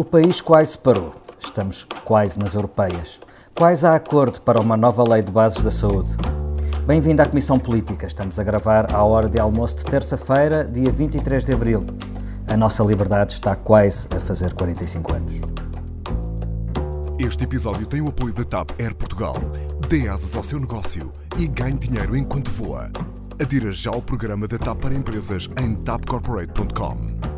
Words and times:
O 0.00 0.04
país 0.04 0.40
quase 0.40 0.78
parou. 0.78 1.12
Estamos 1.38 1.86
quase 2.06 2.38
nas 2.38 2.54
europeias. 2.54 3.20
Quase 3.54 3.86
há 3.86 3.94
acordo 3.94 4.40
para 4.40 4.58
uma 4.58 4.74
nova 4.74 5.04
lei 5.06 5.20
de 5.20 5.30
bases 5.30 5.60
da 5.60 5.70
saúde. 5.70 6.12
Bem-vindo 6.86 7.20
à 7.20 7.26
Comissão 7.26 7.58
Política. 7.58 8.06
Estamos 8.06 8.38
a 8.38 8.42
gravar 8.42 8.94
à 8.94 9.04
hora 9.04 9.28
de 9.28 9.38
almoço 9.38 9.76
de 9.76 9.84
terça-feira, 9.84 10.64
dia 10.64 10.90
23 10.90 11.44
de 11.44 11.52
abril. 11.52 11.84
A 12.48 12.56
nossa 12.56 12.82
liberdade 12.82 13.34
está 13.34 13.54
quase 13.54 14.08
a 14.16 14.18
fazer 14.18 14.54
45 14.54 15.12
anos. 15.12 15.34
Este 17.18 17.44
episódio 17.44 17.86
tem 17.86 18.00
o 18.00 18.08
apoio 18.08 18.32
da 18.32 18.44
TAP 18.44 18.70
Air 18.80 18.94
Portugal. 18.94 19.36
Dê 19.86 20.08
asas 20.08 20.34
ao 20.34 20.42
seu 20.42 20.58
negócio 20.58 21.12
e 21.36 21.46
ganhe 21.46 21.78
dinheiro 21.78 22.16
enquanto 22.16 22.50
voa. 22.50 22.90
Adira 23.38 23.70
já 23.70 23.90
ao 23.90 24.00
programa 24.00 24.48
da 24.48 24.56
TAP 24.56 24.80
para 24.80 24.94
empresas 24.94 25.50
em 25.58 25.74
tapcorporate.com. 25.74 27.29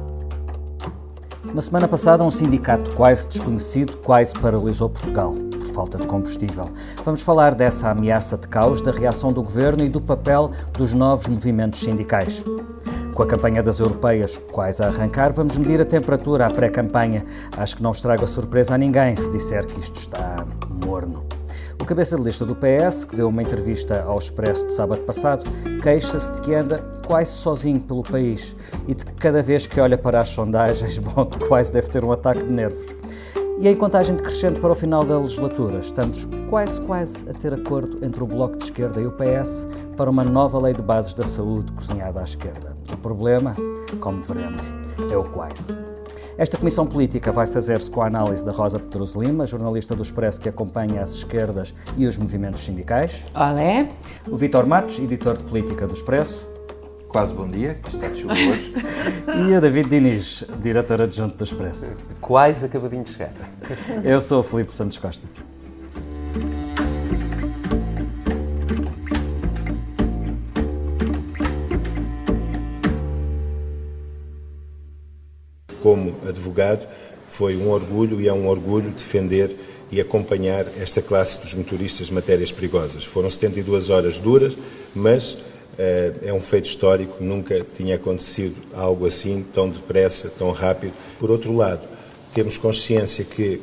Na 1.54 1.60
semana 1.60 1.86
passada, 1.86 2.24
um 2.24 2.30
sindicato 2.30 2.92
quase 2.92 3.28
desconhecido 3.28 3.98
quase 3.98 4.32
paralisou 4.32 4.88
Portugal 4.88 5.34
por 5.50 5.66
falta 5.66 5.98
de 5.98 6.06
combustível. 6.06 6.70
Vamos 7.04 7.20
falar 7.20 7.54
dessa 7.54 7.90
ameaça 7.90 8.38
de 8.38 8.48
caos, 8.48 8.80
da 8.80 8.90
reação 8.90 9.34
do 9.34 9.42
governo 9.42 9.84
e 9.84 9.88
do 9.90 10.00
papel 10.00 10.50
dos 10.72 10.94
novos 10.94 11.28
movimentos 11.28 11.80
sindicais. 11.80 12.42
Com 13.12 13.22
a 13.22 13.26
campanha 13.26 13.62
das 13.62 13.80
europeias 13.80 14.40
quase 14.50 14.82
a 14.82 14.86
arrancar, 14.86 15.30
vamos 15.30 15.58
medir 15.58 15.82
a 15.82 15.84
temperatura 15.84 16.46
à 16.46 16.50
pré-campanha. 16.50 17.22
Acho 17.58 17.76
que 17.76 17.82
não 17.82 17.90
estraga 17.90 18.26
surpresa 18.26 18.74
a 18.74 18.78
ninguém 18.78 19.14
se 19.14 19.30
disser 19.30 19.66
que 19.66 19.78
isto 19.78 19.96
está 19.96 20.46
morno. 20.86 21.31
O 21.82 21.84
cabeça 21.84 22.14
de 22.14 22.22
lista 22.22 22.46
do 22.46 22.54
PS, 22.54 23.04
que 23.04 23.16
deu 23.16 23.28
uma 23.28 23.42
entrevista 23.42 24.04
ao 24.04 24.16
Expresso 24.16 24.64
de 24.68 24.72
sábado 24.72 25.00
passado, 25.00 25.50
queixa-se 25.82 26.30
de 26.30 26.40
que 26.40 26.54
anda 26.54 26.78
quase 27.04 27.32
sozinho 27.32 27.80
pelo 27.80 28.04
país 28.04 28.54
e 28.86 28.94
de 28.94 29.04
que 29.04 29.12
cada 29.14 29.42
vez 29.42 29.66
que 29.66 29.80
olha 29.80 29.98
para 29.98 30.20
as 30.20 30.28
sondagens, 30.28 30.98
bom, 31.02 31.28
quase 31.48 31.72
deve 31.72 31.88
ter 31.88 32.04
um 32.04 32.12
ataque 32.12 32.40
de 32.40 32.52
nervos. 32.52 32.94
E 33.58 33.66
em 33.66 33.74
contagem 33.74 34.14
decrescente 34.14 34.60
para 34.60 34.70
o 34.70 34.76
final 34.76 35.04
da 35.04 35.18
legislatura, 35.18 35.80
estamos 35.80 36.28
quase, 36.48 36.80
quase 36.82 37.28
a 37.28 37.34
ter 37.34 37.52
acordo 37.52 37.98
entre 38.06 38.22
o 38.22 38.28
Bloco 38.28 38.58
de 38.58 38.64
Esquerda 38.64 39.00
e 39.00 39.06
o 39.08 39.10
PS 39.10 39.66
para 39.96 40.08
uma 40.08 40.22
nova 40.22 40.60
lei 40.60 40.74
de 40.74 40.82
bases 40.82 41.14
da 41.14 41.24
saúde 41.24 41.72
cozinhada 41.72 42.20
à 42.20 42.22
esquerda. 42.22 42.76
O 42.92 42.96
problema, 42.96 43.56
como 43.98 44.22
veremos, 44.22 44.62
é 45.10 45.16
o 45.16 45.24
quase. 45.24 45.76
Esta 46.38 46.56
comissão 46.56 46.86
política 46.86 47.30
vai 47.30 47.46
fazer-se 47.46 47.90
com 47.90 48.00
a 48.00 48.06
análise 48.06 48.44
da 48.44 48.52
Rosa 48.52 48.78
Pedroso 48.78 49.20
Lima, 49.20 49.44
jornalista 49.44 49.94
do 49.94 50.02
Expresso 50.02 50.40
que 50.40 50.48
acompanha 50.48 51.02
as 51.02 51.10
esquerdas 51.10 51.74
e 51.96 52.06
os 52.06 52.16
movimentos 52.16 52.64
sindicais. 52.64 53.22
Olé. 53.34 53.90
O 54.26 54.36
Vítor 54.36 54.66
Matos, 54.66 54.98
editor 54.98 55.36
de 55.36 55.44
política 55.44 55.86
do 55.86 55.92
Expresso. 55.92 56.46
Quase 57.06 57.34
bom 57.34 57.46
dia, 57.46 57.78
que 57.82 57.94
está 57.94 58.08
de 58.08 58.22
chuva 58.22 58.32
hoje. 58.32 58.74
e 59.50 59.54
o 59.54 59.60
David 59.60 59.90
Diniz, 59.90 60.44
diretor 60.62 61.02
adjunto 61.02 61.36
do 61.36 61.44
Expresso. 61.44 61.92
Quase 62.22 62.64
acabadinho 62.64 63.02
de 63.02 63.10
chegar. 63.10 63.32
Eu 64.02 64.18
sou 64.18 64.40
o 64.40 64.42
Filipe 64.42 64.74
Santos 64.74 64.96
Costa. 64.96 65.26
Como 75.82 76.14
advogado, 76.26 76.86
foi 77.28 77.56
um 77.56 77.70
orgulho 77.70 78.20
e 78.20 78.28
é 78.28 78.32
um 78.32 78.46
orgulho 78.46 78.90
defender 78.90 79.50
e 79.90 80.00
acompanhar 80.00 80.66
esta 80.80 81.02
classe 81.02 81.40
dos 81.40 81.52
motoristas 81.54 82.06
de 82.06 82.14
matérias 82.14 82.50
perigosas. 82.50 83.04
Foram 83.04 83.28
72 83.28 83.90
horas 83.90 84.18
duras, 84.18 84.56
mas 84.94 85.32
uh, 85.32 85.38
é 86.22 86.32
um 86.32 86.40
feito 86.40 86.66
histórico, 86.66 87.22
nunca 87.22 87.64
tinha 87.76 87.96
acontecido 87.96 88.56
algo 88.74 89.06
assim, 89.06 89.44
tão 89.52 89.68
depressa, 89.68 90.30
tão 90.30 90.50
rápido. 90.50 90.92
Por 91.18 91.30
outro 91.30 91.54
lado, 91.54 91.82
temos 92.32 92.56
consciência 92.56 93.24
que 93.24 93.60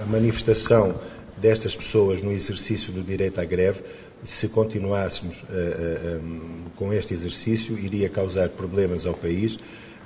a 0.00 0.06
manifestação 0.06 0.94
destas 1.36 1.74
pessoas 1.74 2.22
no 2.22 2.32
exercício 2.32 2.92
do 2.92 3.02
direito 3.02 3.40
à 3.40 3.44
greve, 3.44 3.80
se 4.24 4.48
continuássemos 4.48 5.42
uh, 5.42 6.20
um, 6.22 6.70
com 6.76 6.92
este 6.92 7.14
exercício, 7.14 7.78
iria 7.78 8.08
causar 8.08 8.48
problemas 8.48 9.06
ao 9.06 9.14
país 9.14 9.58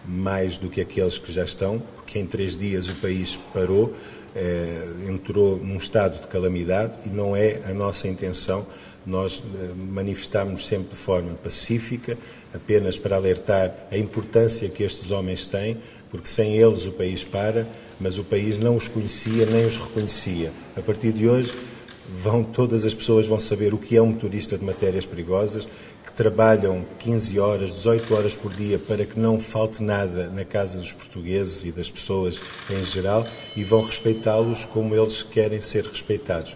mais 0.07 0.59
do 0.59 0.69
que 0.69 0.81
aqueles 0.81 1.19
que 1.19 1.33
já 1.33 1.45
estão, 1.45 1.83
porque 1.97 2.19
em 2.19 2.27
três 2.27 2.57
dias 2.57 2.89
o 2.89 2.95
país 2.97 3.39
parou, 3.53 3.95
eh, 4.35 4.87
entrou 5.09 5.57
num 5.57 5.77
estado 5.77 6.21
de 6.21 6.29
calamidade 6.29 6.93
e 7.07 7.09
não 7.09 7.37
é 7.37 7.61
a 7.67 7.73
nossa 7.73 8.09
intenção. 8.09 8.67
Nós 9.07 9.43
eh, 9.43 9.71
manifestámos 9.77 10.67
sempre 10.67 10.91
de 10.91 10.97
forma 10.97 11.35
pacífica, 11.35 12.17
apenas 12.55 12.99
para 12.99 13.17
alertar 13.17 13.75
a 13.91 13.97
importância 13.97 14.69
que 14.69 14.83
estes 14.83 15.11
homens 15.11 15.47
têm, 15.47 15.77
porque 16.11 16.29
sem 16.29 16.57
eles 16.57 16.87
o 16.87 16.93
país 16.93 17.23
para, 17.23 17.69
mas 18.01 18.19
o 18.19 18.25
país 18.25 18.59
não 18.59 18.77
os 18.77 18.89
conhecia 18.89 19.47
nem 19.47 19.65
os 19.65 19.77
reconhecia. 19.77 20.53
A 20.77 20.81
partir 20.81 21.13
de 21.13 21.29
hoje, 21.29 21.53
vão 22.23 22.43
todas 22.43 22.85
as 22.85 22.95
pessoas 22.95 23.27
vão 23.27 23.39
saber 23.39 23.73
o 23.73 23.79
que 23.79 23.97
é 23.97 24.03
um 24.03 24.07
motorista 24.07 24.59
de 24.59 24.65
matérias 24.65 25.07
perigosas, 25.07 25.69
trabalham 26.21 26.85
15 26.99 27.41
horas, 27.41 27.71
18 27.71 28.15
horas 28.15 28.37
por 28.37 28.53
dia 28.53 28.79
para 28.79 29.07
que 29.07 29.19
não 29.19 29.41
falte 29.41 29.83
nada 29.83 30.29
na 30.29 30.45
casa 30.45 30.77
dos 30.77 30.93
portugueses 30.93 31.65
e 31.65 31.73
das 31.73 31.91
pessoas 31.91 32.39
em 32.71 32.85
geral 32.85 33.25
e 33.57 33.65
vão 33.65 33.83
respeitá-los 33.83 34.67
como 34.67 34.95
eles 34.95 35.23
querem 35.23 35.63
ser 35.63 35.87
respeitados. 35.87 36.55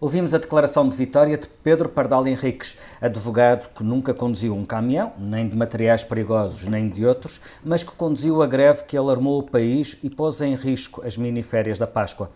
Ouvimos 0.00 0.34
a 0.34 0.38
declaração 0.38 0.88
de 0.88 0.96
vitória 0.96 1.38
de 1.38 1.46
Pedro 1.62 1.88
Pardal 1.88 2.26
Henriques, 2.26 2.76
advogado 3.00 3.68
que 3.72 3.84
nunca 3.84 4.12
conduziu 4.12 4.56
um 4.56 4.64
caminhão, 4.64 5.12
nem 5.16 5.48
de 5.48 5.56
materiais 5.56 6.02
perigosos, 6.02 6.66
nem 6.66 6.88
de 6.88 7.06
outros, 7.06 7.40
mas 7.62 7.84
que 7.84 7.92
conduziu 7.92 8.42
a 8.42 8.46
greve 8.48 8.82
que 8.82 8.96
alarmou 8.96 9.38
o 9.38 9.44
país 9.44 9.96
e 10.02 10.10
pôs 10.10 10.40
em 10.40 10.56
risco 10.56 11.00
as 11.06 11.16
miniférias 11.16 11.78
da 11.78 11.86
Páscoa. 11.86 12.28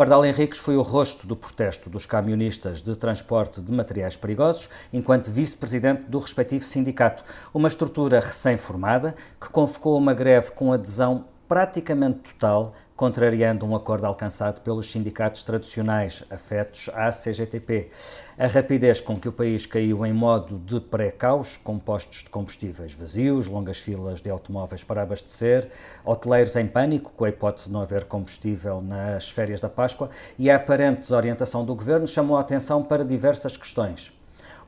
Pardal 0.00 0.24
Henriques 0.24 0.58
foi 0.58 0.78
o 0.78 0.80
rosto 0.80 1.26
do 1.26 1.36
protesto 1.36 1.90
dos 1.90 2.06
camionistas 2.06 2.80
de 2.80 2.96
transporte 2.96 3.60
de 3.60 3.70
materiais 3.70 4.16
perigosos, 4.16 4.70
enquanto 4.90 5.30
vice-presidente 5.30 6.04
do 6.04 6.18
respectivo 6.18 6.64
sindicato, 6.64 7.22
uma 7.52 7.68
estrutura 7.68 8.18
recém-formada 8.18 9.14
que 9.38 9.50
convocou 9.50 9.98
uma 9.98 10.14
greve 10.14 10.52
com 10.52 10.72
adesão 10.72 11.26
praticamente 11.46 12.32
total, 12.32 12.72
contrariando 13.00 13.64
um 13.64 13.74
acordo 13.74 14.04
alcançado 14.04 14.60
pelos 14.60 14.92
sindicatos 14.92 15.42
tradicionais 15.42 16.22
afetos 16.28 16.90
à 16.92 17.08
CGTP. 17.08 17.88
A 18.36 18.46
rapidez 18.46 19.00
com 19.00 19.18
que 19.18 19.26
o 19.26 19.32
país 19.32 19.64
caiu 19.64 20.04
em 20.04 20.12
modo 20.12 20.58
de 20.58 20.78
pré-caos, 20.78 21.56
com 21.64 21.78
postos 21.78 22.24
de 22.24 22.28
combustíveis 22.28 22.92
vazios, 22.92 23.46
longas 23.46 23.78
filas 23.78 24.20
de 24.20 24.28
automóveis 24.28 24.84
para 24.84 25.00
abastecer, 25.00 25.70
hoteleiros 26.04 26.54
em 26.56 26.68
pânico 26.68 27.10
com 27.16 27.24
a 27.24 27.30
hipótese 27.30 27.68
de 27.68 27.72
não 27.72 27.80
haver 27.80 28.04
combustível 28.04 28.82
nas 28.82 29.30
férias 29.30 29.60
da 29.60 29.70
Páscoa 29.70 30.10
e 30.38 30.50
a 30.50 30.56
aparente 30.56 31.00
desorientação 31.00 31.64
do 31.64 31.74
governo 31.74 32.06
chamou 32.06 32.36
a 32.36 32.42
atenção 32.42 32.82
para 32.82 33.02
diversas 33.02 33.56
questões. 33.56 34.12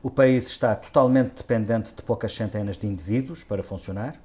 O 0.01 0.09
país 0.09 0.47
está 0.47 0.75
totalmente 0.75 1.35
dependente 1.35 1.93
de 1.93 2.01
poucas 2.01 2.35
centenas 2.35 2.79
de 2.79 2.87
indivíduos 2.87 3.43
para 3.43 3.61
funcionar. 3.61 4.19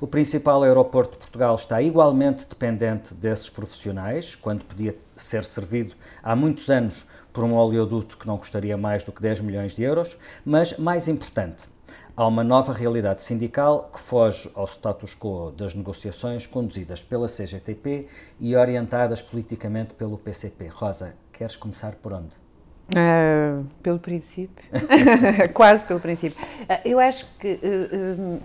O 0.00 0.06
principal 0.06 0.62
aeroporto 0.62 1.12
de 1.12 1.18
Portugal 1.18 1.54
está 1.54 1.82
igualmente 1.82 2.48
dependente 2.48 3.12
desses 3.12 3.50
profissionais, 3.50 4.34
quando 4.34 4.64
podia 4.64 4.96
ser 5.14 5.44
servido 5.44 5.94
há 6.22 6.34
muitos 6.34 6.70
anos 6.70 7.06
por 7.34 7.44
um 7.44 7.54
oleoduto 7.54 8.16
que 8.16 8.26
não 8.26 8.38
custaria 8.38 8.78
mais 8.78 9.04
do 9.04 9.12
que 9.12 9.20
10 9.20 9.42
milhões 9.42 9.76
de 9.76 9.82
euros, 9.82 10.16
mas 10.42 10.78
mais 10.78 11.06
importante, 11.06 11.68
há 12.16 12.26
uma 12.26 12.42
nova 12.42 12.72
realidade 12.72 13.20
sindical 13.20 13.90
que 13.92 14.00
foge 14.00 14.50
ao 14.54 14.64
status 14.66 15.14
quo 15.14 15.50
das 15.54 15.74
negociações 15.74 16.46
conduzidas 16.46 17.02
pela 17.02 17.28
CGTP 17.28 18.06
e 18.40 18.56
orientadas 18.56 19.20
politicamente 19.20 19.92
pelo 19.92 20.16
PCP. 20.16 20.68
Rosa, 20.68 21.14
queres 21.30 21.56
começar 21.56 21.92
por 21.96 22.14
onde? 22.14 22.40
Uh, 22.88 23.66
pelo 23.82 23.98
princípio, 23.98 24.64
quase 25.52 25.84
pelo 25.84 26.00
princípio. 26.00 26.42
Uh, 26.42 26.88
eu 26.88 26.98
acho 26.98 27.26
que 27.38 27.52
uh, 27.52 28.40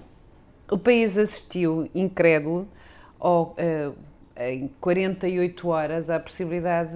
o 0.70 0.78
país 0.78 1.18
assistiu, 1.18 1.90
incrédulo, 1.94 2.68
ao, 3.20 3.56
uh, 3.58 3.96
em 4.38 4.70
48 4.80 5.68
horas 5.68 6.10
à 6.10 6.20
possibilidade 6.20 6.92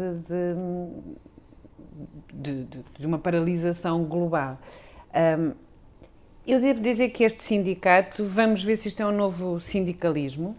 de, 2.34 2.64
de, 2.64 2.84
de 3.00 3.06
uma 3.06 3.18
paralisação 3.18 4.04
global. 4.04 4.60
Um, 5.38 5.54
eu 6.48 6.60
devo 6.60 6.82
dizer 6.82 7.10
que 7.10 7.24
este 7.24 7.44
sindicato, 7.44 8.26
vamos 8.26 8.64
ver 8.64 8.76
se 8.76 8.88
isto 8.88 9.02
é 9.02 9.06
um 9.06 9.12
novo 9.12 9.60
sindicalismo. 9.60 10.56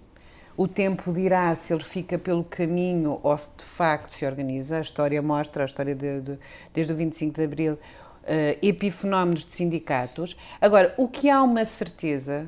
O 0.57 0.69
tempo 0.69 1.13
dirá 1.13 1.55
se 1.57 1.73
ele 1.73 1.83
fica 1.83 2.19
pelo 2.19 2.45
caminho 2.45 3.19
ou 3.23 3.37
se 3.37 3.51
de 3.57 3.65
facto 3.65 4.11
se 4.11 4.25
organiza. 4.25 4.77
A 4.77 4.81
história 4.81 5.21
mostra, 5.21 5.65
a 5.65 5.67
história 5.67 5.95
de, 5.95 6.21
de, 6.21 6.39
desde 6.73 6.93
o 6.93 6.97
25 6.97 7.35
de 7.35 7.45
Abril, 7.45 7.73
uh, 7.75 7.79
epifenómenos 8.63 9.45
de 9.45 9.53
sindicatos. 9.55 10.37
Agora, 10.61 10.95
o 10.97 11.09
que 11.09 11.29
há 11.29 11.43
uma 11.43 11.65
certeza 11.65 12.47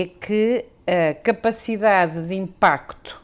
é 0.00 0.06
que 0.06 0.64
a 0.86 1.14
capacidade 1.14 2.26
de 2.26 2.34
impacto 2.34 3.22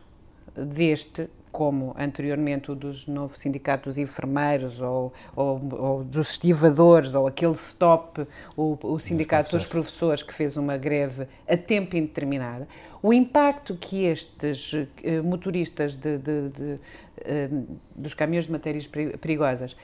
deste 0.57 1.29
como 1.51 1.95
anteriormente 1.99 2.71
o 2.71 2.77
dos 2.77 3.09
novo 3.09 3.37
sindicato 3.37 3.89
dos 3.89 3.99
enfermeiros 3.99 4.81
ou, 4.81 5.13
ou, 5.35 5.61
ou, 5.73 6.05
dos 6.05 6.31
estivadores 6.31 7.13
ou 7.13 7.27
aquele 7.27 7.55
stop, 7.55 8.25
o, 8.57 8.79
o 8.81 9.01
sindicato 9.01 9.51
dos 9.51 9.67
professores. 9.67 10.23
que 10.23 10.33
fez 10.33 10.57
uma 10.57 10.77
greve 10.77 11.27
a 11.49 11.57
tempo 11.57 11.97
indeterminado, 11.97 12.69
o 13.03 13.13
impacto 13.13 13.75
que 13.75 14.05
estes 14.05 14.73
uh, 14.73 14.89
motoristas 15.25 15.97
de, 15.97 16.19
de, 16.19 16.49
de, 16.51 16.73
uh, 16.73 17.79
dos 17.97 18.15
caminhões 18.15 18.47
de 18.47 18.53
matérias 18.53 18.87
perigosas 18.87 19.77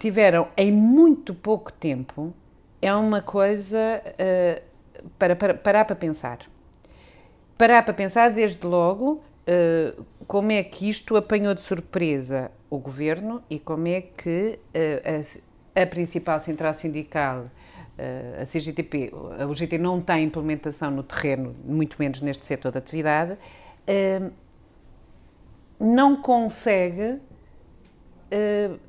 tiveram 0.00 0.48
em 0.56 0.72
muito 0.72 1.32
pouco 1.32 1.72
tempo 1.72 2.34
é 2.82 2.92
uma 2.94 3.22
coisa 3.22 4.02
uh, 4.04 4.75
para, 5.18 5.36
para 5.36 5.54
parar 5.54 5.84
para 5.84 5.96
pensar. 5.96 6.38
Parar 7.56 7.82
para 7.84 7.94
pensar 7.94 8.30
desde 8.30 8.66
logo 8.66 9.22
uh, 9.46 10.04
como 10.26 10.52
é 10.52 10.62
que 10.62 10.88
isto 10.88 11.16
apanhou 11.16 11.54
de 11.54 11.60
surpresa 11.60 12.50
o 12.68 12.78
governo 12.78 13.42
e 13.48 13.58
como 13.58 13.86
é 13.88 14.00
que 14.00 14.58
uh, 14.74 15.40
a, 15.76 15.82
a, 15.82 15.86
principal 15.86 16.40
central 16.40 16.74
sindical, 16.74 17.50
a 18.38 18.44
CGTP, 18.44 19.10
a 19.38 19.46
UGT 19.46 19.78
não 19.78 20.02
tem 20.02 20.24
implementação 20.24 20.90
no 20.90 21.02
terreno, 21.02 21.56
muito 21.64 21.96
menos 21.98 22.20
neste 22.20 22.44
setor 22.44 22.70
de 22.70 22.76
atividade, 22.76 23.38
não 25.80 26.14
consegue 26.16 27.18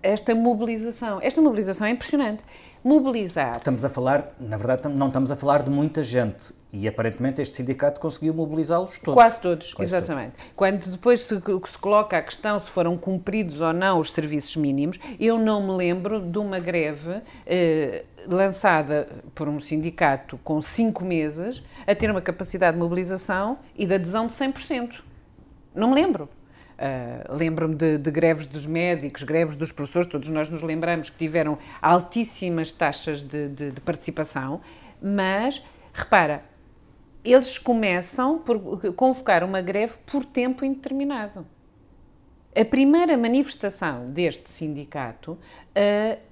esta 0.04 0.36
mobilização. 0.36 1.22
Esta 1.22 1.42
mobilização 1.42 1.88
é 1.88 1.92
impressionante 1.92 2.44
mobilizar. 2.88 3.58
Estamos 3.58 3.84
a 3.84 3.90
falar, 3.90 4.34
na 4.40 4.56
verdade, 4.56 4.88
não 4.88 5.08
estamos 5.08 5.30
a 5.30 5.36
falar 5.36 5.62
de 5.62 5.70
muita 5.70 6.02
gente. 6.02 6.56
E 6.72 6.88
aparentemente 6.88 7.42
este 7.42 7.56
sindicato 7.56 8.00
conseguiu 8.00 8.34
mobilizá-los 8.34 8.98
todos. 9.00 9.14
Quase 9.14 9.42
todos, 9.42 9.74
Quase 9.74 9.90
exatamente. 9.96 10.36
Todos. 10.36 10.52
Quando 10.56 10.92
depois 10.92 11.20
se, 11.22 11.36
se, 11.36 11.78
coloca 11.78 12.18
a 12.18 12.22
questão 12.22 12.58
se 12.60 12.70
foram 12.70 12.98
cumpridos 12.98 13.60
ou 13.62 13.74
não 13.74 14.00
os 14.00 14.12
serviços 14.12 14.56
mínimos, 14.56 15.00
eu 15.20 15.38
não 15.38 15.66
me 15.66 15.76
lembro 15.76 16.20
de 16.20 16.38
uma 16.38 16.60
greve 16.60 17.22
eh, 17.46 18.06
lançada 18.26 19.08
por 19.34 19.50
um 19.50 19.60
sindicato 19.60 20.38
com 20.44 20.62
cinco 20.62 21.04
meses 21.04 21.64
a 21.86 21.96
ter 21.96 22.10
uma 22.12 22.22
capacidade 22.22 22.78
de 22.78 22.84
mobilização 22.84 23.60
e 23.78 23.86
de 23.86 23.96
adesão 23.96 24.28
de 24.28 24.34
100%. 24.34 25.02
Não 25.74 25.90
me 25.90 25.96
lembro. 25.96 26.30
Uh, 26.78 27.36
Lembro-me 27.36 27.74
de, 27.74 27.98
de, 27.98 28.12
greves 28.12 28.46
dos 28.46 28.66
médicos, 28.68 29.24
greves 29.24 29.56
dos 29.56 29.72
professores, 29.72 30.08
todos 30.08 30.28
nós 30.28 30.48
nos 30.48 30.62
lembramos 30.62 31.10
que 31.10 31.18
tiveram 31.18 31.58
altíssimas 31.82 32.72
taxas 32.72 33.24
de, 33.24 33.48
de, 33.50 33.72
de 33.72 33.82
participação, 33.82 34.62
mas 35.02 35.64
repara, 35.92 36.44
eles 37.26 37.58
começam 37.58 38.38
por 38.38 38.94
convocar 38.94 39.44
uma 39.44 39.60
greve 39.60 39.96
por 40.06 40.24
tempo 40.24 40.64
indeterminado. 40.64 41.46
A 42.60 42.66
primeira 42.66 43.16
manifestação 43.16 44.10
deste 44.10 44.50
sindicato 44.50 45.34
uh, 45.34 45.38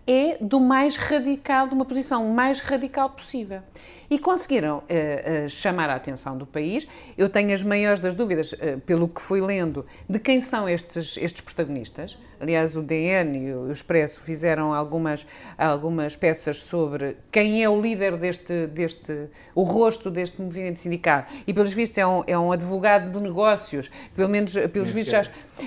é 0.07 0.37
do 0.41 0.59
mais 0.59 0.95
radical, 0.95 1.67
de 1.67 1.75
uma 1.75 1.85
posição 1.85 2.27
mais 2.29 2.59
radical 2.59 3.11
possível 3.11 3.61
e 4.09 4.17
conseguiram 4.17 4.77
uh, 4.77 4.81
uh, 4.81 5.49
chamar 5.49 5.87
a 5.87 5.93
atenção 5.93 6.35
do 6.35 6.47
país. 6.47 6.87
Eu 7.15 7.29
tenho 7.29 7.53
as 7.53 7.61
maiores 7.61 7.99
das 7.99 8.15
dúvidas, 8.15 8.55
pelo 8.87 9.07
que 9.07 9.21
fui 9.21 9.39
lendo, 9.39 9.85
de 10.09 10.17
quem 10.17 10.41
são 10.41 10.67
estes, 10.67 11.15
estes 11.15 11.41
protagonistas. 11.41 12.17
Aliás, 12.39 12.75
o 12.75 12.81
DN 12.81 13.37
e 13.37 13.53
o 13.53 13.71
Expresso 13.71 14.21
fizeram 14.21 14.73
algumas, 14.73 15.25
algumas 15.57 16.15
peças 16.15 16.61
sobre 16.61 17.17
quem 17.31 17.63
é 17.63 17.69
o 17.69 17.81
líder 17.81 18.17
deste, 18.17 18.67
deste, 18.67 19.29
o 19.53 19.63
rosto 19.63 20.11
deste 20.11 20.41
movimento 20.41 20.79
sindical. 20.79 21.25
E, 21.45 21.53
pelos 21.53 21.73
vistos, 21.73 21.97
é 21.97 22.05
um, 22.05 22.23
é 22.27 22.37
um 22.37 22.51
advogado 22.51 23.11
de 23.11 23.19
negócios, 23.19 23.89
pelo 24.15 24.29
menos, 24.29 24.53
pelos 24.73 24.89
vistos, 24.89 25.11
já. 25.11 25.23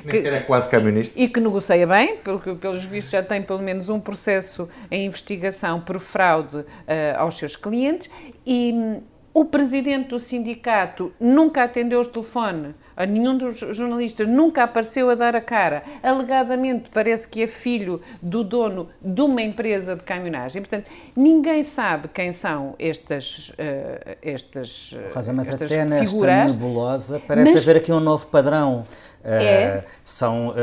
Que, 0.09 0.19
é 0.19 0.41
quase 0.41 0.69
camionista. 0.69 1.19
E 1.19 1.29
que 1.29 1.41
negocia 1.41 1.87
bem, 1.87 2.19
porque, 2.19 2.55
pelos 2.55 2.85
vistos, 2.85 3.13
já 3.13 3.23
tem 3.23 3.43
pelo 3.43 3.61
menos 3.61 3.89
um 3.89 3.99
processo 3.99 4.69
em 4.91 5.07
investigação 5.07 5.81
por 5.81 5.99
fraude 5.99 6.59
uh, 6.59 6.65
aos 7.17 7.37
seus 7.37 7.57
clientes. 7.57 8.11
E 8.47 8.73
um, 8.73 9.03
o 9.33 9.45
presidente 9.45 10.09
do 10.09 10.19
sindicato 10.19 11.13
nunca 11.21 11.63
atendeu 11.63 12.01
o 12.01 12.05
telefone 12.05 12.75
nenhum 13.07 13.37
dos 13.37 13.59
jornalistas 13.59 14.27
nunca 14.27 14.65
apareceu 14.65 15.11
a 15.11 15.15
dar 15.15 15.37
a 15.37 15.41
cara. 15.41 15.83
Alegadamente 16.03 16.91
parece 16.93 17.29
que 17.29 17.43
é 17.43 17.47
filho 17.47 18.01
do 18.21 18.43
dono 18.43 18.89
de 19.01 19.21
uma 19.21 19.43
empresa 19.43 19.95
de 19.95 20.03
caminhonagem. 20.03 20.63
Portanto, 20.63 20.87
ninguém 21.15 21.63
sabe 21.65 22.09
quem 22.09 22.33
são 22.33 22.75
estas, 22.79 23.51
uh, 23.51 24.17
estas, 24.23 24.95
Rosa, 25.15 25.33
mas 25.33 25.49
estas 25.49 25.71
até 25.71 25.85
nesta 25.85 26.07
figuras, 26.07 26.47
nebulosa 26.47 27.23
parece 27.27 27.53
mas... 27.53 27.63
haver 27.63 27.77
aqui 27.77 27.93
um 27.93 28.01
novo 28.01 28.27
padrão. 28.27 28.87
Uh, 29.25 29.29
é. 29.29 29.85
São... 30.03 30.55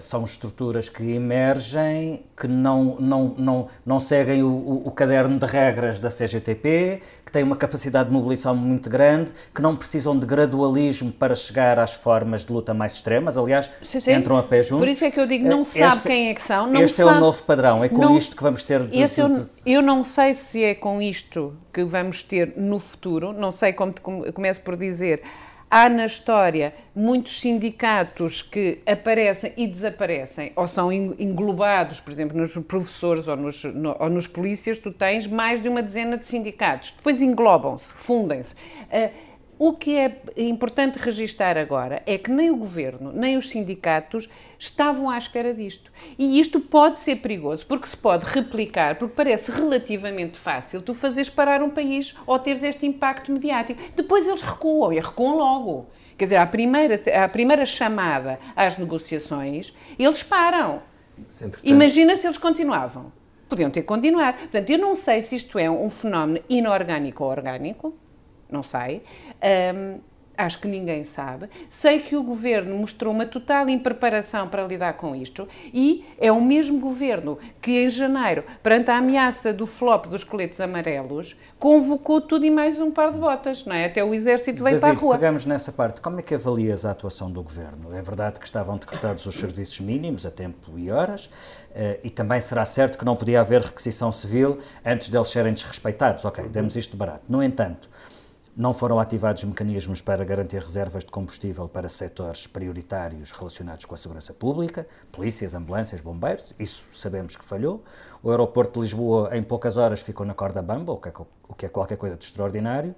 são 0.00 0.24
estruturas 0.24 0.88
que 0.88 1.02
emergem, 1.12 2.24
que 2.36 2.48
não, 2.48 2.96
não, 2.98 3.34
não, 3.36 3.68
não 3.84 4.00
seguem 4.00 4.42
o, 4.42 4.48
o, 4.48 4.88
o, 4.88 4.90
caderno 4.90 5.38
de 5.38 5.46
regras 5.46 6.00
da 6.00 6.08
CGTP, 6.08 7.00
têm 7.34 7.42
uma 7.42 7.56
capacidade 7.56 8.08
de 8.08 8.14
mobilização 8.14 8.54
muito 8.54 8.88
grande, 8.88 9.34
que 9.52 9.60
não 9.60 9.74
precisam 9.74 10.16
de 10.16 10.24
gradualismo 10.24 11.10
para 11.10 11.34
chegar 11.34 11.80
às 11.80 11.92
formas 11.92 12.44
de 12.44 12.52
luta 12.52 12.72
mais 12.72 12.94
extremas, 12.94 13.36
aliás, 13.36 13.68
sim, 13.82 14.00
sim. 14.00 14.12
entram 14.12 14.36
a 14.36 14.42
pé 14.42 14.62
juntos. 14.62 14.78
Por 14.78 14.88
isso 14.88 15.04
é 15.04 15.10
que 15.10 15.18
eu 15.18 15.26
digo, 15.26 15.48
não 15.48 15.62
este, 15.62 15.80
sabe 15.80 16.02
quem 16.02 16.28
é 16.28 16.34
que 16.34 16.42
são. 16.42 16.68
Não 16.68 16.80
este 16.80 16.96
sabe, 16.96 17.10
é 17.10 17.12
o 17.12 17.20
novo 17.20 17.42
padrão, 17.42 17.82
é 17.82 17.88
com 17.88 18.02
não, 18.02 18.16
isto 18.16 18.36
que 18.36 18.42
vamos 18.42 18.62
ter... 18.62 18.84
De, 18.84 19.04
de, 19.04 19.20
eu, 19.20 19.48
eu 19.66 19.82
não 19.82 20.04
sei 20.04 20.32
se 20.32 20.62
é 20.62 20.74
com 20.76 21.02
isto 21.02 21.56
que 21.72 21.84
vamos 21.84 22.22
ter 22.22 22.54
no 22.56 22.78
futuro, 22.78 23.32
não 23.32 23.50
sei 23.50 23.72
como 23.72 23.92
te 23.92 24.00
começo 24.00 24.60
por 24.60 24.76
dizer 24.76 25.22
Há 25.76 25.88
na 25.88 26.06
história 26.06 26.72
muitos 26.94 27.40
sindicatos 27.40 28.42
que 28.42 28.80
aparecem 28.86 29.52
e 29.56 29.66
desaparecem, 29.66 30.52
ou 30.54 30.68
são 30.68 30.92
englobados, 30.92 31.98
por 31.98 32.12
exemplo, 32.12 32.38
nos 32.38 32.54
professores 32.58 33.26
ou 33.26 33.34
nos, 33.36 33.64
no, 33.64 33.96
ou 33.98 34.08
nos 34.08 34.28
polícias, 34.28 34.78
tu 34.78 34.92
tens 34.92 35.26
mais 35.26 35.60
de 35.60 35.68
uma 35.68 35.82
dezena 35.82 36.16
de 36.16 36.28
sindicatos. 36.28 36.94
Depois 36.96 37.20
englobam-se, 37.20 37.92
fundem-se. 37.92 38.54
Uh, 38.54 39.10
o 39.58 39.72
que 39.72 39.96
é 39.96 40.20
importante 40.36 40.98
registar 40.98 41.56
agora 41.56 42.02
é 42.06 42.18
que 42.18 42.30
nem 42.30 42.50
o 42.50 42.56
governo, 42.56 43.12
nem 43.12 43.36
os 43.36 43.48
sindicatos 43.48 44.28
estavam 44.58 45.08
à 45.08 45.16
espera 45.16 45.54
disto. 45.54 45.92
E 46.18 46.40
isto 46.40 46.58
pode 46.58 46.98
ser 46.98 47.16
perigoso, 47.16 47.64
porque 47.66 47.86
se 47.86 47.96
pode 47.96 48.24
replicar, 48.26 48.96
porque 48.96 49.14
parece 49.14 49.52
relativamente 49.52 50.36
fácil 50.38 50.82
tu 50.82 50.92
fazeres 50.92 51.30
parar 51.30 51.62
um 51.62 51.70
país 51.70 52.16
ou 52.26 52.38
teres 52.38 52.62
este 52.62 52.84
impacto 52.86 53.30
mediático. 53.30 53.80
Depois 53.94 54.26
eles 54.26 54.42
recuam, 54.42 54.92
e 54.92 54.98
recuam 54.98 55.36
logo. 55.36 55.86
Quer 56.18 56.24
dizer, 56.24 56.36
à 56.36 56.46
primeira, 56.46 57.00
à 57.24 57.28
primeira 57.28 57.66
chamada 57.66 58.38
às 58.54 58.78
negociações, 58.78 59.72
eles 59.98 60.22
param. 60.22 60.82
Imagina 61.62 62.16
se 62.16 62.26
eles 62.26 62.38
continuavam. 62.38 63.12
Podiam 63.48 63.70
ter 63.70 63.82
que 63.82 63.86
continuar. 63.86 64.36
Portanto, 64.36 64.70
eu 64.70 64.78
não 64.78 64.94
sei 64.94 65.22
se 65.22 65.36
isto 65.36 65.58
é 65.58 65.70
um 65.70 65.90
fenómeno 65.90 66.44
inorgânico 66.48 67.22
ou 67.22 67.30
orgânico, 67.30 67.94
não 68.50 68.62
sei. 68.62 69.02
Um, 69.74 70.00
acho 70.36 70.60
que 70.60 70.68
ninguém 70.68 71.04
sabe. 71.04 71.48
Sei 71.68 72.00
que 72.00 72.16
o 72.16 72.22
governo 72.22 72.76
mostrou 72.76 73.12
uma 73.12 73.26
total 73.26 73.68
impreparação 73.68 74.48
para 74.48 74.64
lidar 74.64 74.94
com 74.94 75.14
isto 75.14 75.48
e 75.72 76.04
é 76.18 76.30
o 76.30 76.40
mesmo 76.40 76.80
governo 76.80 77.38
que 77.60 77.72
em 77.84 77.88
janeiro, 77.88 78.44
perante 78.62 78.90
a 78.90 78.98
ameaça 78.98 79.52
do 79.52 79.66
flop 79.66 80.06
dos 80.06 80.24
coletes 80.24 80.60
amarelos, 80.60 81.36
convocou 81.58 82.20
tudo 82.20 82.44
e 82.44 82.50
mais 82.50 82.80
um 82.80 82.90
par 82.90 83.12
de 83.12 83.18
botas, 83.18 83.64
não 83.64 83.74
é? 83.74 83.86
Até 83.86 84.04
o 84.04 84.12
exército 84.12 84.62
veio 84.62 84.78
David, 84.78 84.80
para 84.80 84.90
a 84.90 85.00
rua. 85.00 85.14
pegamos 85.14 85.46
nessa 85.46 85.72
parte. 85.72 86.00
Como 86.00 86.18
é 86.18 86.22
que 86.22 86.34
avalias 86.34 86.84
a 86.84 86.90
atuação 86.90 87.30
do 87.30 87.42
governo? 87.42 87.94
É 87.94 88.02
verdade 88.02 88.38
que 88.38 88.44
estavam 88.44 88.76
decretados 88.76 89.24
os 89.26 89.34
serviços 89.34 89.80
mínimos 89.80 90.26
a 90.26 90.30
tempo 90.30 90.78
e 90.78 90.90
horas 90.90 91.26
uh, 91.26 92.00
e 92.02 92.10
também 92.10 92.40
será 92.40 92.64
certo 92.64 92.98
que 92.98 93.04
não 93.04 93.16
podia 93.16 93.40
haver 93.40 93.62
requisição 93.62 94.10
civil 94.10 94.58
antes 94.84 95.08
deles 95.08 95.28
serem 95.28 95.52
desrespeitados. 95.52 96.24
Ok, 96.24 96.44
demos 96.48 96.76
isto 96.76 96.96
barato. 96.96 97.24
No 97.28 97.42
entanto, 97.42 97.88
não 98.56 98.72
foram 98.72 99.00
ativados 99.00 99.42
mecanismos 99.44 100.00
para 100.00 100.24
garantir 100.24 100.60
reservas 100.60 101.04
de 101.04 101.10
combustível 101.10 101.68
para 101.68 101.88
setores 101.88 102.46
prioritários 102.46 103.32
relacionados 103.32 103.84
com 103.84 103.94
a 103.94 103.98
segurança 103.98 104.32
pública, 104.32 104.86
polícias, 105.10 105.54
ambulâncias, 105.54 106.00
bombeiros, 106.00 106.54
isso 106.58 106.86
sabemos 106.92 107.36
que 107.36 107.44
falhou. 107.44 107.82
O 108.22 108.30
aeroporto 108.30 108.74
de 108.74 108.80
Lisboa, 108.80 109.36
em 109.36 109.42
poucas 109.42 109.76
horas, 109.76 110.00
ficou 110.00 110.24
na 110.24 110.34
corda 110.34 110.62
bamba, 110.62 110.92
o 110.92 110.98
que 110.98 111.08
é, 111.08 111.12
o 111.48 111.54
que 111.54 111.66
é 111.66 111.68
qualquer 111.68 111.96
coisa 111.96 112.16
de 112.16 112.24
extraordinário. 112.24 112.94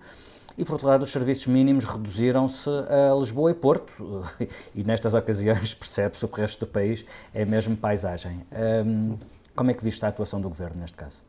E, 0.59 0.65
por 0.65 0.75
outro 0.75 0.89
lado, 0.89 1.03
os 1.03 1.13
serviços 1.13 1.47
mínimos 1.47 1.85
reduziram-se 1.85 2.71
a 2.71 3.15
Lisboa 3.15 3.51
e 3.51 3.55
Porto, 3.55 4.25
e 4.75 4.85
nestas 4.85 5.15
ocasiões 5.15 5.73
percebe-se 5.75 6.27
que 6.27 6.33
o 6.33 6.37
resto 6.37 6.67
do 6.67 6.71
país 6.71 7.05
é 7.35 7.45
mesmo 7.45 7.77
paisagem. 7.77 8.47
Um, 8.87 9.19
como 9.55 9.71
é 9.71 9.75
que 9.75 9.83
viste 9.83 10.05
a 10.05 10.09
atuação 10.09 10.41
do 10.41 10.49
Governo 10.49 10.81
neste 10.81 10.97
caso? 10.97 11.26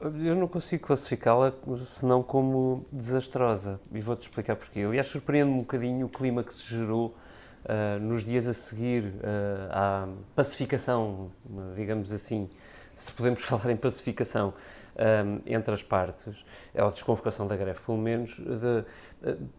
Eu 0.00 0.36
não 0.36 0.46
consigo 0.46 0.86
classificá-la 0.86 1.52
senão 1.84 2.22
como 2.22 2.86
desastrosa. 2.92 3.80
E 3.92 4.00
vou-te 4.00 4.22
explicar 4.22 4.54
porquê. 4.54 4.80
Aliás, 4.80 5.08
surpreende-me 5.08 5.56
um 5.56 5.60
bocadinho 5.60 6.06
o 6.06 6.08
clima 6.08 6.44
que 6.44 6.54
se 6.54 6.68
gerou 6.68 7.16
uh, 7.64 8.00
nos 8.00 8.24
dias 8.24 8.46
a 8.46 8.52
seguir 8.52 9.04
uh, 9.04 9.72
à 9.72 10.08
pacificação, 10.36 11.32
digamos 11.74 12.12
assim, 12.12 12.48
se 12.94 13.10
podemos 13.10 13.42
falar 13.44 13.70
em 13.70 13.76
pacificação, 13.76 14.54
um, 14.98 15.40
entre 15.46 15.72
as 15.72 15.82
partes, 15.82 16.44
é 16.74 16.82
a 16.82 16.90
desconvocação 16.90 17.46
da 17.46 17.56
greve, 17.56 17.78
pelo 17.84 17.98
menos, 17.98 18.36
de, 18.36 18.84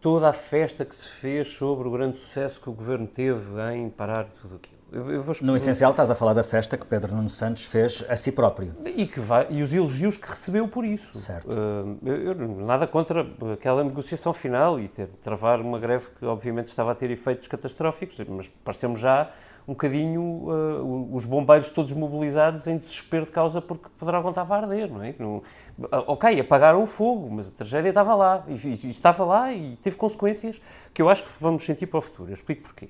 toda 0.01 0.29
a 0.29 0.33
festa 0.33 0.83
que 0.85 0.95
se 0.95 1.07
fez 1.09 1.47
sobre 1.47 1.87
o 1.87 1.91
grande 1.91 2.17
sucesso 2.17 2.61
que 2.61 2.69
o 2.69 2.73
governo 2.73 3.07
teve 3.07 3.61
em 3.73 3.89
parar 3.89 4.25
tudo 4.41 4.55
aquilo. 4.55 4.78
Eu, 4.91 5.11
eu. 5.11 5.25
No 5.41 5.55
essencial, 5.55 5.91
estás 5.91 6.09
a 6.09 6.15
falar 6.15 6.33
da 6.33 6.43
festa 6.43 6.77
que 6.77 6.85
Pedro 6.85 7.15
Nuno 7.15 7.29
Santos 7.29 7.65
fez 7.65 8.03
a 8.09 8.15
si 8.15 8.31
próprio. 8.31 8.73
E, 8.85 9.05
que 9.05 9.19
vai, 9.19 9.47
e 9.49 9.61
os 9.61 9.73
elogios 9.73 10.17
que 10.17 10.27
recebeu 10.27 10.67
por 10.67 10.83
isso. 10.83 11.17
Certo. 11.17 11.47
Uh, 11.49 12.07
eu, 12.07 12.35
nada 12.35 12.87
contra 12.87 13.27
aquela 13.53 13.83
negociação 13.83 14.33
final 14.33 14.79
e 14.79 14.87
ter, 14.87 15.07
travar 15.21 15.61
uma 15.61 15.79
greve 15.79 16.07
que, 16.17 16.25
obviamente, 16.25 16.67
estava 16.69 16.91
a 16.91 16.95
ter 16.95 17.11
efeitos 17.11 17.47
catastróficos, 17.47 18.17
mas 18.27 18.47
pareceu-me 18.47 18.95
já 18.95 19.29
um 19.67 19.73
bocadinho 19.73 20.21
uh, 20.21 21.15
os 21.15 21.25
bombeiros 21.25 21.69
todos 21.69 21.93
mobilizados 21.93 22.65
em 22.65 22.77
desespero 22.79 23.25
de 23.25 23.31
causa 23.31 23.61
porque 23.61 23.87
poderá 23.99 24.19
estava 24.27 24.55
a 24.55 24.57
arder, 24.61 24.91
não 24.91 25.03
é? 25.03 25.13
No, 25.19 25.43
ok, 26.07 26.39
apagaram 26.39 26.81
o 26.81 26.87
fogo, 26.87 27.29
mas 27.29 27.49
a 27.49 27.51
tragédia 27.51 27.89
estava 27.89 28.15
lá, 28.15 28.43
e, 28.47 28.53
e, 28.53 28.89
estava 28.89 29.23
lá 29.23 29.53
e 29.53 29.75
teve 29.75 29.95
consequências 29.95 30.59
que 30.91 31.01
eu 31.01 31.07
acho 31.07 31.23
que 31.23 31.29
vamos 31.39 31.63
sentir 31.63 31.85
para 31.85 31.99
o 31.99 32.01
futuro. 32.01 32.29
Eu 32.29 32.33
explico 32.33 32.63
porquê. 32.63 32.89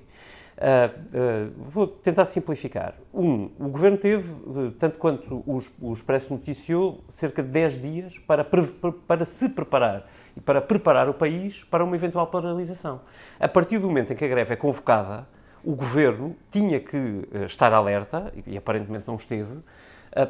Uh, 0.60 1.50
vou 1.56 1.86
tentar 1.86 2.26
simplificar. 2.26 2.94
Um, 3.14 3.50
o 3.58 3.68
Governo 3.68 3.96
teve, 3.96 4.30
uh, 4.30 4.70
tanto 4.72 4.98
quanto 4.98 5.42
os, 5.46 5.72
o 5.80 5.90
Expresso 5.90 6.34
noticiou, 6.34 7.02
cerca 7.08 7.42
de 7.42 7.48
10 7.48 7.80
dias 7.80 8.18
para, 8.18 8.44
para 8.44 9.24
se 9.24 9.48
preparar 9.48 10.06
e 10.36 10.40
para 10.40 10.60
preparar 10.60 11.08
o 11.08 11.14
país 11.14 11.64
para 11.64 11.82
uma 11.82 11.96
eventual 11.96 12.26
paralisação. 12.26 13.00
A 13.38 13.48
partir 13.48 13.78
do 13.78 13.86
momento 13.86 14.12
em 14.12 14.16
que 14.16 14.22
a 14.22 14.28
greve 14.28 14.52
é 14.52 14.56
convocada, 14.56 15.26
o 15.64 15.74
Governo 15.74 16.36
tinha 16.50 16.78
que 16.78 17.26
estar 17.46 17.72
alerta, 17.72 18.30
e, 18.46 18.56
aparentemente 18.56 19.04
não 19.08 19.16
esteve, 19.16 19.58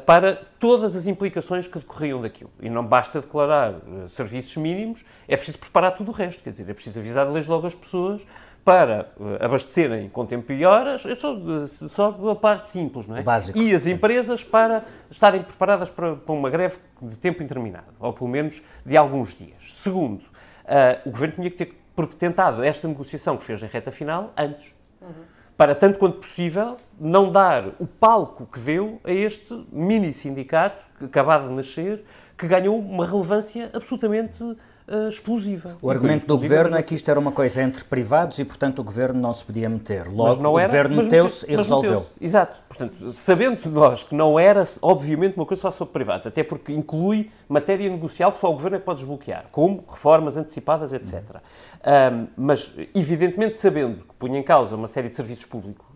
para 0.05 0.35
todas 0.59 0.95
as 0.95 1.07
implicações 1.07 1.67
que 1.67 1.79
decorriam 1.79 2.21
daquilo. 2.21 2.51
E 2.59 2.69
não 2.69 2.85
basta 2.85 3.21
declarar 3.21 3.75
serviços 4.09 4.57
mínimos, 4.57 5.05
é 5.27 5.35
preciso 5.35 5.57
preparar 5.57 5.95
tudo 5.95 6.09
o 6.09 6.13
resto. 6.13 6.43
Quer 6.43 6.51
dizer, 6.51 6.69
é 6.69 6.73
preciso 6.73 6.99
avisar 6.99 7.31
desde 7.31 7.49
logo 7.49 7.65
as 7.65 7.75
pessoas 7.75 8.25
para 8.63 9.11
uh, 9.17 9.43
abastecerem 9.43 10.09
com 10.09 10.25
tempo 10.25 10.51
e 10.51 10.63
horas, 10.65 11.05
é 11.05 11.15
só, 11.15 11.35
só 11.67 12.31
a 12.31 12.35
parte 12.35 12.69
simples, 12.69 13.07
não 13.07 13.17
é? 13.17 13.23
Básico. 13.23 13.57
E 13.57 13.73
as 13.73 13.85
empresas 13.85 14.43
para 14.43 14.85
estarem 15.09 15.41
preparadas 15.41 15.89
para, 15.89 16.15
para, 16.15 16.33
uma 16.33 16.49
greve 16.49 16.77
de 17.01 17.17
tempo 17.17 17.41
interminado, 17.41 17.93
ou 17.99 18.13
pelo 18.13 18.29
menos 18.29 18.61
de 18.85 18.95
alguns 18.95 19.33
dias. 19.33 19.73
Segundo, 19.77 20.21
uh, 20.21 21.07
o 21.07 21.11
Governo 21.11 21.35
tinha 21.35 21.49
que 21.49 21.57
ter 21.57 21.75
tentado 22.17 22.63
esta 22.63 22.87
negociação 22.87 23.37
que 23.37 23.43
fez 23.43 23.61
em 23.63 23.67
reta 23.67 23.91
final 23.91 24.31
antes. 24.37 24.73
Uhum. 25.01 25.09
Para, 25.57 25.75
tanto 25.75 25.99
quanto 25.99 26.17
possível, 26.19 26.77
não 26.99 27.31
dar 27.31 27.67
o 27.79 27.85
palco 27.85 28.47
que 28.47 28.59
deu 28.59 28.99
a 29.03 29.11
este 29.11 29.53
mini 29.71 30.13
sindicato, 30.13 30.83
acabado 31.03 31.47
de 31.47 31.53
nascer, 31.53 32.03
que 32.37 32.47
ganhou 32.47 32.79
uma 32.79 33.05
relevância 33.05 33.69
absolutamente 33.73 34.43
uh, 34.87 35.07
explosiva. 35.07 35.77
O 35.81 35.89
argumento 35.89 36.25
do 36.25 36.37
governo 36.37 36.77
é 36.77 36.83
que 36.83 36.95
isto 36.95 37.09
era 37.09 37.19
uma 37.19 37.31
coisa 37.31 37.61
entre 37.61 37.83
privados 37.83 38.39
e, 38.39 38.45
portanto, 38.45 38.79
o 38.79 38.83
governo 38.83 39.19
não 39.19 39.33
se 39.33 39.43
podia 39.43 39.69
meter. 39.69 40.07
Logo, 40.07 40.47
o 40.47 40.59
era, 40.59 40.67
governo 40.67 41.03
meteu-se 41.03 41.45
e 41.51 41.55
resolveu. 41.55 41.91
Meteu 41.91 42.09
Exato. 42.19 42.59
Portanto, 42.67 43.11
sabendo 43.11 43.69
nós 43.69 44.03
que 44.03 44.15
não 44.15 44.39
era, 44.39 44.63
obviamente, 44.81 45.35
uma 45.35 45.45
coisa 45.45 45.61
só 45.61 45.71
sobre 45.71 45.93
privados, 45.93 46.27
até 46.27 46.43
porque 46.43 46.73
inclui 46.73 47.31
matéria 47.47 47.89
negocial 47.89 48.31
que 48.31 48.39
só 48.39 48.49
o 48.49 48.53
governo 48.53 48.77
é 48.77 48.79
que 48.79 48.85
pode 48.85 48.99
desbloquear, 48.99 49.45
como 49.51 49.83
reformas 49.87 50.37
antecipadas, 50.37 50.93
etc. 50.93 51.37
Um, 51.85 52.27
mas, 52.37 52.73
evidentemente, 52.95 53.57
sabendo 53.57 54.03
que 54.03 54.13
punha 54.17 54.39
em 54.39 54.43
causa 54.43 54.75
uma 54.75 54.87
série 54.87 55.09
de 55.09 55.15
serviços 55.15 55.45
públicos 55.45 55.90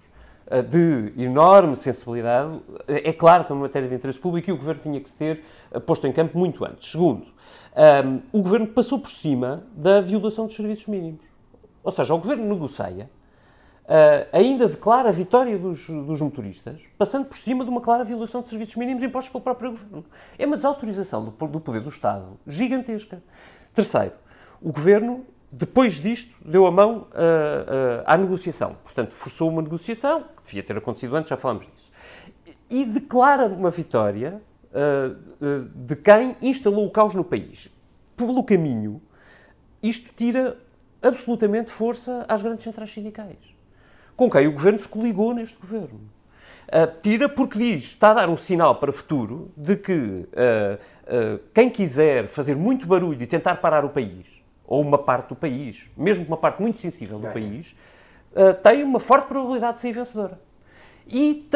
de 0.70 1.12
enorme 1.18 1.76
sensibilidade, 1.76 2.62
é 2.88 3.12
claro 3.12 3.46
que 3.46 3.52
é 3.52 3.56
uma 3.56 3.64
matéria 3.64 3.90
de 3.90 3.96
interesse 3.96 4.20
público 4.20 4.50
e 4.50 4.54
o 4.54 4.58
Governo 4.58 4.82
tinha 4.82 5.02
que 5.02 5.10
se 5.10 5.16
ter 5.16 5.44
eh, 5.72 5.80
posto 5.80 6.06
em 6.06 6.12
campo 6.12 6.38
muito 6.38 6.64
antes. 6.64 6.92
Segundo, 6.92 7.26
um, 7.76 8.22
o 8.32 8.42
Governo 8.42 8.68
passou 8.68 9.00
por 9.00 9.10
cima 9.10 9.66
da 9.76 10.02
violação 10.02 10.46
dos 10.46 10.56
serviços 10.56 10.86
mínimos. 10.88 11.26
Ou 11.84 11.92
seja, 11.92 12.14
o 12.14 12.20
Governo 12.20 12.48
negocia, 12.48 13.10
uh, 13.86 14.28
ainda 14.32 14.68
declara 14.68 15.10
a 15.10 15.12
vitória 15.12 15.58
dos, 15.58 15.88
dos, 15.88 16.22
motoristas, 16.22 16.82
passando 16.98 17.26
por 17.26 17.38
cima 17.38 17.64
de 17.64 17.70
uma 17.70 17.82
clara 17.82 18.04
violação 18.04 18.42
de 18.42 18.48
serviços 18.48 18.76
mínimos 18.76 19.04
impostos 19.04 19.32
pelo 19.32 19.44
próprio 19.44 19.72
Governo. 19.72 20.06
É 20.38 20.46
uma 20.46 20.56
desautorização 20.56 21.26
do, 21.26 21.48
do 21.48 21.60
poder 21.60 21.82
do 21.82 21.90
Estado 21.90 22.40
gigantesca. 22.48 23.22
Terceiro, 23.74 24.14
o 24.62 24.72
Governo 24.72 25.26
depois 25.58 26.02
disto, 26.02 26.36
deu 26.44 26.68
a 26.68 26.72
mão 26.72 26.98
uh, 26.98 27.02
uh, 27.02 28.04
à 28.06 28.18
negociação. 28.18 28.76
Portanto, 28.84 29.14
forçou 29.14 29.50
uma 29.50 29.62
negociação, 29.62 30.26
que 30.36 30.48
devia 30.48 30.62
ter 30.62 30.78
acontecido 30.78 31.16
antes, 31.16 31.30
já 31.30 31.38
falamos 31.38 31.66
disso. 31.66 31.94
E 32.70 32.84
declara 32.84 33.48
uma 33.48 33.70
vitória 33.70 34.42
uh, 34.72 35.66
de 35.74 35.96
quem 35.96 36.36
instalou 36.42 36.86
o 36.86 36.92
caos 36.92 37.16
no 37.16 37.24
país. 37.24 37.74
Pelo 38.18 38.44
caminho, 38.44 39.02
isto 39.82 40.14
tira 40.14 40.58
absolutamente 41.02 41.72
força 41.72 42.26
às 42.28 42.42
grandes 42.42 42.66
centrais 42.66 42.92
sindicais, 42.92 43.38
com 44.14 44.30
quem 44.30 44.48
o 44.48 44.52
governo 44.52 44.80
se 44.80 44.90
coligou 44.90 45.34
neste 45.34 45.58
governo. 45.58 46.02
tira 47.02 47.30
porque 47.30 47.58
diz, 47.58 47.84
está 47.84 48.12
a 48.12 48.14
dar 48.16 48.30
um 48.30 48.36
sinal 48.36 48.76
para 48.76 48.90
o 48.90 48.94
futuro 48.94 49.52
de 49.56 49.76
que 49.76 50.28
quem 51.54 51.70
quiser 51.70 52.28
fazer 52.28 52.56
muito 52.56 52.88
barulho 52.88 53.22
e 53.22 53.28
tentar 53.28 53.56
parar 53.58 53.86
o 53.86 53.90
país 53.90 54.35
ou 54.68 54.82
uma 54.82 54.98
parte 54.98 55.30
do 55.30 55.36
país, 55.36 55.90
mesmo 55.96 56.26
uma 56.26 56.38
parte 56.38 56.62
muito 56.62 56.80
sensível 56.80 57.20
do 57.20 57.28
país, 57.32 57.76
uh, 58.32 58.54
tem 58.62 58.84
uma 58.84 59.00
forte 59.00 59.28
probabilidade 59.28 59.76
de 59.76 59.82
ser 59.82 59.94
vencedora. 59.94 60.40
E, 61.08 61.48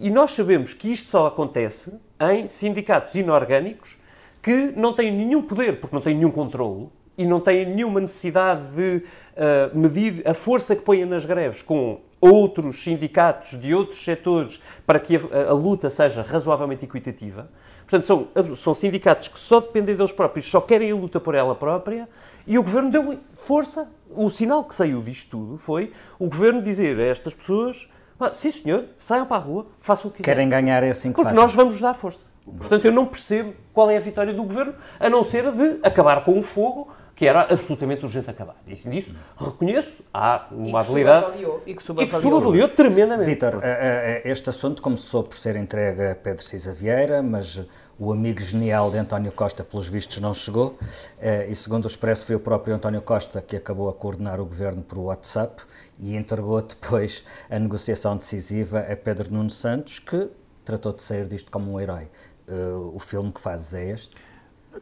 e, 0.00 0.10
nós 0.10 0.32
sabemos 0.32 0.74
que 0.74 0.90
isto 0.90 1.08
só 1.08 1.28
acontece 1.28 1.96
em 2.32 2.48
sindicatos 2.48 3.14
inorgânicos 3.14 3.96
que 4.42 4.72
não 4.76 4.92
têm 4.92 5.12
nenhum 5.12 5.42
poder, 5.42 5.80
porque 5.80 5.94
não 5.94 6.02
têm 6.02 6.14
nenhum 6.16 6.30
controle 6.30 6.88
e 7.16 7.24
não 7.24 7.40
têm 7.40 7.66
nenhuma 7.66 8.00
necessidade 8.00 8.62
de 8.74 9.04
uh, 9.36 9.78
medir 9.78 10.22
a 10.28 10.34
força 10.34 10.74
que 10.74 10.82
põem 10.82 11.04
nas 11.04 11.24
greves 11.24 11.62
com 11.62 12.00
outros 12.20 12.82
sindicatos 12.82 13.60
de 13.60 13.74
outros 13.74 14.02
setores 14.02 14.60
para 14.84 14.98
que 14.98 15.16
a, 15.16 15.50
a 15.50 15.52
luta 15.52 15.88
seja 15.88 16.22
razoavelmente 16.22 16.84
equitativa. 16.84 17.48
Portanto, 17.88 18.04
são, 18.04 18.28
são 18.56 18.74
sindicatos 18.74 19.28
que 19.28 19.38
só 19.38 19.60
dependem 19.60 19.94
deles 19.94 20.10
próprios, 20.10 20.46
só 20.46 20.60
querem 20.60 20.90
a 20.90 20.96
luta 20.96 21.20
por 21.20 21.36
ela 21.36 21.54
própria 21.54 22.08
e 22.46 22.58
o 22.58 22.62
governo 22.62 22.90
deu 22.90 23.18
força. 23.32 23.88
O 24.10 24.30
sinal 24.30 24.64
que 24.64 24.74
saiu 24.74 25.02
disto 25.02 25.30
tudo 25.30 25.58
foi 25.58 25.92
o 26.18 26.28
governo 26.28 26.62
dizer 26.62 26.98
a 26.98 27.04
estas 27.04 27.34
pessoas: 27.34 27.88
ah, 28.18 28.32
sim, 28.32 28.50
senhor, 28.50 28.84
saiam 28.98 29.26
para 29.26 29.36
a 29.36 29.40
rua, 29.40 29.66
façam 29.80 30.08
o 30.08 30.12
que 30.12 30.22
quiserem. 30.22 30.48
Querem 30.48 30.64
ganhar 30.64 30.82
é 30.82 30.90
assim 30.90 31.10
que 31.10 31.16
Porque 31.16 31.30
fazem. 31.30 31.42
nós 31.42 31.54
vamos 31.54 31.80
dar 31.80 31.94
força. 31.94 32.24
Portanto, 32.58 32.84
eu 32.84 32.92
não 32.92 33.06
percebo 33.06 33.54
qual 33.72 33.90
é 33.90 33.96
a 33.96 34.00
vitória 34.00 34.32
do 34.32 34.44
governo, 34.44 34.74
a 35.00 35.10
não 35.10 35.24
ser 35.24 35.48
a 35.48 35.50
de 35.50 35.80
acabar 35.82 36.24
com 36.24 36.38
o 36.38 36.42
fogo 36.42 36.88
que 37.16 37.26
era 37.26 37.42
absolutamente 37.50 38.04
urgente 38.04 38.30
acabar. 38.30 38.56
E 38.66 38.74
disso 38.74 39.14
reconheço, 39.38 40.04
há 40.12 40.46
uma 40.50 40.80
habilidade. 40.80 41.42
E 41.64 41.74
que 41.74 41.82
subavaliou, 41.82 42.06
e 42.06 42.20
que 42.20 42.20
subavaliou 42.28 42.68
tremendamente. 42.68 43.26
Vítor, 43.26 43.58
eh, 43.62 44.22
eh, 44.22 44.30
este 44.30 44.50
assunto 44.50 44.82
começou 44.82 45.24
por 45.24 45.36
ser 45.36 45.56
entregue 45.56 46.08
a 46.08 46.14
Pedro 46.14 46.42
Cisa 46.42 46.74
Vieira, 46.74 47.22
mas 47.22 47.66
o 47.98 48.12
amigo 48.12 48.40
genial 48.40 48.90
de 48.90 48.98
António 48.98 49.32
Costa, 49.32 49.64
pelos 49.64 49.88
vistos, 49.88 50.18
não 50.18 50.34
chegou. 50.34 50.78
Eh, 51.18 51.48
e 51.50 51.54
segundo 51.54 51.84
o 51.84 51.88
Expresso, 51.88 52.26
foi 52.26 52.36
o 52.36 52.40
próprio 52.40 52.74
António 52.74 53.00
Costa 53.00 53.40
que 53.40 53.56
acabou 53.56 53.88
a 53.88 53.94
coordenar 53.94 54.40
o 54.40 54.44
governo 54.44 54.82
por 54.82 54.98
WhatsApp 54.98 55.62
e 55.98 56.14
entregou 56.14 56.60
depois 56.62 57.24
a 57.50 57.58
negociação 57.58 58.16
decisiva 58.16 58.80
a 58.80 58.96
Pedro 58.96 59.32
Nuno 59.32 59.50
Santos, 59.50 59.98
que 59.98 60.28
tratou 60.64 60.92
de 60.92 61.02
sair 61.02 61.26
disto 61.26 61.50
como 61.50 61.72
um 61.72 61.80
herói. 61.80 62.08
Eh, 62.46 62.52
o 62.92 62.98
filme 62.98 63.32
que 63.32 63.40
fazes 63.40 63.72
é 63.72 63.90
este? 63.90 64.16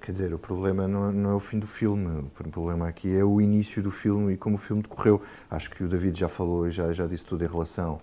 Quer 0.00 0.10
dizer, 0.10 0.34
o 0.34 0.38
problema 0.38 0.88
não, 0.88 1.12
não, 1.12 1.30
é 1.30 1.34
o 1.34 1.40
fim 1.40 1.60
do 1.60 1.68
filme, 1.68 2.28
o 2.36 2.50
problema 2.50 2.88
aqui 2.88 3.16
é 3.16 3.22
o 3.22 3.40
início 3.40 3.80
do 3.80 3.92
filme 3.92 4.32
e 4.32 4.36
como 4.36 4.56
o 4.56 4.58
filme 4.58 4.82
decorreu. 4.82 5.22
Acho 5.48 5.70
que 5.70 5.84
o 5.84 5.88
David 5.88 6.18
já 6.18 6.28
falou 6.28 6.66
e 6.66 6.70
já, 6.72 6.92
já 6.92 7.06
disse 7.06 7.24
tudo 7.24 7.44
em 7.44 7.48
relação 7.48 8.00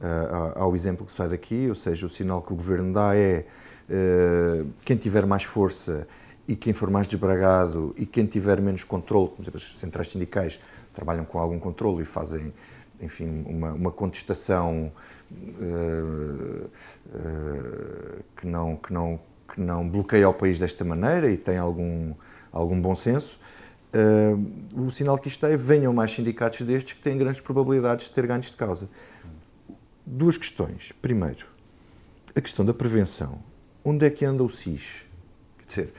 uh, 0.00 0.58
ao 0.58 0.74
exemplo 0.76 1.06
que 1.06 1.12
sai 1.12 1.28
daqui, 1.28 1.66
ou 1.66 1.74
seja, 1.74 2.04
o 2.04 2.10
sinal 2.10 2.42
que 2.42 2.52
o 2.52 2.56
governo 2.56 2.92
dá 2.92 3.16
é 3.16 3.46
quem 4.84 4.96
tiver 4.96 5.26
mais 5.26 5.42
força 5.42 6.06
e 6.50 6.56
quem 6.56 6.72
for 6.72 6.90
mais 6.90 7.06
desbragado 7.06 7.94
e 7.96 8.04
quem 8.04 8.26
tiver 8.26 8.60
menos 8.60 8.82
controle, 8.82 9.28
como 9.28 9.42
exemplo, 9.42 9.58
as 9.58 9.74
centrais 9.78 10.08
sindicais 10.08 10.60
trabalham 10.92 11.24
com 11.24 11.38
algum 11.38 11.60
controle 11.60 12.02
e 12.02 12.04
fazem, 12.04 12.52
enfim, 13.00 13.44
uma, 13.46 13.72
uma 13.72 13.92
contestação 13.92 14.90
uh, 15.30 16.70
uh, 17.14 18.24
que, 18.36 18.46
não, 18.48 18.76
que, 18.76 18.92
não, 18.92 19.20
que 19.52 19.60
não 19.60 19.88
bloqueia 19.88 20.28
o 20.28 20.34
país 20.34 20.58
desta 20.58 20.84
maneira 20.84 21.30
e 21.30 21.36
tem 21.36 21.56
algum, 21.56 22.14
algum 22.50 22.80
bom 22.80 22.96
senso. 22.96 23.38
Uh, 23.94 24.86
o 24.86 24.90
sinal 24.90 25.18
que 25.18 25.28
isto 25.28 25.46
é 25.46 25.56
venham 25.56 25.92
mais 25.92 26.10
sindicatos 26.12 26.62
destes 26.62 26.94
que 26.94 27.02
têm 27.02 27.16
grandes 27.16 27.40
probabilidades 27.40 28.06
de 28.06 28.12
ter 28.12 28.26
ganhos 28.26 28.46
de 28.46 28.56
causa. 28.56 28.88
Duas 30.04 30.36
questões. 30.36 30.90
Primeiro, 31.00 31.46
a 32.34 32.40
questão 32.40 32.64
da 32.64 32.74
prevenção 32.74 33.38
onde 33.84 34.06
é 34.06 34.10
que 34.10 34.24
anda 34.24 34.42
o 34.42 34.50
SIS? 34.50 35.02
Quer 35.58 35.66
dizer, 35.66 35.92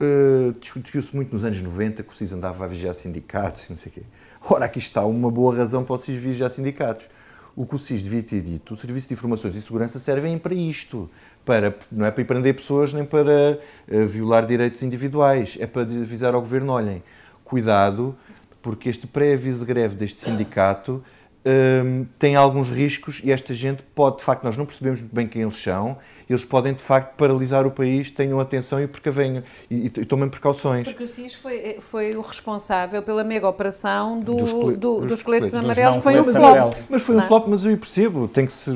uh, 0.00 0.52
discutiu-se 0.60 1.14
muito 1.14 1.32
nos 1.32 1.44
anos 1.44 1.60
90 1.60 2.02
que 2.02 2.12
o 2.12 2.14
SIS 2.14 2.32
andava 2.32 2.64
a 2.64 2.66
vigiar 2.66 2.94
sindicatos 2.94 3.64
e 3.64 3.70
não 3.70 3.78
sei 3.78 3.90
o 3.90 3.94
quê. 3.94 4.02
Ora, 4.48 4.64
aqui 4.64 4.78
está 4.78 5.04
uma 5.04 5.30
boa 5.30 5.56
razão 5.56 5.84
para 5.84 5.94
o 5.94 5.98
SIS 5.98 6.16
vigiar 6.16 6.50
sindicatos. 6.50 7.08
o 7.54 7.66
que 7.66 7.74
o 7.74 7.78
SIS 7.78 8.02
devia 8.02 8.22
ter 8.22 8.40
dito, 8.40 8.72
o 8.72 8.76
Serviço 8.76 9.08
de 9.08 9.14
Informações 9.14 9.54
e 9.54 9.60
Segurança 9.60 9.98
servem 9.98 10.38
para 10.38 10.54
isto. 10.54 11.10
Para, 11.44 11.76
não 11.90 12.06
é 12.06 12.10
para 12.10 12.22
ir 12.22 12.24
prender 12.24 12.54
pessoas 12.54 12.92
nem 12.92 13.04
para 13.04 13.60
uh, 13.88 14.06
violar 14.06 14.46
direitos 14.46 14.82
individuais, 14.82 15.56
é 15.60 15.66
para 15.66 15.82
avisar 15.82 16.34
ao 16.34 16.40
governo: 16.40 16.72
olhem, 16.72 17.02
cuidado, 17.44 18.16
porque 18.62 18.88
este 18.88 19.06
pré-aviso 19.06 19.58
de 19.58 19.64
greve 19.64 19.96
deste 19.96 20.20
sindicato 20.20 21.02
um, 21.44 22.06
tem 22.18 22.36
alguns 22.36 22.70
riscos 22.70 23.20
e 23.24 23.32
esta 23.32 23.52
gente 23.52 23.82
pode, 23.94 24.18
de 24.18 24.22
facto, 24.22 24.44
nós 24.44 24.56
não 24.56 24.64
percebemos 24.64 25.00
muito 25.00 25.14
bem 25.14 25.26
quem 25.26 25.42
eles 25.42 25.60
são, 25.60 25.98
eles 26.28 26.44
podem, 26.44 26.72
de 26.72 26.80
facto, 26.80 27.16
paralisar 27.16 27.66
o 27.66 27.70
país, 27.70 28.10
tenham 28.10 28.40
atenção 28.40 28.80
e 28.80 28.86
precavenham, 28.86 29.42
e, 29.70 29.74
e, 29.74 29.84
e 29.86 30.04
tomem 30.04 30.28
precauções. 30.28 30.88
Porque 30.88 31.04
o 31.04 31.06
SIS 31.06 31.34
foi, 31.34 31.76
foi 31.80 32.16
o 32.16 32.20
responsável 32.20 33.02
pela 33.02 33.24
mega 33.24 33.48
operação 33.48 34.20
do, 34.20 34.36
dos, 34.36 34.50
do, 34.50 34.76
dos, 34.76 35.06
dos 35.08 35.22
coletes 35.22 35.54
amarelos, 35.54 35.96
que 35.96 36.02
foi 36.02 36.20
um 36.20 36.24
flop. 36.24 36.74
Mas 36.88 37.02
foi 37.02 37.16
um 37.16 37.22
flop, 37.22 37.46
mas 37.48 37.64
eu 37.64 37.76
percebo, 37.76 38.28
tem 38.28 38.46
que 38.46 38.52
ser, 38.52 38.74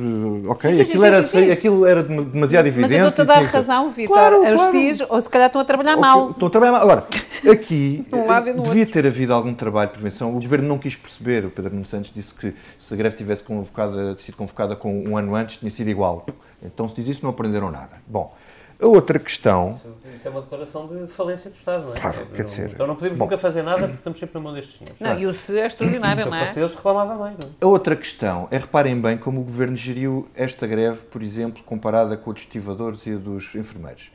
ok, 0.49 0.71
sim, 0.71 0.77
sim, 0.77 0.83
aquilo, 0.83 1.01
sim, 1.03 1.07
era, 1.07 1.27
sim, 1.27 1.51
aquilo 1.51 1.87
era 1.87 2.03
demasiado 2.03 2.67
evidente. 2.67 2.93
Mas 2.93 3.01
eu 3.01 3.09
estou-te 3.09 3.31
a 3.31 3.35
dar 3.35 3.45
razão, 3.45 3.91
Vitor, 3.91 4.15
claro, 4.15 4.41
claro. 4.41 4.57
os 4.57 4.71
SIS, 4.73 5.07
ou 5.09 5.21
se 5.21 5.31
calhar 5.31 5.47
estão 5.47 5.61
a 5.61 5.65
trabalhar 5.65 5.93
okay, 5.93 6.01
mal. 6.01 6.31
Estão 6.31 6.49
a 6.49 6.51
trabalhar 6.51 6.73
mal. 6.73 6.83
Agora, 6.83 7.07
aqui 7.51 8.05
devia 8.11 8.55
outro. 8.55 8.87
ter 8.87 9.07
havido 9.07 9.33
algum 9.33 9.55
trabalho 9.55 9.89
de 9.89 9.95
prevenção, 9.95 10.31
o 10.37 10.41
Governo 10.41 10.69
não 10.69 10.79
quis 10.79 10.97
perceber, 10.97 11.45
o 11.45 11.51
Pedro 11.51 11.73
Nuno 11.73 11.87
Santos 11.87 12.13
disse 12.15 12.35
que 12.35 12.56
se 12.79 12.93
a 12.95 12.97
greve 12.97 13.17
tivesse 13.17 13.43
convocada, 13.43 14.17
sido 14.19 14.37
convocada 14.37 14.77
com 14.77 15.03
um 15.09 15.17
ano 15.17 15.35
antes, 15.35 15.59
tinha 15.59 15.71
sido 15.71 15.89
igual. 15.91 16.25
Então, 16.63 16.89
se 16.89 16.95
diz 16.97 17.17
isso, 17.17 17.23
não 17.23 17.31
aprenderam 17.31 17.71
nada. 17.71 18.01
Bom, 18.07 18.35
a 18.81 18.87
outra 18.87 19.19
questão. 19.19 19.81
Isso 20.15 20.29
é 20.29 20.31
uma 20.31 20.43
declaração 20.43 20.87
de 20.87 21.07
falência 21.07 21.51
do 21.51 21.57
Estado, 21.57 21.87
não 21.87 21.97
é? 21.97 22.01
Claro, 22.01 22.27
quer 22.35 22.45
dizer. 22.45 22.71
Então 22.73 22.87
não 22.87 22.95
podemos 22.95 23.19
Bom, 23.19 23.25
nunca 23.25 23.39
fazer 23.39 23.63
nada 23.63 23.83
porque 23.83 23.97
estamos 23.97 24.19
sempre 24.19 24.35
na 24.35 24.41
mão 24.41 24.53
destes 24.53 24.77
senhores. 24.77 25.01
Não, 25.01 25.19
e 25.19 25.27
o 25.27 25.33
se 25.33 25.59
é 25.59 25.67
extraordinário, 25.67 26.27
não 26.27 26.37
é? 26.37 26.53
Se 26.53 26.61
eles 26.61 26.75
reclamava 26.75 27.15
bem, 27.15 27.37
não 27.41 27.49
é? 27.49 27.53
A 27.63 27.67
outra 27.67 27.97
questão 27.97 28.49
é, 28.51 28.59
reparem 28.59 29.01
bem 29.01 29.17
como 29.17 29.41
o 29.41 29.45
governo 29.45 29.77
geriu 29.77 30.29
esta 30.35 30.67
greve, 30.67 31.05
por 31.05 31.23
exemplo, 31.23 31.63
comparada 31.65 32.17
com 32.19 32.31
a 32.31 32.35
dos 32.35 32.43
estivadores 32.43 33.07
e 33.07 33.13
a 33.13 33.17
dos 33.17 33.55
enfermeiros. 33.55 34.11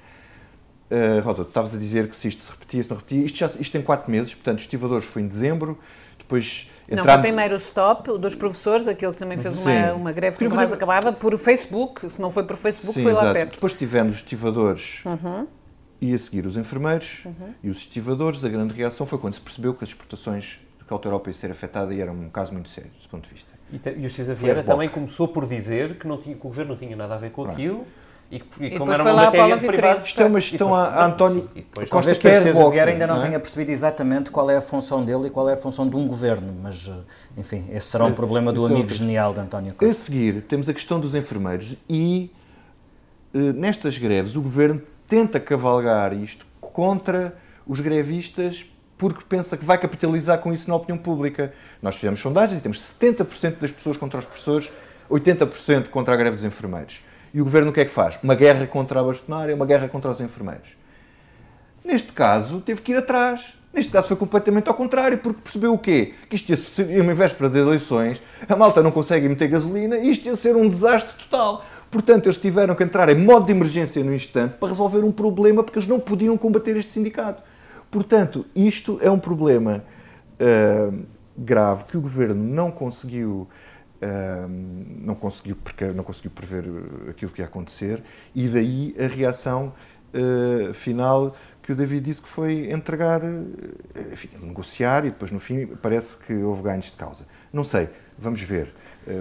Uh, 0.91 1.21
Rosa, 1.23 1.43
tu 1.43 1.47
estavas 1.47 1.73
a 1.73 1.77
dizer 1.77 2.07
que 2.07 2.15
se 2.15 2.27
isto 2.27 2.43
se 2.43 2.51
repetia, 2.51 2.83
se 2.83 2.89
não 2.89 2.97
repetia. 2.97 3.25
Isto, 3.25 3.37
já, 3.39 3.45
isto 3.47 3.71
tem 3.71 3.81
quatro 3.81 4.11
meses, 4.11 4.35
portanto, 4.35 4.57
os 4.57 4.65
estivadores 4.65 5.05
foi 5.05 5.23
em 5.23 5.27
dezembro, 5.27 5.79
depois 6.31 6.69
não, 6.89 7.03
foi 7.03 7.17
primeiro 7.19 7.53
o 7.53 7.57
stop, 7.57 8.11
o 8.11 8.17
dos 8.17 8.35
professores, 8.35 8.87
aquele 8.87 9.13
que 9.13 9.19
também 9.19 9.37
fez 9.37 9.57
uma, 9.57 9.93
uma 9.93 10.11
greve 10.11 10.37
que 10.37 10.47
mais 10.47 10.71
acabava, 10.73 11.11
por 11.11 11.37
Facebook, 11.37 12.09
se 12.09 12.21
não 12.21 12.29
foi 12.29 12.43
por 12.43 12.57
Facebook, 12.57 12.93
Sim, 12.93 13.03
foi 13.03 13.13
lá 13.13 13.21
exato. 13.21 13.33
perto. 13.33 13.51
Depois 13.53 13.73
tivemos 13.73 14.13
os 14.13 14.19
estivadores 14.19 15.03
uhum. 15.05 15.47
e 16.01 16.13
a 16.13 16.19
seguir 16.19 16.45
os 16.45 16.57
enfermeiros 16.57 17.23
uhum. 17.25 17.53
e 17.63 17.69
os 17.69 17.77
estivadores. 17.77 18.43
A 18.43 18.49
grande 18.49 18.73
reação 18.73 19.05
foi 19.05 19.17
quando 19.19 19.33
se 19.33 19.41
percebeu 19.41 19.73
que 19.73 19.83
as 19.83 19.89
exportações 19.89 20.59
que 20.85 20.93
a 20.93 21.07
Europa 21.07 21.29
ia 21.29 21.33
ser 21.33 21.51
afetada 21.51 21.93
e 21.93 22.01
era 22.01 22.11
um 22.11 22.29
caso 22.29 22.51
muito 22.51 22.67
sério, 22.67 22.91
desse 22.91 23.07
ponto 23.07 23.25
de 23.25 23.33
vista. 23.33 23.49
E, 23.71 24.01
e 24.01 24.05
o 24.05 24.09
César 24.09 24.33
Vieira 24.33 24.61
também 24.61 24.89
começou 24.89 25.27
por 25.29 25.47
dizer 25.47 25.97
que, 25.97 26.05
não 26.05 26.17
tinha, 26.17 26.35
que 26.35 26.41
o 26.41 26.49
governo 26.49 26.73
não 26.73 26.77
tinha 26.77 26.95
nada 26.95 27.15
a 27.15 27.17
ver 27.17 27.31
com 27.31 27.45
aquilo. 27.45 27.85
E, 28.31 28.41
e, 28.61 28.77
como 28.77 28.93
era 28.93 29.03
uma 29.03 29.13
matéria 29.13 29.57
privada... 29.57 30.01
Isto 30.05 30.21
é 30.21 30.25
uma 30.25 30.39
gestão 30.39 30.73
a, 30.73 31.05
António 31.05 31.49
depois, 31.53 31.89
Costa 31.89 32.13
Talvez 32.13 32.17
Pedro 32.17 32.69
Vieira 32.69 32.91
ainda 32.91 33.05
não, 33.05 33.15
não 33.15 33.21
é? 33.21 33.25
tenha 33.25 33.39
percebido 33.39 33.71
exatamente 33.71 34.31
qual 34.31 34.49
é 34.49 34.55
a 34.55 34.61
função 34.61 35.03
dele 35.03 35.27
e 35.27 35.29
qual 35.29 35.49
é 35.49 35.53
a 35.53 35.57
função 35.57 35.87
de 35.87 35.97
um 35.97 36.07
governo, 36.07 36.53
mas, 36.63 36.89
eh, 36.89 37.39
enfim, 37.39 37.65
esse 37.71 37.87
será 37.87 38.05
um 38.05 38.13
problema 38.13 38.53
do 38.53 38.65
amigo 38.65 38.89
genial 38.89 39.33
de 39.33 39.41
António 39.41 39.73
Costa. 39.73 39.91
A 39.91 39.93
seguir, 39.93 40.41
temos 40.43 40.69
a 40.69 40.73
questão 40.73 40.97
dos 40.97 41.13
enfermeiros 41.13 41.75
e, 41.89 42.31
eh, 43.33 43.37
nestas 43.53 43.97
greves, 43.97 44.37
o 44.37 44.41
governo 44.41 44.81
tenta 45.09 45.37
cavalgar 45.37 46.13
isto 46.13 46.45
contra 46.61 47.35
os 47.67 47.81
grevistas 47.81 48.65
porque 48.97 49.23
pensa 49.27 49.57
que 49.57 49.65
vai 49.65 49.77
capitalizar 49.77 50.37
com 50.37 50.53
isso 50.53 50.69
na 50.69 50.75
opinião 50.75 50.97
pública. 50.97 51.51
Nós 51.81 51.95
fizemos 51.95 52.19
sondagens 52.19 52.59
e 52.59 52.63
temos 52.63 52.79
70% 52.79 53.57
das 53.59 53.71
pessoas 53.71 53.97
contra 53.97 54.19
os 54.19 54.25
professores, 54.25 54.71
80% 55.09 55.89
contra 55.89 56.13
a 56.13 56.17
greve 56.17 56.35
dos 56.35 56.45
enfermeiros. 56.45 57.01
E 57.33 57.41
o 57.41 57.43
governo 57.43 57.69
o 57.71 57.73
que 57.73 57.81
é 57.81 57.85
que 57.85 57.91
faz? 57.91 58.19
Uma 58.21 58.35
guerra 58.35 58.67
contra 58.67 58.99
a 58.99 59.03
bastonária, 59.03 59.55
uma 59.55 59.65
guerra 59.65 59.87
contra 59.87 60.11
os 60.11 60.19
enfermeiros. 60.19 60.75
Neste 61.83 62.11
caso, 62.11 62.59
teve 62.61 62.81
que 62.81 62.91
ir 62.91 62.97
atrás. 62.97 63.57
Neste 63.73 63.91
caso 63.91 64.09
foi 64.09 64.17
completamente 64.17 64.67
ao 64.67 64.73
contrário, 64.73 65.17
porque 65.17 65.41
percebeu 65.41 65.73
o 65.73 65.77
quê? 65.77 66.13
Que 66.29 66.35
isto 66.35 66.49
ia 66.49 66.57
ser 66.57 67.01
uma 67.01 67.13
véspera 67.13 67.49
de 67.49 67.57
eleições, 67.57 68.21
a 68.47 68.55
malta 68.55 68.83
não 68.83 68.91
consegue 68.91 69.29
meter 69.29 69.47
gasolina 69.47 69.97
e 69.97 70.09
isto 70.09 70.25
ia 70.25 70.35
ser 70.35 70.57
um 70.57 70.67
desastre 70.67 71.15
total. 71.17 71.63
Portanto, 71.89 72.25
eles 72.25 72.37
tiveram 72.37 72.75
que 72.75 72.83
entrar 72.83 73.07
em 73.09 73.15
modo 73.15 73.45
de 73.45 73.51
emergência 73.51 74.03
no 74.03 74.13
instante 74.13 74.55
para 74.59 74.69
resolver 74.69 74.99
um 74.99 75.11
problema 75.11 75.63
porque 75.63 75.79
eles 75.79 75.87
não 75.87 75.99
podiam 75.99 76.37
combater 76.37 76.75
este 76.75 76.91
sindicato. 76.91 77.43
Portanto, 77.89 78.45
isto 78.55 78.99
é 79.01 79.09
um 79.09 79.19
problema 79.19 79.83
uh, 80.39 80.99
grave 81.37 81.85
que 81.85 81.97
o 81.97 82.01
governo 82.01 82.41
não 82.41 82.71
conseguiu 82.71 83.47
não, 85.01 85.15
conseguiu, 85.15 85.55
porque 85.55 85.85
não 85.87 86.03
conseguiu 86.03 86.31
prever 86.31 86.65
uh, 86.67 87.09
aquilo 87.09 87.31
que 87.31 87.41
ia 87.41 87.45
acontecer 87.45 88.03
e 88.33 88.47
daí 88.47 88.95
a 88.99 89.07
reação 89.07 89.73
uh, 90.13 90.73
final 90.73 91.35
que 91.61 91.71
o 91.71 91.75
David 91.75 92.05
disse 92.05 92.21
que 92.21 92.27
foi 92.27 92.71
entregar, 92.71 93.21
uh, 93.23 94.13
enfim, 94.13 94.29
negociar 94.41 95.05
e 95.05 95.11
depois 95.11 95.31
no 95.31 95.39
fim 95.39 95.67
parece 95.67 96.17
que 96.17 96.33
houve 96.33 96.63
ganhos 96.63 96.85
de 96.85 96.97
causa. 96.97 97.27
Não 97.53 97.63
sei, 97.63 97.89
vamos 98.17 98.41
ver. 98.41 98.73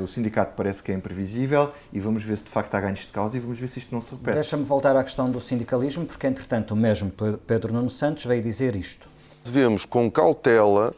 O 0.05 0.07
sindicato 0.07 0.53
parece 0.55 0.83
que 0.83 0.93
é 0.93 0.95
imprevisível 0.95 1.73
e 1.90 1.99
vamos 1.99 2.23
ver 2.23 2.37
se 2.37 2.45
de 2.45 2.51
facto 2.51 2.75
há 2.75 2.81
ganhos 2.83 2.99
de 2.99 3.07
causa 3.07 3.38
e 3.38 3.40
vamos 3.40 3.59
ver 3.59 3.66
se 3.66 3.79
isto 3.79 3.95
não 3.95 4.03
se 4.03 4.11
repete. 4.11 4.35
Deixa-me 4.35 4.62
voltar 4.62 4.95
à 4.95 5.03
questão 5.03 5.31
do 5.31 5.40
sindicalismo, 5.40 6.05
porque 6.05 6.27
entretanto 6.27 6.73
o 6.73 6.77
mesmo 6.77 7.11
Pedro 7.47 7.73
Nuno 7.73 7.88
Santos 7.88 8.27
veio 8.27 8.43
dizer 8.43 8.77
isto. 8.77 9.09
Devemos, 9.43 9.87
com 9.87 10.11
cautela, 10.11 10.93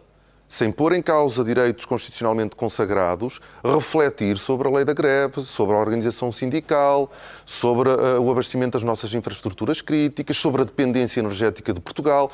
sem 0.53 0.71
pôr 0.71 0.93
em 0.93 1.01
causa 1.01 1.43
direitos 1.43 1.87
constitucionalmente 1.87 2.55
consagrados, 2.55 3.41
refletir 3.65 4.37
sobre 4.37 4.69
a 4.69 4.71
lei 4.71 4.85
da 4.85 4.93
greve, 4.93 5.41
sobre 5.41 5.75
a 5.75 5.79
organização 5.79 6.31
sindical, 6.31 7.11
sobre 7.43 7.89
uh, 7.89 8.21
o 8.21 8.31
abastecimento 8.31 8.73
das 8.73 8.83
nossas 8.83 9.15
infraestruturas 9.15 9.81
críticas, 9.81 10.37
sobre 10.37 10.61
a 10.61 10.65
dependência 10.67 11.21
energética 11.21 11.73
de 11.73 11.81
Portugal. 11.81 12.31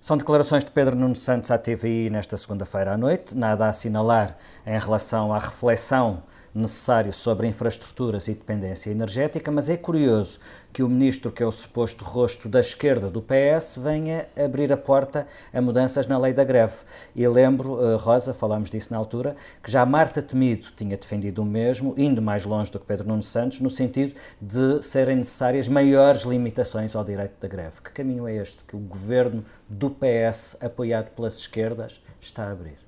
São 0.00 0.16
declarações 0.16 0.64
de 0.64 0.70
Pedro 0.70 0.96
Nuno 0.96 1.14
Santos 1.14 1.50
à 1.50 1.58
TVI 1.58 2.08
nesta 2.08 2.38
segunda-feira 2.38 2.94
à 2.94 2.96
noite. 2.96 3.36
Nada 3.36 3.66
a 3.66 3.68
assinalar 3.68 4.38
em 4.66 4.78
relação 4.78 5.34
à 5.34 5.38
reflexão 5.38 6.22
necessário 6.58 7.12
sobre 7.12 7.46
infraestruturas 7.46 8.28
e 8.28 8.34
dependência 8.34 8.90
energética, 8.90 9.50
mas 9.50 9.70
é 9.70 9.76
curioso 9.76 10.38
que 10.72 10.82
o 10.82 10.88
ministro, 10.88 11.32
que 11.32 11.42
é 11.42 11.46
o 11.46 11.52
suposto 11.52 12.04
rosto 12.04 12.48
da 12.48 12.60
esquerda 12.60 13.08
do 13.10 13.22
PS, 13.22 13.78
venha 13.78 14.28
abrir 14.36 14.72
a 14.72 14.76
porta 14.76 15.26
a 15.52 15.60
mudanças 15.60 16.06
na 16.06 16.18
lei 16.18 16.32
da 16.32 16.44
greve. 16.44 16.76
E 17.14 17.26
lembro, 17.26 17.80
eh, 17.80 17.96
Rosa, 17.96 18.34
falámos 18.34 18.70
disso 18.70 18.92
na 18.92 18.98
altura, 18.98 19.36
que 19.62 19.70
já 19.70 19.84
Marta 19.86 20.20
Temido 20.20 20.66
tinha 20.76 20.96
defendido 20.96 21.42
o 21.42 21.44
mesmo, 21.44 21.94
indo 21.96 22.20
mais 22.20 22.44
longe 22.44 22.70
do 22.70 22.78
que 22.78 22.86
Pedro 22.86 23.08
Nuno 23.08 23.22
Santos, 23.22 23.60
no 23.60 23.70
sentido 23.70 24.14
de 24.40 24.82
serem 24.82 25.16
necessárias 25.16 25.68
maiores 25.68 26.22
limitações 26.22 26.94
ao 26.94 27.04
direito 27.04 27.40
da 27.40 27.48
greve. 27.48 27.80
Que 27.82 27.90
caminho 27.90 28.26
é 28.28 28.36
este 28.36 28.64
que 28.64 28.76
o 28.76 28.80
governo 28.80 29.44
do 29.68 29.90
PS, 29.90 30.56
apoiado 30.60 31.10
pelas 31.10 31.38
esquerdas, 31.38 32.00
está 32.20 32.44
a 32.44 32.52
abrir? 32.52 32.87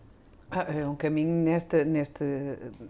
Ah, 0.52 0.66
é 0.68 0.84
um 0.84 0.96
caminho 0.96 1.32
neste, 1.44 1.84
neste, 1.84 2.24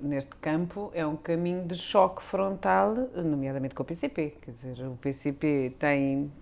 neste 0.00 0.34
campo, 0.36 0.90
é 0.94 1.06
um 1.06 1.14
caminho 1.14 1.66
de 1.66 1.74
choque 1.74 2.22
frontal, 2.22 2.94
nomeadamente 3.14 3.74
com 3.74 3.82
o 3.82 3.86
PCP. 3.86 4.34
Quer 4.40 4.52
dizer, 4.52 4.86
o 4.86 4.96
PCP 4.96 5.74
tem, 5.78 6.32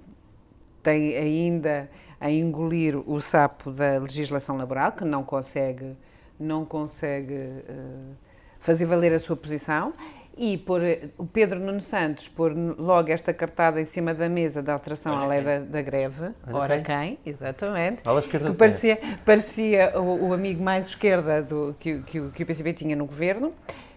tem 0.81 1.17
ainda 1.17 1.91
a 2.21 2.31
engolir 2.31 2.97
o 2.97 3.21
sapo 3.21 3.73
da 3.73 3.99
legislação 3.99 4.57
laboral, 4.57 4.93
que 4.93 5.05
não 5.05 5.25
consegue, 5.25 5.97
não 6.39 6.65
consegue 6.65 7.35
uh, 7.35 8.15
fazer 8.61 8.85
valer 8.85 9.13
a 9.13 9.19
sua 9.19 9.37
posição, 9.37 9.93
e 10.39 10.57
por 10.57 10.81
o 11.19 11.27
Pedro 11.27 11.59
Nuno 11.59 11.81
Santos 11.81 12.29
pôr 12.29 12.55
logo 12.55 13.11
esta 13.11 13.35
cartada 13.35 13.81
em 13.81 13.85
cima 13.85 14.15
da 14.15 14.29
mesa 14.29 14.63
da 14.63 14.73
alteração 14.73 15.15
Olha 15.15 15.25
à 15.25 15.27
lei 15.27 15.43
da, 15.43 15.59
da, 15.59 15.83
greve. 15.83 16.31
Olha 16.47 16.57
Ora 16.57 16.81
quem? 16.81 16.85
quem? 16.85 17.19
Exatamente. 17.27 18.03
Olha 18.05 18.17
a 18.17 18.21
esquerda 18.21 18.55
parecia, 18.55 18.99
parecia 19.25 19.99
o, 19.99 20.29
o, 20.29 20.33
amigo 20.33 20.63
mais 20.63 20.89
esquerda 20.89 21.43
do, 21.43 21.75
que, 21.79 22.01
que, 22.03 22.29
que 22.31 22.43
o 22.43 22.47
PCP 22.47 22.73
tinha 22.73 22.95
no 22.95 23.07
governo 23.07 23.53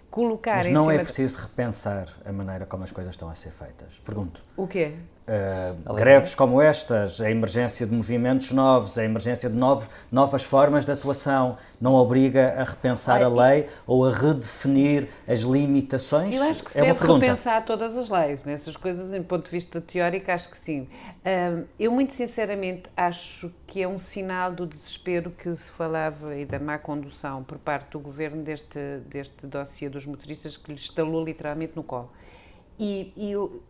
colocar 0.10 0.58
Mas 0.58 0.67
não 0.67 0.91
é 0.91 0.97
preciso 0.97 1.38
repensar 1.38 2.08
a 2.25 2.32
maneira 2.34 2.65
como 2.65 2.84
as 2.84 2.91
coisas 2.91 3.13
estão 3.13 3.30
a 3.30 3.34
ser 3.34 3.51
feitas. 3.51 3.99
Pergunto. 4.04 4.43
O 4.58 4.67
quê? 4.67 4.93
Uh, 5.32 5.94
greves 5.94 6.36
como 6.36 6.62
estas, 6.62 7.22
a 7.22 7.32
emergência 7.32 7.88
de 7.88 7.96
movimentos 7.96 8.52
novos, 8.52 8.98
a 8.98 9.06
emergência 9.06 9.50
de 9.50 9.56
novos, 9.56 9.89
novas 10.12 10.44
formas 10.44 10.84
de 10.84 10.91
atuação, 10.91 11.58
não 11.80 11.94
obriga 11.94 12.54
a 12.58 12.65
repensar 12.65 13.17
Ai, 13.17 13.24
a 13.24 13.30
lei 13.30 13.70
ou 13.88 14.06
a 14.06 14.12
redefinir 14.12 15.08
as 15.26 15.39
limitações? 15.39 16.36
Eu 16.36 16.44
acho 16.44 16.65
que 16.65 16.74
se 16.74 16.80
é 16.80 16.82
deve 16.82 17.08
repensar 17.08 17.63
todas 17.63 17.96
as 17.96 18.10
leis, 18.10 18.44
nessas 18.44 18.76
coisas, 18.76 19.13
em 19.13 19.24
ponto 19.24 19.46
de 19.46 19.52
vista 19.52 19.80
teórico, 19.80 20.30
acho 20.30 20.50
que 20.50 20.58
sim. 20.58 20.89
Uh, 21.26 21.65
eu, 21.80 21.94
muito 21.94 22.13
sinceramente, 22.13 22.89
acho 22.98 23.54
que 23.67 23.82
é 23.82 23.88
um 23.88 24.00
sinal 24.00 24.52
do 24.52 24.67
desespero 24.67 25.32
que 25.32 25.56
se 25.56 25.72
falava 25.72 26.36
e 26.36 26.44
da 26.44 26.60
má 26.60 26.78
condução 26.78 27.41
por 27.41 27.58
parte 27.58 27.91
do 27.91 28.00
governo 28.00 28.44
deste, 28.44 28.80
deste 29.08 29.48
dossiê 29.48 29.88
dos 29.88 30.06
motoristas 30.06 30.58
que 30.58 30.74
lhes 30.74 30.82
estalou 30.82 31.24
literalmente 31.24 31.72
no 31.74 31.84
colo. 31.84 32.12
E, 32.78 33.13
e 33.15 33.32
eu, 33.32 33.62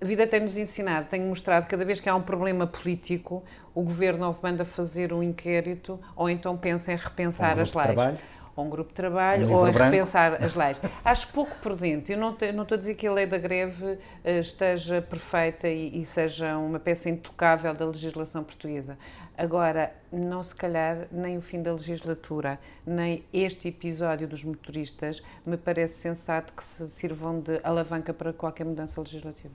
a 0.00 0.04
vida 0.04 0.26
tem-nos 0.26 0.56
ensinado, 0.56 1.08
tem 1.08 1.20
mostrado 1.20 1.66
cada 1.66 1.84
vez 1.84 2.00
que 2.00 2.08
há 2.08 2.14
um 2.14 2.22
problema 2.22 2.66
político, 2.66 3.42
o 3.74 3.82
governo 3.82 4.26
ou 4.26 4.38
manda 4.42 4.64
fazer 4.64 5.12
um 5.12 5.22
inquérito 5.22 6.00
ou 6.16 6.28
então 6.28 6.56
pensa 6.56 6.92
em 6.92 6.96
repensar 6.96 7.56
um 7.58 7.62
as 7.62 7.72
leis. 7.74 7.86
Trabalho. 7.86 8.18
ou 8.56 8.64
um 8.64 8.70
grupo 8.70 8.88
de 8.90 8.94
trabalho, 8.96 9.46
Um 9.48 9.52
ou 9.54 9.66
a 9.66 9.70
branco. 9.70 9.90
repensar 9.92 10.34
as 10.42 10.54
leis. 10.54 10.80
Acho 11.04 11.28
pouco 11.32 11.54
prudente. 11.62 12.10
Eu 12.12 12.18
não, 12.18 12.34
te- 12.34 12.50
não 12.52 12.62
estou 12.64 12.74
a 12.74 12.78
dizer 12.78 12.94
que 12.94 13.06
a 13.06 13.12
lei 13.12 13.26
da 13.26 13.38
greve 13.38 13.98
eh, 14.24 14.38
esteja 14.40 15.00
perfeita 15.00 15.68
e, 15.68 16.00
e 16.00 16.04
seja 16.04 16.56
uma 16.58 16.78
peça 16.80 17.08
intocável 17.08 17.72
da 17.72 17.84
legislação 17.86 18.42
portuguesa. 18.42 18.98
Agora, 19.38 19.92
não 20.12 20.42
se 20.44 20.54
calhar 20.54 21.06
nem 21.12 21.38
o 21.38 21.40
fim 21.40 21.62
da 21.62 21.72
legislatura, 21.72 22.58
nem 22.86 23.24
este 23.32 23.68
episódio 23.68 24.26
dos 24.28 24.42
motoristas 24.44 25.22
me 25.46 25.56
parece 25.56 25.94
sensato 26.00 26.52
que 26.52 26.62
se 26.64 26.86
sirvam 26.88 27.40
de 27.40 27.58
alavanca 27.62 28.12
para 28.12 28.32
qualquer 28.32 28.64
mudança 28.64 29.00
legislativa. 29.00 29.54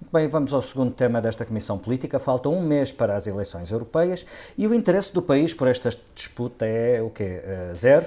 Muito 0.00 0.12
Bem, 0.12 0.28
vamos 0.28 0.52
ao 0.54 0.60
segundo 0.60 0.92
tema 0.92 1.20
desta 1.20 1.44
Comissão 1.44 1.76
Política. 1.78 2.18
Falta 2.18 2.48
um 2.48 2.60
mês 2.60 2.92
para 2.92 3.16
as 3.16 3.26
eleições 3.26 3.70
europeias 3.70 4.24
e 4.56 4.66
o 4.66 4.74
interesse 4.74 5.12
do 5.12 5.20
país 5.22 5.52
por 5.52 5.66
esta 5.68 5.90
disputa 6.14 6.64
é 6.66 7.02
o 7.02 7.10
quê? 7.10 7.42
Eh, 7.44 7.70
zero? 7.74 8.06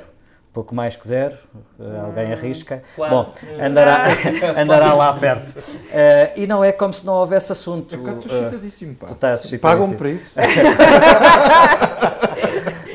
Pouco 0.53 0.73
mais 0.73 0.95
que 0.95 1.07
zero? 1.07 1.35
Eh, 1.79 1.99
alguém 1.99 2.31
arrisca? 2.33 2.81
quase. 2.95 3.13
Bom, 3.13 3.33
andará, 3.61 4.05
andará 4.57 4.93
lá 4.93 5.13
perto. 5.13 5.53
Eh, 5.91 6.33
e 6.37 6.47
não 6.47 6.63
é 6.63 6.71
como 6.71 6.93
se 6.93 7.05
não 7.05 7.13
houvesse 7.13 7.51
assunto. 7.51 7.93
Eu 7.95 8.03
cá 8.03 8.13
estou 8.13 8.37
excitadíssimo, 8.37 8.95
pá. 8.95 9.07
tu 9.07 9.13
estás 9.13 9.43
excitadíssimo. 9.45 9.61
Pagam-me 9.61 9.95
para 9.97 10.09
isso? 10.09 10.31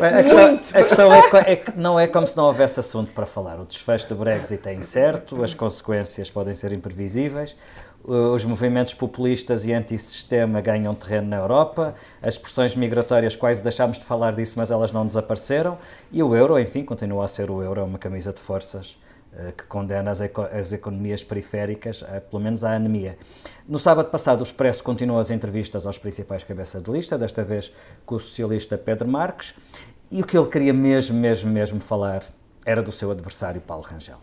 A 0.03 0.21
questão, 0.25 0.55
a 0.81 0.83
questão 0.83 1.13
é, 1.15 1.29
co- 1.31 1.37
é 1.37 1.55
que 1.57 1.79
não 1.79 2.01
é 2.01 2.09
como 2.09 2.27
se 2.27 2.37
não 2.37 2.47
houvesse 2.47 2.81
assunto 2.81 3.13
para 3.13 3.25
falar. 3.25 3.61
O 3.61 3.65
desfecho 3.65 4.09
do 4.09 4.17
Brexit 4.17 4.69
é 4.69 4.75
incerto, 4.75 5.45
as 5.45 5.55
consequências 5.55 6.29
podem 6.29 6.57
ser 6.57 6.73
imprevisíveis, 6.73 7.53
uh, 7.53 7.55
os 8.05 8.45
movimentos 8.45 8.95
populistas 8.95 9.65
e 9.65 9.73
antissistema 9.73 10.61
ganham 10.61 10.95
terreno 10.95 11.29
na 11.29 11.37
Europa, 11.37 11.95
as 12.21 12.37
pressões 12.37 12.75
migratórias 12.75 13.37
quase 13.37 13.63
deixámos 13.63 13.99
de 13.99 14.05
falar 14.05 14.35
disso, 14.35 14.55
mas 14.57 14.71
elas 14.71 14.91
não 14.91 15.07
desapareceram, 15.07 15.79
e 16.11 16.23
o 16.23 16.35
euro, 16.35 16.59
enfim, 16.59 16.85
continua 16.85 17.25
a 17.25 17.29
ser 17.29 17.51
o 17.51 17.63
euro, 17.63 17.81
é 17.81 17.85
uma 17.85 17.99
camisa 17.99 18.33
de 18.33 18.41
forças 18.41 18.99
uh, 19.33 19.53
que 19.53 19.65
condena 19.67 20.11
as, 20.11 20.21
eco- 20.21 20.49
as 20.53 20.73
economias 20.73 21.23
periféricas, 21.23 22.03
uh, 22.03 22.21
pelo 22.29 22.43
menos 22.43 22.65
à 22.65 22.73
anemia. 22.73 23.17
No 23.69 23.79
sábado 23.79 24.11
passado, 24.11 24.41
o 24.41 24.43
Expresso 24.43 24.83
continuou 24.83 25.21
as 25.21 25.31
entrevistas 25.31 25.87
aos 25.87 25.97
principais 25.97 26.43
cabeças 26.43 26.83
de 26.83 26.91
lista, 26.91 27.17
desta 27.17 27.45
vez 27.45 27.73
com 28.05 28.17
o 28.17 28.21
socialista 28.21 28.77
Pedro 28.77 29.09
Marques, 29.09 29.55
e 30.11 30.21
o 30.21 30.27
que 30.27 30.37
ele 30.37 30.49
queria 30.49 30.73
mesmo, 30.73 31.17
mesmo, 31.17 31.51
mesmo 31.51 31.81
falar 31.81 32.25
era 32.67 32.83
do 32.83 32.91
seu 32.93 33.11
adversário 33.11 33.61
Paulo 33.61 33.85
Rangel. 33.85 34.19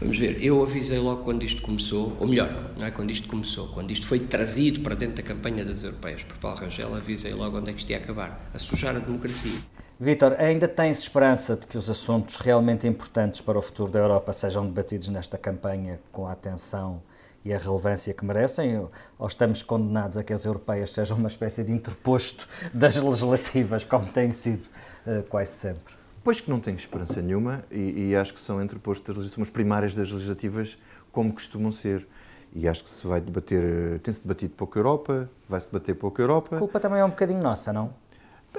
Vamos 0.00 0.18
ver, 0.18 0.42
eu 0.44 0.62
avisei 0.62 0.98
logo 0.98 1.24
quando 1.24 1.42
isto 1.42 1.62
começou, 1.62 2.16
ou 2.20 2.26
melhor, 2.26 2.72
não 2.78 2.86
é 2.86 2.90
quando 2.90 3.10
isto 3.10 3.26
começou, 3.28 3.68
quando 3.68 3.90
isto 3.90 4.06
foi 4.06 4.20
trazido 4.20 4.80
para 4.80 4.94
dentro 4.94 5.16
da 5.16 5.22
campanha 5.22 5.64
das 5.64 5.82
europeias 5.84 6.22
por 6.22 6.36
Paulo 6.36 6.58
Rangel, 6.58 6.94
avisei 6.94 7.32
logo 7.32 7.58
onde 7.58 7.70
é 7.70 7.72
que 7.72 7.78
isto 7.78 7.90
ia 7.90 7.96
acabar, 7.96 8.50
a 8.52 8.58
sujar 8.58 8.94
a 8.94 8.98
democracia. 8.98 9.58
Vítor, 9.98 10.36
ainda 10.38 10.68
tens 10.68 10.98
esperança 10.98 11.56
de 11.56 11.66
que 11.66 11.78
os 11.78 11.88
assuntos 11.88 12.36
realmente 12.36 12.86
importantes 12.86 13.40
para 13.40 13.58
o 13.58 13.62
futuro 13.62 13.90
da 13.90 13.98
Europa 13.98 14.30
sejam 14.34 14.66
debatidos 14.66 15.08
nesta 15.08 15.38
campanha 15.38 15.98
com 16.12 16.26
a 16.26 16.32
atenção 16.32 17.02
e 17.42 17.54
a 17.54 17.58
relevância 17.58 18.12
que 18.12 18.22
merecem? 18.22 18.76
Ou 19.18 19.26
estamos 19.26 19.62
condenados 19.62 20.18
a 20.18 20.22
que 20.22 20.34
as 20.34 20.44
europeias 20.44 20.90
sejam 20.90 21.16
uma 21.16 21.28
espécie 21.28 21.64
de 21.64 21.72
interposto 21.72 22.46
das 22.74 22.96
legislativas, 22.96 23.84
como 23.84 24.04
tem 24.04 24.30
sido 24.30 24.66
eh, 25.06 25.22
quase 25.26 25.52
sempre? 25.52 25.95
Pois 26.26 26.40
que 26.40 26.50
não 26.50 26.58
tenho 26.58 26.76
esperança 26.76 27.22
nenhuma 27.22 27.62
e, 27.70 28.08
e 28.08 28.16
acho 28.16 28.34
que 28.34 28.40
são 28.40 28.60
entrepostas 28.60 29.14
das 29.14 29.16
legislações 29.18 29.48
primárias 29.48 29.94
das 29.94 30.10
legislativas 30.10 30.76
como 31.12 31.32
costumam 31.32 31.70
ser. 31.70 32.04
E 32.52 32.66
acho 32.66 32.82
que 32.82 32.90
se 32.90 33.06
vai 33.06 33.20
debater, 33.20 34.00
tem-se 34.00 34.20
debatido 34.22 34.52
pouco 34.56 34.76
Europa, 34.76 35.30
vai-se 35.48 35.68
debater 35.70 35.94
pouco 35.94 36.20
A 36.20 36.24
Europa. 36.24 36.56
culpa 36.56 36.80
também 36.80 36.98
é 36.98 37.04
um 37.04 37.10
bocadinho 37.10 37.40
nossa, 37.40 37.72
não? 37.72 37.90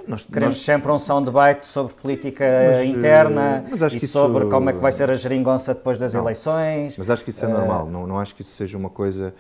Nós, 0.08 0.23
Queremos 0.23 0.56
nós- 0.56 0.63
sempre 0.63 0.89
um 0.93 0.97
som 0.97 1.21
debate 1.21 1.67
sobre 1.67 1.93
política 1.95 2.45
Mas, 2.69 2.77
eh, 2.77 2.86
interna 2.86 3.65
mas 3.69 3.82
e 3.93 3.97
que 3.99 4.06
isso- 4.06 4.13
sobre 4.13 4.45
como 4.45 4.69
é 4.69 4.73
que 4.73 4.80
vai 4.80 4.93
ser 4.93 5.12
a 5.12 5.15
geringonça 5.15 5.73
depois 5.73 5.97
das 5.97 6.13
Não. 6.13 6.21
eleições. 6.21 6.97
mas 6.97 7.10
acho 7.10 7.21
que 7.21 7.32
isso 7.32 7.43
é 7.43 7.49
Eh, 7.49 7.51
normal, 7.53 7.89
não, 7.89 8.08
não 8.08 8.17
acho 8.17 8.34
que 8.34 8.43
isso 8.43 8.56
seja 8.56 8.77
uma 8.77 8.89
coisa. 8.89 9.36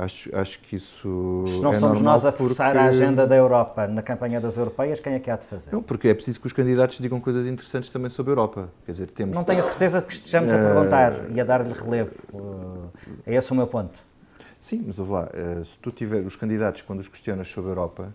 Acho, 0.00 0.30
acho 0.36 0.60
que 0.60 0.76
isso. 0.76 1.42
Se 1.44 1.60
não 1.60 1.72
é 1.72 1.74
somos 1.74 2.00
nós 2.00 2.24
a 2.24 2.30
forçar 2.30 2.70
porque- 2.70 2.78
a 2.86 2.88
agenda 2.88 3.26
da 3.26 3.34
Europa 3.34 3.88
na 3.88 4.00
campanha 4.00 4.40
das 4.40 4.56
europeias, 4.56 5.00
quem 5.00 5.14
é 5.14 5.18
que 5.18 5.28
há 5.28 5.34
de 5.34 5.44
fazer? 5.44 5.72
Não, 5.72 5.82
porque 5.82 6.06
é 6.06 6.14
preciso 6.14 6.38
que 6.38 6.46
os 6.46 6.52
candidatos 6.52 6.98
digam 6.98 7.18
coisas 7.18 7.48
interessantes 7.48 7.90
também 7.90 8.08
sobre 8.08 8.30
a 8.30 8.34
Europa. 8.34 8.68
Quer 8.86 8.92
dizer, 8.92 9.08
temos. 9.10 9.34
Não 9.34 9.42
tenho 9.42 9.58
a 9.58 9.62
certeza 9.62 9.98
de 9.98 10.06
que 10.06 10.12
estejamos 10.12 10.52
a 10.52 10.54
Eh, 10.54 10.62
perguntar 10.72 11.12
e 11.32 11.40
a 11.40 11.44
dar-lhe 11.44 11.72
relevo. 11.72 12.14
Eh, 13.26 13.32
É 13.32 13.34
esse 13.34 13.50
o 13.50 13.56
meu 13.56 13.66
ponto. 13.66 13.98
Sim, 14.60 14.84
mas 14.86 15.00
ouve 15.00 15.10
lá, 15.12 15.28
eh, 15.32 15.64
se 15.64 15.76
tu 15.78 15.90
tiver 15.90 16.24
os 16.24 16.36
candidatos, 16.36 16.82
quando 16.82 17.00
os 17.00 17.08
questionas 17.08 17.48
sobre 17.48 17.70
a 17.70 17.72
Europa, 17.72 18.12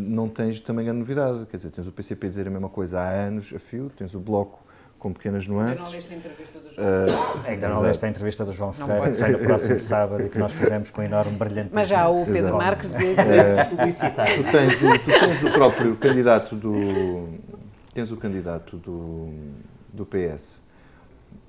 não 0.00 0.28
tens 0.30 0.58
também 0.58 0.88
a 0.88 0.92
novidade. 0.94 1.44
Quer 1.50 1.58
dizer, 1.58 1.70
tens 1.70 1.86
o 1.86 1.92
PCP 1.92 2.26
a 2.26 2.30
dizer 2.30 2.48
a 2.48 2.50
mesma 2.50 2.70
coisa 2.70 2.98
há 2.98 3.08
anos 3.10 3.52
a 3.54 3.58
fio, 3.58 3.90
tens 3.94 4.14
o 4.14 4.18
Bloco 4.18 4.58
com 5.02 5.12
pequenas 5.12 5.48
nuances. 5.48 6.08
a 6.08 6.14
entrevista 6.14 6.60
Ainda 7.44 7.68
não 7.68 7.80
leste 7.80 8.06
a 8.06 8.08
entrevista 8.08 8.44
do 8.44 8.52
João 8.52 8.72
Ferreira, 8.72 9.00
pode 9.00 9.10
que 9.10 9.16
sai 9.16 9.32
no 9.32 9.38
próximo 9.40 9.80
sábado 9.80 10.24
e 10.24 10.28
que 10.28 10.38
nós 10.38 10.52
fizemos 10.52 10.92
com 10.92 11.02
enorme 11.02 11.36
brilhantismo. 11.36 11.74
Mas 11.74 11.88
já 11.88 12.08
o 12.08 12.24
Pedro 12.24 12.38
Exato. 12.38 12.56
Marques 12.56 12.90
diz 12.90 13.16
Publicitário. 13.68 14.44
Tu 14.44 14.50
tens, 14.52 14.74
o, 14.80 14.98
tu 15.00 15.20
tens 15.20 15.42
o 15.42 15.50
próprio 15.50 15.96
candidato 15.96 16.54
do. 16.54 17.30
Tens 17.92 18.12
o 18.12 18.16
candidato 18.16 18.76
do, 18.76 19.28
do 19.92 20.06
PS 20.06 20.62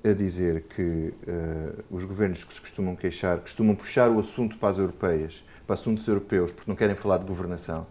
a 0.04 0.12
dizer 0.12 0.62
que 0.62 1.14
eh, 1.24 1.72
os 1.88 2.04
governos 2.04 2.42
que 2.42 2.52
se 2.52 2.60
costumam 2.60 2.96
queixar, 2.96 3.38
costumam 3.38 3.76
puxar 3.76 4.10
o 4.10 4.18
assunto 4.18 4.58
para 4.58 4.70
as 4.70 4.78
europeias, 4.78 5.44
para 5.64 5.74
assuntos 5.74 6.06
europeus, 6.08 6.50
porque 6.50 6.68
não 6.68 6.76
querem 6.76 6.96
falar 6.96 7.18
de 7.18 7.24
governação. 7.24 7.86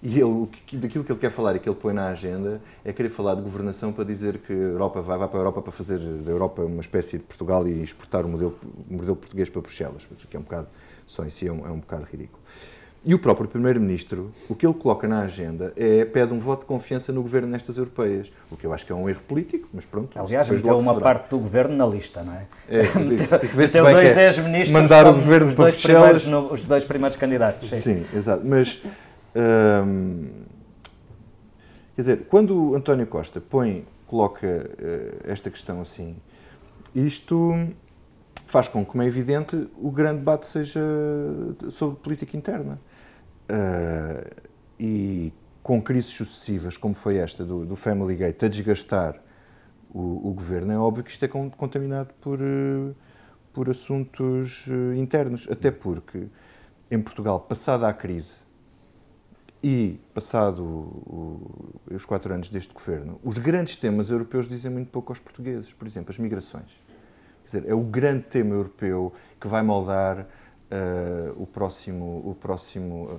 E 0.00 0.20
ele, 0.20 0.48
daquilo 0.74 1.02
que 1.02 1.10
ele 1.10 1.18
quer 1.18 1.30
falar 1.30 1.56
e 1.56 1.58
que 1.58 1.68
ele 1.68 1.74
põe 1.76 1.92
na 1.92 2.08
agenda 2.08 2.60
é 2.84 2.92
querer 2.92 3.08
falar 3.08 3.34
de 3.34 3.42
governação 3.42 3.92
para 3.92 4.04
dizer 4.04 4.38
que 4.38 4.52
a 4.52 4.56
Europa 4.56 5.02
vai, 5.02 5.18
vai 5.18 5.26
para 5.26 5.38
a 5.38 5.40
Europa 5.40 5.60
para 5.62 5.72
fazer 5.72 5.98
da 5.98 6.30
Europa 6.30 6.62
uma 6.62 6.80
espécie 6.80 7.18
de 7.18 7.24
Portugal 7.24 7.66
e 7.66 7.82
exportar 7.82 8.24
o 8.24 8.28
modelo, 8.28 8.56
o 8.88 8.94
modelo 8.94 9.16
português 9.16 9.50
para 9.50 9.60
Bruxelas, 9.60 10.06
que 10.30 10.36
é 10.36 10.38
um 10.38 10.42
bocado, 10.44 10.68
só 11.04 11.24
em 11.24 11.30
si 11.30 11.48
é 11.48 11.52
um, 11.52 11.66
é 11.66 11.70
um 11.70 11.80
bocado 11.80 12.04
ridículo. 12.04 12.40
E 13.04 13.14
o 13.14 13.18
próprio 13.18 13.48
Primeiro-Ministro, 13.48 14.32
o 14.48 14.54
que 14.54 14.66
ele 14.66 14.74
coloca 14.74 15.06
na 15.08 15.20
agenda 15.22 15.72
é 15.76 16.04
pede 16.04 16.32
um 16.32 16.38
voto 16.38 16.60
de 16.60 16.66
confiança 16.66 17.12
no 17.12 17.22
governo 17.22 17.48
nestas 17.48 17.76
europeias, 17.76 18.30
o 18.50 18.56
que 18.56 18.66
eu 18.66 18.72
acho 18.72 18.84
que 18.84 18.92
é 18.92 18.94
um 18.94 19.08
erro 19.08 19.20
político, 19.26 19.68
mas 19.72 19.84
pronto. 19.84 20.18
Aliás, 20.18 20.48
meteu 20.50 20.76
uma 20.78 20.92
verá. 20.92 21.04
parte 21.04 21.30
do 21.30 21.38
governo 21.38 21.76
na 21.76 21.86
lista, 21.86 22.22
não 22.22 22.34
é? 22.34 22.46
É, 22.68 22.82
Meteu 23.56 23.84
dois 23.84 24.16
é 24.16 24.26
ex-ministros 24.26 24.70
mandar 24.70 25.06
o 25.06 25.14
governo 25.14 25.46
os 25.46 25.54
dois, 25.54 25.74
Bruxelas. 25.74 26.26
no- 26.26 26.52
os 26.52 26.64
dois 26.64 26.84
primeiros 26.84 27.16
candidatos. 27.16 27.68
Sim. 27.70 27.80
Sim, 27.80 28.18
exato. 28.18 28.44
Mas, 28.44 28.82
quer 31.94 32.00
dizer, 32.02 32.26
quando 32.28 32.70
o 32.70 32.74
António 32.74 33.06
Costa 33.06 33.40
põe, 33.40 33.86
coloca 34.06 34.46
eh, 34.46 35.18
esta 35.24 35.50
questão 35.50 35.80
assim, 35.80 36.16
isto 36.94 37.52
faz 38.46 38.68
com 38.68 38.84
que, 38.84 38.90
como 38.90 39.02
é 39.02 39.06
evidente, 39.06 39.68
o 39.76 39.90
grande 39.90 40.20
debate 40.20 40.46
seja 40.46 40.80
sobre 41.70 41.96
política 42.00 42.36
interna. 42.36 42.80
Ah, 43.48 44.24
e 44.80 45.32
com 45.62 45.82
crises 45.82 46.10
sucessivas, 46.12 46.76
como 46.76 46.94
foi 46.94 47.16
esta 47.16 47.44
do, 47.44 47.64
do 47.66 47.76
Family 47.76 48.16
Gate, 48.16 48.42
a 48.42 48.48
desgastar 48.48 49.20
o, 49.90 50.28
o 50.28 50.32
governo, 50.32 50.72
é 50.72 50.78
óbvio 50.78 51.04
que 51.04 51.10
isto 51.10 51.24
é 51.24 51.28
con- 51.28 51.50
contaminado 51.50 52.14
por, 52.20 52.40
eh, 52.40 52.94
por 53.52 53.68
assuntos 53.68 54.66
eh, 54.68 54.96
internos. 54.96 55.48
Até 55.50 55.70
porque, 55.70 56.26
em 56.90 57.00
Portugal, 57.00 57.40
passada 57.40 57.88
a 57.88 57.92
crise 57.92 58.36
e 59.62 59.98
passado 60.14 60.62
o- 60.62 61.74
os 61.92 62.04
quatro 62.04 62.32
anos 62.32 62.48
deste 62.48 62.72
governo, 62.72 63.18
os 63.24 63.38
grandes 63.38 63.76
temas 63.76 64.10
europeus 64.10 64.48
dizem 64.48 64.70
muito 64.70 64.90
pouco 64.90 65.10
aos 65.12 65.18
portugueses. 65.18 65.72
Por 65.72 65.86
exemplo, 65.86 66.10
as 66.12 66.18
migrações. 66.18 66.82
Quer 67.50 67.58
dizer, 67.58 67.70
é 67.70 67.74
o 67.74 67.80
grande 67.80 68.24
tema 68.24 68.54
europeu 68.54 69.12
que 69.40 69.48
vai 69.48 69.62
moldar 69.62 70.26
eh, 70.70 71.32
o 71.36 71.46
próximo, 71.46 72.22
o 72.26 72.34
próximo, 72.38 73.18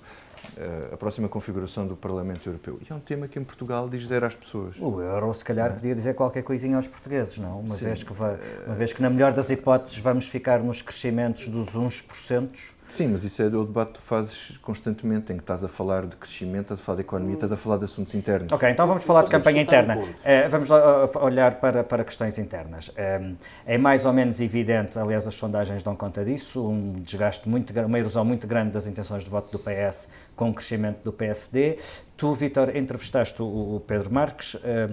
eh, 0.55 0.89
a 0.93 0.97
próxima 0.97 1.27
configuração 1.27 1.87
do 1.87 1.95
Parlamento 1.95 2.47
Europeu. 2.47 2.79
E 2.87 2.93
é 2.93 2.95
um 2.95 2.99
tema 2.99 3.27
que 3.27 3.39
em 3.39 3.43
Portugal 3.43 3.89
diz 3.89 4.05
zero 4.05 4.25
às 4.27 4.35
pessoas. 4.35 4.75
O 4.79 5.01
euro, 5.01 5.33
se 5.33 5.43
calhar, 5.43 5.73
podia 5.73 5.95
dizer 5.95 6.13
qualquer 6.13 6.43
coisinha 6.43 6.75
aos 6.75 6.87
portugueses, 6.87 7.39
não? 7.39 7.59
Uma, 7.61 7.75
vez 7.75 8.03
que, 8.03 8.13
vai, 8.13 8.37
uma 8.67 8.75
vez 8.75 8.93
que, 8.93 9.01
na 9.01 9.09
melhor 9.09 9.33
das 9.33 9.49
hipóteses, 9.49 9.97
vamos 9.97 10.27
ficar 10.27 10.59
nos 10.59 10.81
crescimentos 10.83 11.47
dos 11.47 11.75
uns 11.75 12.01
porcentos. 12.03 12.61
Sim, 12.89 13.09
mas 13.09 13.23
isso 13.23 13.41
é 13.41 13.45
o 13.45 13.63
debate 13.63 13.89
que 13.89 13.99
tu 13.99 14.01
fazes 14.01 14.57
constantemente, 14.57 15.31
em 15.31 15.35
que 15.35 15.43
estás 15.43 15.63
a 15.63 15.67
falar 15.67 16.07
de 16.07 16.15
crescimento, 16.15 16.63
estás 16.63 16.79
a 16.79 16.83
falar 16.83 16.95
de 16.97 17.01
economia, 17.03 17.35
estás 17.35 17.51
a 17.51 17.57
falar 17.57 17.77
de 17.77 17.85
assuntos 17.85 18.15
internos. 18.15 18.51
Ok, 18.51 18.69
então 18.69 18.87
vamos 18.87 19.03
falar 19.03 19.23
de 19.23 19.29
campanha 19.29 19.61
interna. 19.61 19.97
um? 19.97 20.13
Eh, 20.23 20.49
vamos 20.49 20.69
lá, 20.69 21.05
uh, 21.05 21.23
olhar 21.23 21.55
para, 21.55 21.83
para 21.83 22.03
questões 22.03 22.37
internas. 22.39 22.91
Eh, 22.95 23.33
é 23.65 23.77
mais 23.77 24.05
ou 24.05 24.11
menos 24.11 24.41
evidente, 24.41 24.97
aliás, 24.97 25.27
as 25.27 25.35
sondagens 25.35 25.83
dão 25.83 25.95
conta 25.95 26.25
disso, 26.25 26.67
um 26.67 26.93
desgaste 26.93 27.47
muito 27.47 27.71
grande, 27.71 27.87
uma 27.87 27.99
erosão 27.99 28.25
muito 28.25 28.47
grande 28.47 28.71
das 28.71 28.87
intenções 28.87 29.23
de 29.23 29.29
voto 29.29 29.51
do 29.51 29.59
PS 29.59 30.07
com 30.35 30.49
o 30.49 30.53
crescimento 30.53 31.03
do 31.03 31.13
PSD. 31.13 31.77
Tu, 32.17 32.33
Vítor, 32.33 32.75
entrevistaste 32.75 33.41
o, 33.41 33.75
o 33.75 33.79
Pedro 33.85 34.11
Marques. 34.11 34.57
eh, 34.63 34.89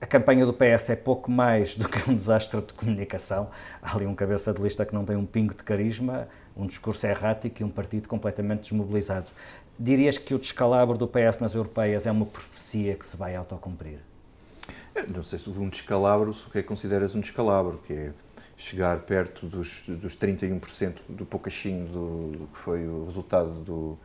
a 0.00 0.06
campanha 0.06 0.46
do 0.46 0.52
PS 0.52 0.90
é 0.90 0.96
pouco 0.96 1.30
mais 1.30 1.74
do 1.74 1.88
que 1.88 2.08
um 2.08 2.14
desastre 2.14 2.60
de 2.60 2.72
comunicação. 2.72 3.50
Há 3.82 3.96
ali 3.96 4.06
um 4.06 4.14
cabeça 4.14 4.52
de 4.52 4.62
lista 4.62 4.86
que 4.86 4.94
não 4.94 5.04
tem 5.04 5.16
um 5.16 5.26
pingo 5.26 5.54
de 5.54 5.64
carisma, 5.64 6.28
um 6.58 6.66
discurso 6.66 7.06
errático 7.06 7.62
e 7.62 7.64
um 7.64 7.70
partido 7.70 8.08
completamente 8.08 8.62
desmobilizado. 8.62 9.30
Dirias 9.78 10.18
que 10.18 10.34
o 10.34 10.38
descalabro 10.38 10.98
do 10.98 11.06
PS 11.06 11.38
nas 11.40 11.54
europeias 11.54 12.06
é 12.06 12.10
uma 12.10 12.26
profecia 12.26 12.94
que 12.96 13.06
se 13.06 13.16
vai 13.16 13.36
autocumprir? 13.36 13.98
Não 15.14 15.22
sei 15.22 15.38
se 15.38 15.48
um 15.48 15.68
descalabro, 15.68 16.34
se 16.34 16.46
o 16.46 16.50
que 16.50 16.58
é 16.58 16.62
que 16.62 16.68
consideras 16.68 17.14
um 17.14 17.20
descalabro, 17.20 17.80
que 17.86 17.92
é 17.92 18.12
chegar 18.56 18.98
perto 19.00 19.46
dos, 19.46 19.84
dos 19.86 20.16
31% 20.16 20.96
do 21.08 21.24
poucachinho 21.24 21.86
do, 21.86 22.48
que 22.48 22.58
foi 22.58 22.84
o 22.88 23.04
resultado 23.04 23.52
do, 23.62 23.96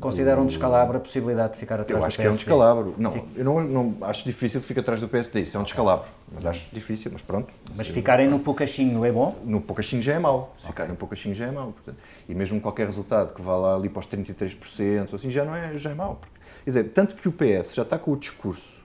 Considera 0.00 0.40
um 0.40 0.46
descalabro 0.46 0.96
a 0.96 1.00
possibilidade 1.00 1.52
de 1.52 1.58
ficar 1.58 1.80
atrás 1.80 1.90
eu 1.90 2.04
acho 2.04 2.16
do 2.16 2.20
que 2.20 2.26
é 2.26 2.30
um 2.30 2.34
descalabro. 2.34 2.94
Não, 2.98 3.26
eu 3.36 3.44
não, 3.44 3.62
não, 3.62 3.96
acho 4.02 4.24
difícil 4.24 4.60
de 4.60 4.66
ficar 4.66 4.80
atrás 4.80 5.00
do 5.00 5.08
PSD, 5.08 5.42
isso 5.42 5.56
é 5.56 5.60
um 5.60 5.62
descalabro. 5.62 6.06
Mas 6.32 6.44
acho 6.44 6.68
difícil, 6.72 7.10
mas 7.12 7.22
pronto. 7.22 7.52
Mas 7.76 7.86
ficarem 7.88 8.28
no 8.28 8.38
poucachinho 8.38 9.04
é 9.04 9.12
bom? 9.12 9.36
No 9.44 9.60
poucachinho 9.60 10.02
já 10.02 10.14
é 10.14 10.18
mau. 10.18 10.54
Se 10.58 10.66
ficarem 10.66 10.92
no 10.92 10.96
poucachinho 10.96 11.34
já 11.34 11.46
é 11.46 11.50
mau. 11.50 11.72
Portanto, 11.72 11.98
e 12.28 12.34
mesmo 12.34 12.60
qualquer 12.60 12.86
resultado 12.86 13.32
que 13.32 13.40
vá 13.40 13.56
lá 13.56 13.76
ali 13.76 13.88
para 13.88 14.00
os 14.00 14.06
33%, 14.06 15.14
assim, 15.14 15.30
já 15.30 15.44
não 15.44 15.54
é, 15.54 15.76
já 15.78 15.90
é 15.90 15.94
mau. 15.94 16.16
Porque, 16.16 16.38
quer 16.64 16.70
dizer, 16.70 16.84
tanto 16.90 17.14
que 17.14 17.28
o 17.28 17.32
PS 17.32 17.74
já 17.74 17.82
está 17.82 17.98
com 17.98 18.12
o 18.12 18.16
discurso, 18.16 18.78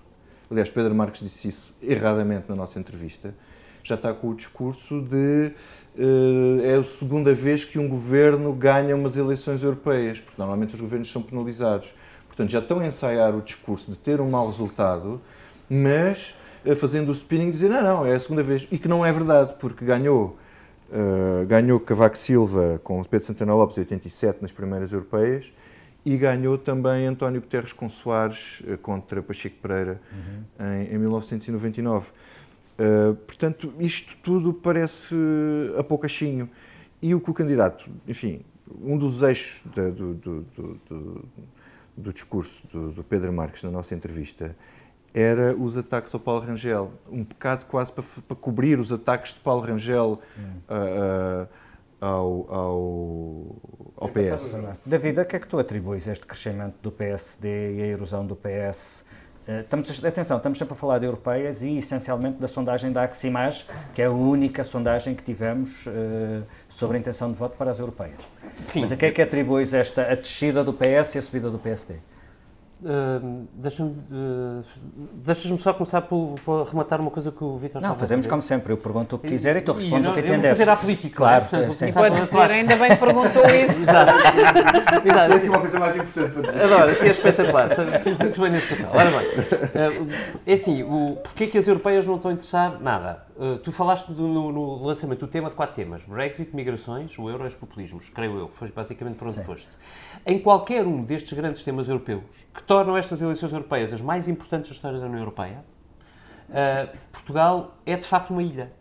aliás, 0.52 0.70
Pedro 0.70 0.94
Marques 0.94 1.22
disse 1.22 1.48
isso 1.48 1.74
erradamente 1.82 2.46
na 2.48 2.56
nossa 2.56 2.78
entrevista, 2.80 3.34
já 3.88 3.96
está 3.96 4.14
com 4.14 4.30
o 4.30 4.36
discurso 4.36 5.02
de 5.02 5.54
uh, 5.98 6.62
é 6.62 6.76
a 6.76 6.84
segunda 6.84 7.34
vez 7.34 7.64
que 7.64 7.80
um 7.80 7.88
governo 7.88 8.52
ganha 8.54 8.96
umas 8.96 9.16
eleições 9.16 9.64
europeias, 9.64 10.20
porque 10.20 10.36
normalmente 10.38 10.76
os 10.76 10.82
governos 10.82 11.12
são 11.12 11.22
penalizados. 11.22 11.94
Portanto, 12.28 12.52
já 12.52 12.60
estão 12.60 12.80
a 12.80 12.86
ensaiar 12.86 13.36
o 13.36 13.42
discurso 13.42 13.92
de 13.92 13.98
ter 13.98 14.22
um 14.22 14.30
mau 14.30 14.48
resultado, 14.48 15.22
mas 15.70 16.36
uh, 16.66 16.76
fazendo 16.76 17.10
o 17.10 17.12
spinning 17.14 17.50
dizer, 17.50 17.70
não, 17.70 17.82
não, 17.82 18.06
é 18.06 18.14
a 18.14 18.20
segunda 18.20 18.44
vez. 18.44 18.68
E 18.72 18.78
que 18.78 18.88
não 18.88 19.06
é 19.06 19.12
verdade, 19.12 19.56
porque 19.60 19.86
ganhou, 19.86 20.38
uh, 20.90 21.46
ganhou 21.46 21.80
Cavaco 21.80 22.18
Silva 22.18 22.80
com 22.84 23.02
Pedro 23.04 23.26
Santana 23.26 23.56
Lopes 23.56 23.78
em 23.78 23.82
87 23.82 24.42
nas 24.42 24.52
primeiras 24.52 24.92
europeias, 24.92 25.52
e 26.06 26.16
ganhou 26.16 26.58
também 26.58 27.06
António 27.06 27.42
Guterres 27.42 27.74
com 27.74 27.90
Soares 27.90 28.62
contra 28.82 29.22
Pacheco 29.22 29.58
Pereira 29.62 30.00
uhum. 30.12 30.66
em, 30.66 30.96
em 30.96 30.98
1999. 30.98 32.12
Uh, 32.80 33.16
portanto, 33.16 33.74
isto 33.80 34.16
tudo 34.22 34.54
parece 34.54 35.16
a 35.78 35.84
poucachinho. 35.84 36.50
E 37.02 37.14
o 37.14 37.22
que 37.22 37.30
o 37.30 37.34
candidato, 37.34 37.90
enfim, 38.08 38.42
um 38.82 38.98
dos 38.98 39.22
eixos 39.22 39.64
da, 39.74 39.90
do, 39.90 40.14
do, 40.14 40.42
do, 40.56 41.26
do, 41.96 42.14
discurso 42.14 42.62
do, 42.72 43.04
Pedro 43.04 43.32
Marques 43.32 43.64
na 43.64 43.72
nossa 43.72 43.96
entrevista 43.96 44.56
era 45.14 45.56
os 45.56 45.78
ataques 45.78 46.14
ao 46.14 46.20
Paulo 46.20 46.42
Rangel. 46.42 46.92
Um 47.10 47.24
pecado 47.24 47.66
quase 47.66 47.92
para, 47.92 48.04
para 48.28 48.38
cobrir 48.38 48.80
os 48.80 48.92
ataques 48.92 49.34
de 49.34 49.40
Paulo 49.40 49.62
Rangel 49.62 50.20
uh, 50.40 51.44
uh, 51.44 51.48
ao, 52.00 52.54
ao, 52.54 53.56
ao 53.96 54.10
PS. 54.10 54.56
David, 54.86 55.20
a 55.20 55.26
que 55.26 55.36
é 55.36 55.40
que 55.40 55.48
tu 55.48 55.58
atribuis 55.58 56.08
este 56.08 56.26
crescimento 56.26 56.76
do 56.82 56.92
PSD 56.92 57.78
e 57.78 57.82
a 57.82 57.86
erosão 57.88 58.26
do 58.26 58.36
PS 58.36 59.04
eh, 59.07 59.07
estamos, 59.48 60.04
atenção, 60.04 60.38
estamos 60.38 60.58
sempre 60.58 60.74
a 60.74 60.78
falar 60.78 61.00
de 61.00 61.06
europeias 61.06 61.64
e 61.64 61.78
essencialmente 61.78 62.38
da 62.40 62.48
sondagem 62.48 62.92
da 62.92 63.04
Aximage, 63.04 63.66
que 63.94 64.02
é 64.02 64.06
a 64.06 64.12
única 64.12 64.64
sondagem 64.64 65.16
que 65.16 65.24
tivemos 65.24 65.86
uh, 65.86 66.44
sobre 66.68 66.98
a 66.98 67.00
intenção 67.00 67.32
de 67.32 67.38
voto 67.38 67.56
para 67.58 67.72
as 67.72 67.80
europeias. 67.80 68.20
Sim. 68.64 68.82
Mas 68.82 68.92
a 68.92 68.98
que 68.98 69.06
é 69.06 69.12
que 69.12 69.22
atribuis 69.22 69.74
esta, 69.74 70.12
a 70.12 70.16
descida 70.16 70.64
do 70.64 70.74
PS 70.74 71.16
e 71.16 71.18
a 71.18 71.22
subida 71.22 71.50
do 71.50 71.58
PSD? 71.58 71.96
Uh, 72.80 73.48
Deixa-me 73.56 73.90
uh, 73.90 74.64
deixa 75.16 75.58
só 75.58 75.74
começar 75.74 76.02
por, 76.02 76.36
por, 76.46 76.64
rematar 76.68 77.02
uma 77.02 77.10
coisa 77.10 77.32
que 77.32 77.44
o 77.44 77.58
Vitor 77.58 77.82
Não, 77.82 77.96
fazemos 77.96 78.28
como 78.28 78.40
sempre. 78.40 78.72
Eu 78.72 78.78
pergunto 78.78 79.16
o 79.16 79.20
que 79.20 79.30
quiser 79.30 79.58
e 79.58 79.62
tu 79.62 79.72
respondes 79.72 80.08
o 80.08 80.14
que 80.14 80.20
entenderes. 80.20 80.58
fazer 80.58 80.70
à 80.70 80.76
política. 80.76 81.16
Claro. 81.16 81.44
Né? 81.44 81.50
Portanto, 81.50 81.84
é, 81.84 81.90
e 81.90 81.94
pode 81.94 82.22
dizer, 82.22 82.52
ainda 82.54 82.76
bem 82.76 82.90
que 82.90 82.98
perguntou 82.98 83.44
isso. 83.50 83.82
Exato. 83.82 84.12
Exato. 85.06 85.34
Assim, 85.34 85.50
uma 85.50 85.60
coisa 85.60 85.80
mais 85.80 85.96
importante 85.96 86.32
para 86.34 86.52
dizer. 86.52 86.64
Adoro, 86.64 86.92
assim 86.92 87.08
é 87.08 87.12
espetacular. 87.12 87.68
Sinto 88.00 88.42
bem 88.42 88.52
nesse 88.52 88.76
papel. 88.76 88.90
Ora 88.94 89.10
bem, 89.10 90.08
uh, 90.08 90.14
é 90.46 90.54
assim, 90.54 90.84
o, 90.84 91.18
porquê 91.24 91.48
que 91.48 91.58
as 91.58 91.68
europeias 91.68 92.06
não 92.06 92.18
estão 92.18 92.30
a 92.30 92.34
interessar? 92.36 92.80
Nada. 92.80 93.27
Uh, 93.38 93.60
tu 93.60 93.72
falaste 93.72 94.12
do, 94.12 94.28
no, 94.28 94.52
no, 94.52 94.84
lançamento 94.84 95.20
do 95.20 95.28
tema 95.28 95.48
de 95.50 95.56
quatro 95.56 95.76
temas: 95.76 96.04
Brexit, 96.04 96.56
migrações, 96.56 97.16
o 97.20 97.30
euro 97.30 97.44
e 97.44 97.48
os 97.48 97.54
populismos. 97.54 98.10
Creio 98.10 98.36
eu, 98.36 98.48
foi 98.48 98.72
basicamente 98.72 99.16
para 99.16 99.28
onde 99.28 99.36
Sim. 99.36 99.44
foste. 99.44 99.70
Em 100.26 100.40
qualquer 100.40 100.88
um 100.88 101.04
destes 101.04 101.34
grandes 101.34 101.64
temas 101.64 101.88
europeus 101.88 102.24
que 102.52 102.64
tornam 102.64 102.98
estas 102.98 103.22
eleições 103.22 103.52
europeias 103.54 103.94
as 103.94 104.02
mais 104.02 104.28
importantes 104.28 104.72
da 104.72 104.76
história 104.76 105.00
da 105.00 105.06
União 105.06 105.20
Europeia, 105.20 105.64
uh, 106.50 106.98
Portugal 107.12 107.76
é 107.86 107.96
de 107.96 108.08
facto 108.08 108.32
uma 108.32 108.42
ilha. 108.42 108.72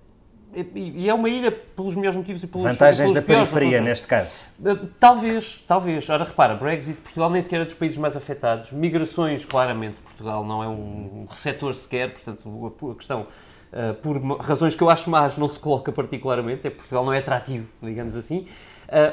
E 0.74 1.06
é 1.06 1.12
uma 1.12 1.28
ilha 1.28 1.52
pelos 1.52 1.94
melhores 1.94 2.16
motivos 2.16 2.42
e 2.42 2.46
pelos 2.46 2.62
Vantagens 2.62 3.12
pelos 3.12 3.12
da 3.12 3.20
periferia, 3.20 3.78
neste 3.78 4.06
caso. 4.06 4.40
Uh, 4.58 4.86
talvez, 4.98 5.62
talvez. 5.66 6.08
Ora, 6.08 6.24
repara, 6.24 6.54
Brexit, 6.54 6.98
Portugal 6.98 7.28
nem 7.28 7.42
sequer 7.42 7.60
é 7.60 7.64
dos 7.66 7.74
países 7.74 7.98
mais 7.98 8.16
afetados. 8.16 8.72
Migrações, 8.72 9.44
claramente, 9.44 9.98
Portugal 9.98 10.42
não 10.46 10.62
é 10.62 10.68
um 10.68 11.26
receptor 11.28 11.74
sequer, 11.74 12.14
portanto, 12.14 12.74
a 12.90 12.94
questão 12.94 13.26
Uh, 13.72 13.94
por 13.94 14.16
razões 14.40 14.74
que 14.74 14.82
eu 14.82 14.88
acho 14.88 15.10
más, 15.10 15.36
não 15.36 15.48
se 15.48 15.58
coloca 15.58 15.92
particularmente, 15.92 16.66
é 16.66 16.70
Portugal 16.70 17.04
não 17.04 17.12
é 17.12 17.18
atrativo, 17.18 17.66
digamos 17.82 18.16
assim. 18.16 18.46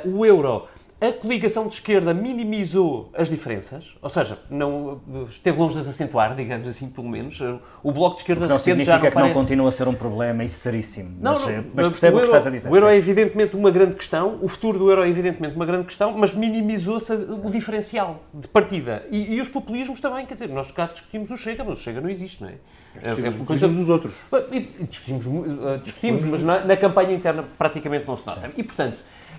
Uh, 0.05 0.17
o 0.17 0.25
euro 0.25 0.67
a 1.03 1.11
coligação 1.11 1.67
de 1.67 1.73
esquerda 1.73 2.13
minimizou 2.13 3.09
as 3.13 3.29
diferenças, 3.29 3.93
ou 4.01 4.09
seja, 4.09 4.39
não 4.49 5.01
esteve 5.27 5.59
longe 5.59 5.75
de 5.75 5.81
as 5.81 5.89
acentuar, 5.89 6.33
digamos 6.33 6.65
assim, 6.65 6.87
pelo 6.87 7.09
menos. 7.09 7.41
O 7.83 7.91
Bloco 7.91 8.15
de 8.15 8.21
Esquerda 8.21 8.47
não 8.47 8.55
de 8.55 8.61
significa 8.61 8.93
já 8.93 8.99
não 8.99 9.09
que 9.09 9.13
parece... 9.13 9.33
não 9.33 9.41
continua 9.41 9.67
a 9.67 9.71
ser 9.73 9.87
um 9.89 9.93
problema, 9.93 10.45
isso 10.45 10.59
seríssimo. 10.59 11.17
Não, 11.19 11.33
mas, 11.33 11.45
não, 11.45 11.51
eh, 11.51 11.63
mas 11.73 11.89
percebo 11.89 12.15
o, 12.15 12.19
euro, 12.21 12.29
o 12.29 12.31
que 12.31 12.37
estás 12.37 12.47
a 12.47 12.49
dizer. 12.49 12.71
O 12.71 12.75
euro 12.75 12.87
é 12.87 12.95
evidentemente 12.95 13.53
uma 13.53 13.69
grande 13.69 13.95
questão, 13.95 14.39
o 14.41 14.47
futuro 14.47 14.79
do 14.79 14.89
euro 14.89 15.03
é 15.03 15.09
evidentemente 15.09 15.57
uma 15.57 15.65
grande 15.65 15.83
questão, 15.83 16.17
mas 16.17 16.33
minimizou-se 16.33 17.11
o 17.11 17.49
diferencial 17.49 18.23
de 18.33 18.47
partida. 18.47 19.05
E, 19.11 19.35
e, 19.35 19.41
os 19.41 19.49
populismos 19.49 19.99
também, 19.99 20.25
quer 20.25 20.35
dizer, 20.35 20.47
nós 20.47 20.71
cá 20.71 20.85
discutimos 20.85 21.29
o 21.31 21.35
Chega, 21.35 21.65
mas 21.65 21.79
o 21.79 21.81
Chega 21.81 21.99
não 21.99 22.09
existe, 22.09 22.41
não 22.41 22.49
é? 22.49 22.53
É, 23.01 23.09
é 23.09 23.67
dos 23.67 23.89
outros. 23.89 24.13
Discutimos, 24.89 25.25
eh, 25.25 25.77
discutimos 25.83 26.23
mas 26.23 26.43
na, 26.43 26.63
na 26.63 26.77
campanha 26.77 27.13
interna 27.13 27.43
praticamente 27.57 28.07
não 28.07 28.15
se 28.15 28.25
nota. 28.27 28.51
E, 28.55 28.63
portanto, 28.63 28.97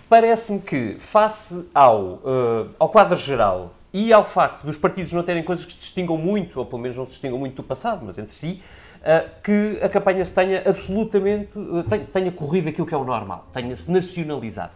Parece-me 0.09 0.61
que, 0.61 0.97
face 0.99 1.67
ao, 1.75 2.03
uh, 2.03 2.71
ao 2.79 2.89
quadro 2.89 3.17
geral 3.17 3.75
e 3.93 4.13
ao 4.13 4.25
facto 4.25 4.65
dos 4.65 4.77
partidos 4.77 5.13
não 5.13 5.23
terem 5.23 5.43
coisas 5.43 5.65
que 5.65 5.73
se 5.73 5.79
distingam 5.79 6.17
muito, 6.17 6.59
ou 6.59 6.67
pelo 6.67 6.83
menos 6.83 6.97
não 6.97 7.05
se 7.05 7.13
distingam 7.13 7.39
muito 7.39 7.57
do 7.57 7.63
passado, 7.63 8.05
mas 8.05 8.19
entre 8.19 8.35
si, 8.35 8.63
uh, 9.01 9.31
que 9.43 9.79
a 9.83 9.89
campanha 9.89 10.25
se 10.25 10.33
tenha 10.33 10.63
absolutamente, 10.69 11.59
uh, 11.59 11.83
tenha, 11.85 12.05
tenha, 12.05 12.33
corrido 12.33 12.69
aquilo 12.69 12.87
que 12.87 12.95
é 12.95 12.99
o 12.99 13.05
normal, 13.05 13.49
tenha-se 13.53 13.91
nacionalizado. 13.91 14.75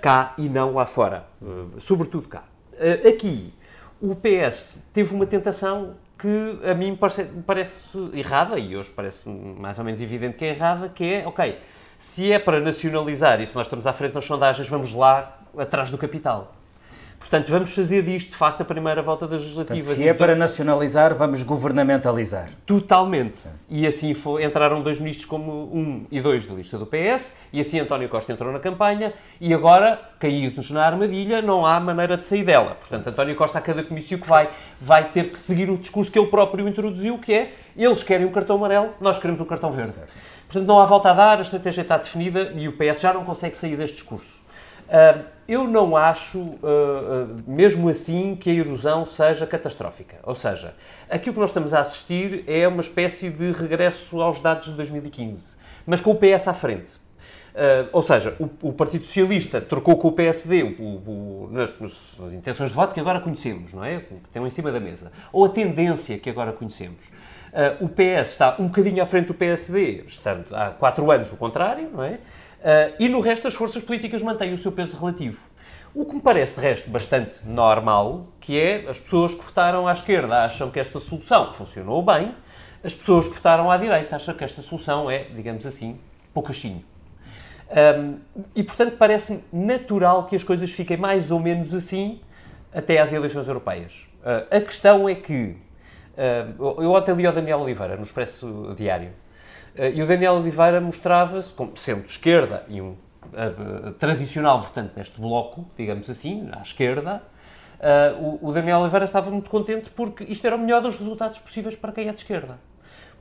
cá 0.00 0.34
e 0.38 0.48
não 0.48 0.74
lá 0.74 0.86
fora, 0.86 1.24
sobretudo 1.78 2.28
cá. 2.28 2.44
aqui, 3.06 3.52
o 4.00 4.14
PS 4.14 4.78
teve 4.92 5.14
uma 5.14 5.26
tentação 5.26 5.96
que 6.20 6.60
a 6.70 6.74
mim 6.74 6.94
parece, 6.96 7.24
parece 7.46 7.84
errada, 8.12 8.58
e 8.58 8.76
hoje 8.76 8.90
parece 8.90 9.28
mais 9.28 9.78
ou 9.78 9.84
menos 9.84 10.02
evidente 10.02 10.36
que 10.36 10.44
é 10.44 10.48
errada, 10.48 10.88
que 10.88 11.14
é, 11.14 11.26
ok, 11.26 11.58
se 11.98 12.30
é 12.30 12.38
para 12.38 12.60
nacionalizar, 12.60 13.40
e 13.40 13.46
se 13.46 13.54
nós 13.54 13.66
estamos 13.66 13.86
à 13.86 13.92
frente 13.92 14.14
nas 14.14 14.24
sondagens, 14.24 14.68
vamos 14.68 14.92
lá 14.92 15.38
atrás 15.56 15.90
do 15.90 15.98
capital. 15.98 16.54
Portanto, 17.20 17.50
vamos 17.50 17.72
fazer 17.74 18.02
disto, 18.02 18.30
de 18.30 18.36
facto, 18.36 18.62
a 18.62 18.64
primeira 18.64 19.02
volta 19.02 19.28
das 19.28 19.42
legislativas. 19.42 19.84
Portanto, 19.84 20.02
se 20.02 20.08
é 20.08 20.14
para 20.14 20.34
nacionalizar, 20.34 21.14
vamos 21.14 21.42
governamentalizar. 21.42 22.48
Totalmente. 22.64 23.50
E 23.68 23.86
assim 23.86 24.14
foi, 24.14 24.42
entraram 24.42 24.82
dois 24.82 24.98
ministros 24.98 25.26
como 25.26 25.70
um 25.72 26.06
e 26.10 26.20
dois 26.20 26.46
da 26.46 26.54
lista 26.54 26.78
do 26.78 26.86
PS, 26.86 27.36
e 27.52 27.60
assim 27.60 27.78
António 27.78 28.08
Costa 28.08 28.32
entrou 28.32 28.50
na 28.50 28.58
campanha, 28.58 29.12
e 29.38 29.52
agora, 29.52 30.00
caídos 30.18 30.70
na 30.70 30.84
armadilha, 30.84 31.42
não 31.42 31.64
há 31.64 31.78
maneira 31.78 32.16
de 32.16 32.26
sair 32.26 32.42
dela. 32.42 32.74
Portanto, 32.74 33.08
António 33.08 33.36
Costa, 33.36 33.58
a 33.58 33.60
cada 33.60 33.84
comício 33.84 34.18
que 34.18 34.26
vai, 34.26 34.48
vai 34.80 35.10
ter 35.10 35.30
que 35.30 35.38
seguir 35.38 35.70
o 35.70 35.76
discurso 35.76 36.10
que 36.10 36.18
ele 36.18 36.28
próprio 36.28 36.66
introduziu, 36.66 37.18
que 37.18 37.32
é, 37.34 37.52
eles 37.76 38.02
querem 38.02 38.26
um 38.26 38.32
cartão 38.32 38.56
amarelo, 38.56 38.94
nós 38.98 39.18
queremos 39.18 39.40
um 39.40 39.44
cartão 39.44 39.70
verde. 39.70 39.92
Certo. 39.92 40.10
Portanto, 40.46 40.66
não 40.66 40.80
há 40.80 40.86
volta 40.86 41.10
a 41.10 41.12
dar, 41.12 41.38
a 41.38 41.42
estratégia 41.42 41.82
está 41.82 41.96
definida 41.96 42.52
e 42.56 42.66
o 42.66 42.72
PS 42.72 43.02
já 43.02 43.12
não 43.12 43.24
consegue 43.24 43.56
sair 43.56 43.76
deste 43.76 43.98
discurso. 43.98 44.39
Eu 45.50 45.66
não 45.66 45.96
acho, 45.96 46.38
uh, 46.38 46.54
uh, 46.62 47.42
mesmo 47.44 47.88
assim, 47.88 48.36
que 48.36 48.48
a 48.50 48.52
erosão 48.52 49.04
seja 49.04 49.44
catastrófica. 49.44 50.16
Ou 50.22 50.32
seja, 50.32 50.76
aquilo 51.10 51.34
que 51.34 51.40
nós 51.40 51.50
estamos 51.50 51.74
a 51.74 51.80
assistir 51.80 52.44
é 52.46 52.68
uma 52.68 52.80
espécie 52.80 53.30
de 53.30 53.50
regresso 53.50 54.20
aos 54.20 54.38
dados 54.38 54.66
de 54.66 54.74
2015, 54.74 55.56
mas 55.84 56.00
com 56.00 56.12
o 56.12 56.14
PS 56.14 56.46
à 56.46 56.54
frente. 56.54 57.00
Uh, 57.50 57.90
ou 57.92 58.00
seja, 58.00 58.36
o, 58.38 58.68
o, 58.68 58.72
Partido 58.72 59.04
Socialista 59.04 59.60
trocou 59.60 59.96
com 59.96 60.06
o 60.06 60.12
PSD 60.12 60.62
o, 60.62 60.82
o, 60.84 61.48
nas, 61.50 61.70
nas, 61.80 62.32
intenções 62.32 62.70
de 62.70 62.76
voto 62.76 62.94
que 62.94 63.00
agora 63.00 63.18
conhecemos, 63.18 63.74
não 63.74 63.84
é? 63.84 63.98
Que 63.98 64.14
estão 64.26 64.46
em 64.46 64.50
cima 64.50 64.70
da 64.70 64.78
mesa. 64.78 65.10
Ou 65.32 65.46
a 65.46 65.48
tendência 65.48 66.16
que 66.16 66.30
agora 66.30 66.52
conhecemos. 66.52 67.08
Uh, 67.48 67.84
o 67.84 67.88
PS 67.88 68.30
está 68.30 68.54
um 68.56 68.68
bocadinho 68.68 69.02
à 69.02 69.06
frente 69.06 69.26
do 69.26 69.34
PSD, 69.34 70.04
estando 70.06 70.44
há 70.54 70.70
quatro 70.70 71.10
anos 71.10 71.32
o 71.32 71.36
contrário, 71.36 71.90
não 71.92 72.04
é? 72.04 72.20
Uh, 72.60 72.94
e 72.98 73.08
no 73.08 73.20
resto 73.20 73.48
as 73.48 73.54
forças 73.54 73.82
políticas 73.82 74.22
mantêm 74.22 74.52
o 74.52 74.58
seu 74.58 74.70
peso 74.70 74.96
relativo. 74.96 75.48
O 75.94 76.04
que 76.04 76.14
me 76.14 76.20
parece, 76.20 76.54
de 76.54 76.60
resto, 76.60 76.88
bastante 76.88 77.46
normal, 77.46 78.28
que 78.40 78.58
é 78.58 78.88
as 78.88 78.98
pessoas 78.98 79.34
que 79.34 79.42
votaram 79.42 79.88
à 79.88 79.92
esquerda 79.92 80.44
acham 80.44 80.70
que 80.70 80.78
esta 80.78 81.00
solução 81.00 81.52
funcionou 81.52 82.02
bem, 82.02 82.34
as 82.84 82.94
pessoas 82.94 83.26
que 83.26 83.34
votaram 83.34 83.70
à 83.70 83.76
direita 83.76 84.16
acham 84.16 84.34
que 84.34 84.44
esta 84.44 84.62
solução 84.62 85.10
é, 85.10 85.24
digamos 85.24 85.66
assim, 85.66 85.98
poucachinho. 86.32 86.84
Um, 87.70 88.18
e, 88.54 88.62
portanto, 88.62 88.96
parece 88.96 89.44
natural 89.52 90.26
que 90.26 90.36
as 90.36 90.44
coisas 90.44 90.70
fiquem 90.70 90.96
mais 90.96 91.30
ou 91.30 91.40
menos 91.40 91.74
assim 91.74 92.20
até 92.72 92.98
às 92.98 93.12
eleições 93.12 93.48
europeias. 93.48 94.08
Uh, 94.22 94.56
a 94.56 94.60
questão 94.60 95.08
é 95.08 95.14
que 95.14 95.56
Uh, 96.20 96.82
eu 96.82 96.92
ontem 96.92 97.14
li 97.14 97.24
ao 97.24 97.32
Daniel 97.32 97.60
Oliveira, 97.60 97.96
no 97.96 98.02
Expresso 98.02 98.74
Diário, 98.76 99.12
e 99.76 100.02
o 100.02 100.06
Daniel 100.06 100.34
Oliveira 100.34 100.80
mostrava-se 100.80 101.52
como 101.52 101.76
sendo 101.76 102.04
de 102.04 102.10
esquerda 102.10 102.64
e 102.68 102.80
um 102.80 102.90
uh, 103.32 103.92
tradicional 103.98 104.60
votante 104.60 104.92
neste 104.96 105.20
bloco, 105.20 105.70
digamos 105.76 106.08
assim, 106.10 106.48
à 106.52 106.62
esquerda, 106.62 107.22
Uh, 107.80 108.38
o, 108.42 108.50
o, 108.50 108.52
Daniel 108.52 108.80
Oliveira 108.80 109.06
estava 109.06 109.30
muito 109.30 109.48
contente 109.48 109.88
porque 109.88 110.22
isto 110.24 110.46
era 110.46 110.54
o 110.54 110.58
melhor 110.58 110.82
dos 110.82 110.98
resultados 110.98 111.38
possíveis 111.38 111.74
para 111.74 111.90
quem 111.90 112.08
é 112.08 112.12
de 112.12 112.18
esquerda. 112.18 112.58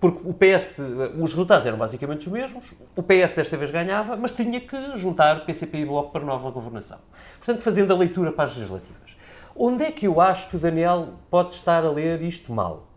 Porque 0.01 0.19
o 0.27 0.33
PS, 0.33 0.77
os 1.17 1.31
resultados 1.31 1.65
eram 1.65 1.77
basicamente 1.77 2.27
os 2.27 2.27
mesmos, 2.27 2.73
o 2.93 3.01
PS 3.01 3.35
desta 3.35 3.55
vez 3.55 3.71
ganhava, 3.71 4.17
mas 4.17 4.33
tinha 4.33 4.59
que 4.59 4.97
juntar 4.97 5.45
PCP 5.45 5.77
e 5.77 5.85
Bloco 5.85 6.11
para 6.11 6.25
nova 6.25 6.49
governação. 6.51 6.99
Portanto, 7.37 7.61
fazendo 7.61 7.93
a 7.93 7.97
leitura 7.97 8.33
para 8.33 8.45
as 8.45 8.55
legislativas. 8.55 9.17
Onde 9.55 9.85
é 9.85 9.91
que 9.91 10.07
eu 10.07 10.19
acho 10.19 10.49
que 10.49 10.57
o 10.57 10.59
Daniel 10.59 11.13
pode 11.29 11.53
estar 11.53 11.85
a 11.85 11.89
ler 11.89 12.21
isto 12.21 12.51
mal? 12.51 12.87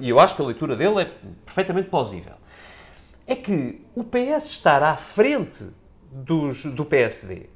E 0.00 0.08
eu 0.08 0.18
acho 0.18 0.36
que 0.36 0.42
a 0.42 0.44
leitura 0.44 0.74
dele 0.74 1.02
é 1.02 1.10
perfeitamente 1.44 1.88
plausível. 1.88 2.34
É 3.26 3.36
que 3.36 3.80
o 3.94 4.02
PS 4.04 4.46
estar 4.46 4.82
à 4.82 4.96
frente 4.96 5.66
dos, 6.10 6.64
do 6.64 6.84
PSD 6.84 7.46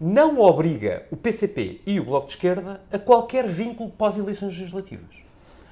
não 0.00 0.38
obriga 0.40 1.06
o 1.10 1.16
PCP 1.16 1.80
e 1.86 1.98
o 1.98 2.04
Bloco 2.04 2.26
de 2.26 2.32
Esquerda 2.32 2.82
a 2.90 2.98
qualquer 2.98 3.46
vínculo 3.46 3.90
pós-eleições 3.90 4.58
legislativas. 4.58 5.16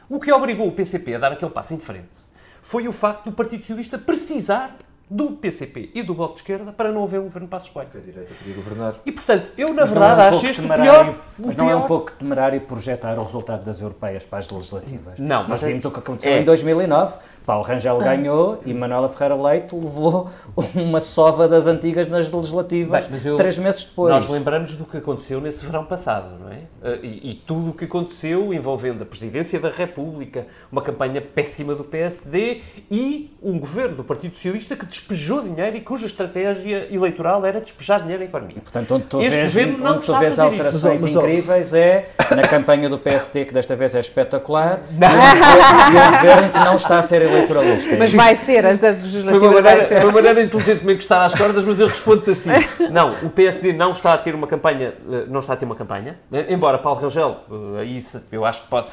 O 0.09 0.19
que 0.21 0.33
obrigou 0.33 0.69
o 0.69 0.73
PCP 0.73 1.15
a 1.15 1.19
dar 1.19 1.33
aquele 1.33 1.51
passo 1.51 1.75
em 1.75 1.79
frente 1.79 2.25
foi 2.63 2.89
o 2.89 2.93
facto 2.93 3.27
do 3.27 3.33
Partido 3.33 3.61
Socialista 3.61 3.99
precisar 3.99 4.77
do 5.15 5.31
PCP 5.31 5.91
e 5.95 6.03
do 6.03 6.13
Bloco 6.13 6.35
de 6.35 6.41
Esquerda 6.41 6.73
para 6.73 6.91
não 6.91 7.05
haver 7.05 7.21
um 7.21 7.25
governo 7.25 7.47
para 7.47 7.61
Coelho. 7.61 7.89
A 7.95 7.99
direita 8.01 8.35
podia 8.35 8.55
governar. 8.55 8.95
E, 9.07 9.13
portanto, 9.13 9.53
eu, 9.57 9.69
na 9.69 9.83
mas 9.83 9.91
verdade, 9.93 10.21
é 10.21 10.25
um 10.25 10.29
acho 10.29 10.47
este 10.47 10.63
temerário, 10.63 11.13
pior... 11.13 11.25
Mas 11.39 11.57
não 11.57 11.71
é 11.71 11.77
um 11.77 11.83
pouco 11.83 12.11
temerário 12.13 12.61
projetar 12.63 13.17
o 13.17 13.23
resultado 13.23 13.63
das 13.63 13.81
europeias 13.81 14.27
para 14.27 14.41
as 14.41 14.51
legislativas? 14.51 15.21
Não. 15.21 15.47
Nós 15.47 15.63
é- 15.63 15.69
vimos 15.69 15.85
é, 15.85 15.89
o 15.89 15.91
que 15.93 15.99
aconteceu 16.01 16.33
é, 16.33 16.41
em 16.41 16.45
2009. 16.45 17.19
Paulo 17.47 17.65
Rangel 17.65 17.99
ganhou 17.99 18.61
e 18.67 18.75
Manuela 18.75 19.09
Ferreira 19.09 19.37
Leite 19.37 19.75
levou 19.75 20.31
uma 20.75 20.99
sova 20.99 21.47
das 21.47 21.69
antigas 21.69 22.09
nas 22.09 22.29
legislativas 22.29 23.07
Bem, 23.07 23.21
eu, 23.25 23.37
três 23.37 23.57
meses 23.57 23.85
depois. 23.85 24.13
Nós 24.13 24.29
lembramos 24.29 24.75
do 24.75 24.85
que 24.85 24.97
aconteceu 24.97 25.41
nesse 25.41 25.65
verão 25.65 25.85
passado, 25.85 26.39
não 26.41 26.51
é? 26.51 26.63
Eh, 26.83 27.01
e, 27.03 27.31
e 27.31 27.35
tudo 27.35 27.71
o 27.71 27.73
que 27.73 27.85
aconteceu 27.85 28.53
envolvendo 28.53 29.03
a 29.03 29.07
presidência 29.07 29.61
da 29.61 29.69
República, 29.69 30.47
uma 30.73 30.83
campanha 30.83 31.21
péssima 31.21 31.75
do 31.75 31.85
PSD 31.85 32.63
e 32.91 33.37
um 33.43 33.59
governo 33.59 33.97
do 33.97 34.05
Partido 34.05 34.35
Socialista 34.35 34.75
que 34.75 34.87
despejou 35.05 35.43
dinheiro 35.43 35.77
e 35.77 35.81
cuja 35.81 36.07
estratégia 36.07 36.89
eleitoral 36.91 37.45
era 37.45 37.61
despejar 37.61 38.01
dinheiro 38.01 38.23
na 38.23 38.29
economia. 38.29 38.57
E, 38.57 38.61
portanto, 38.61 38.95
onde 38.95 39.05
tu 39.05 39.21
este 39.21 39.37
vês, 39.37 39.55
governo 39.55 39.79
não 39.79 39.97
onde 39.97 40.07
tu 40.07 40.19
vês 40.19 40.39
alterações 40.39 41.03
mas, 41.03 41.15
incríveis 41.15 41.75
é 41.75 42.09
na 42.35 42.49
campanha 42.49 42.89
do 42.89 42.99
PSD, 42.99 43.45
que 43.45 43.53
desta 43.55 43.77
vez 43.77 43.95
é 43.95 44.01
espetacular, 44.01 44.81
não. 44.91 45.09
e 45.93 46.09
um 46.09 46.13
governo 46.13 46.53
que 46.53 46.59
não 46.59 46.77
está 46.77 46.99
a 46.99 47.03
ser 47.03 47.23
eleitoralista. 47.23 47.97
Mas 47.97 48.13
vai 48.13 48.35
ser, 48.35 48.65
as 48.65 48.79
das 48.79 49.03
legislativas 49.03 49.39
foi 49.39 49.49
uma 49.49 49.63
maneira, 49.63 49.87
foi 49.87 50.05
uma 50.05 50.13
maneira 50.13 50.43
inteligentemente 50.43 50.99
que 50.99 51.05
está 51.05 51.25
às 51.27 51.35
cordas, 51.35 51.65
mas 51.65 51.79
eu 51.79 51.89
respondo-te 51.89 52.31
assim. 52.31 52.51
Não, 52.91 53.11
o 53.23 53.31
PSD 53.31 53.73
não 53.73 53.93
está 53.93 54.15
a 54.15 54.19
ter 54.19 54.35
uma 54.35 54.47
campanha, 54.47 54.95
eh, 55.11 55.25
não 55.29 55.41
está 55.41 55.55
a 55.55 55.57
ter 55.57 55.65
uma 55.65 55.75
campanha, 55.75 56.19
embora 56.49 56.79
Paulo 56.79 57.01
Rangel, 57.01 57.41
eh, 57.51 57.81
aí 57.81 58.05
eu 58.31 58.45
acho 58.45 58.63
que 58.63 58.69
pode 58.69 58.91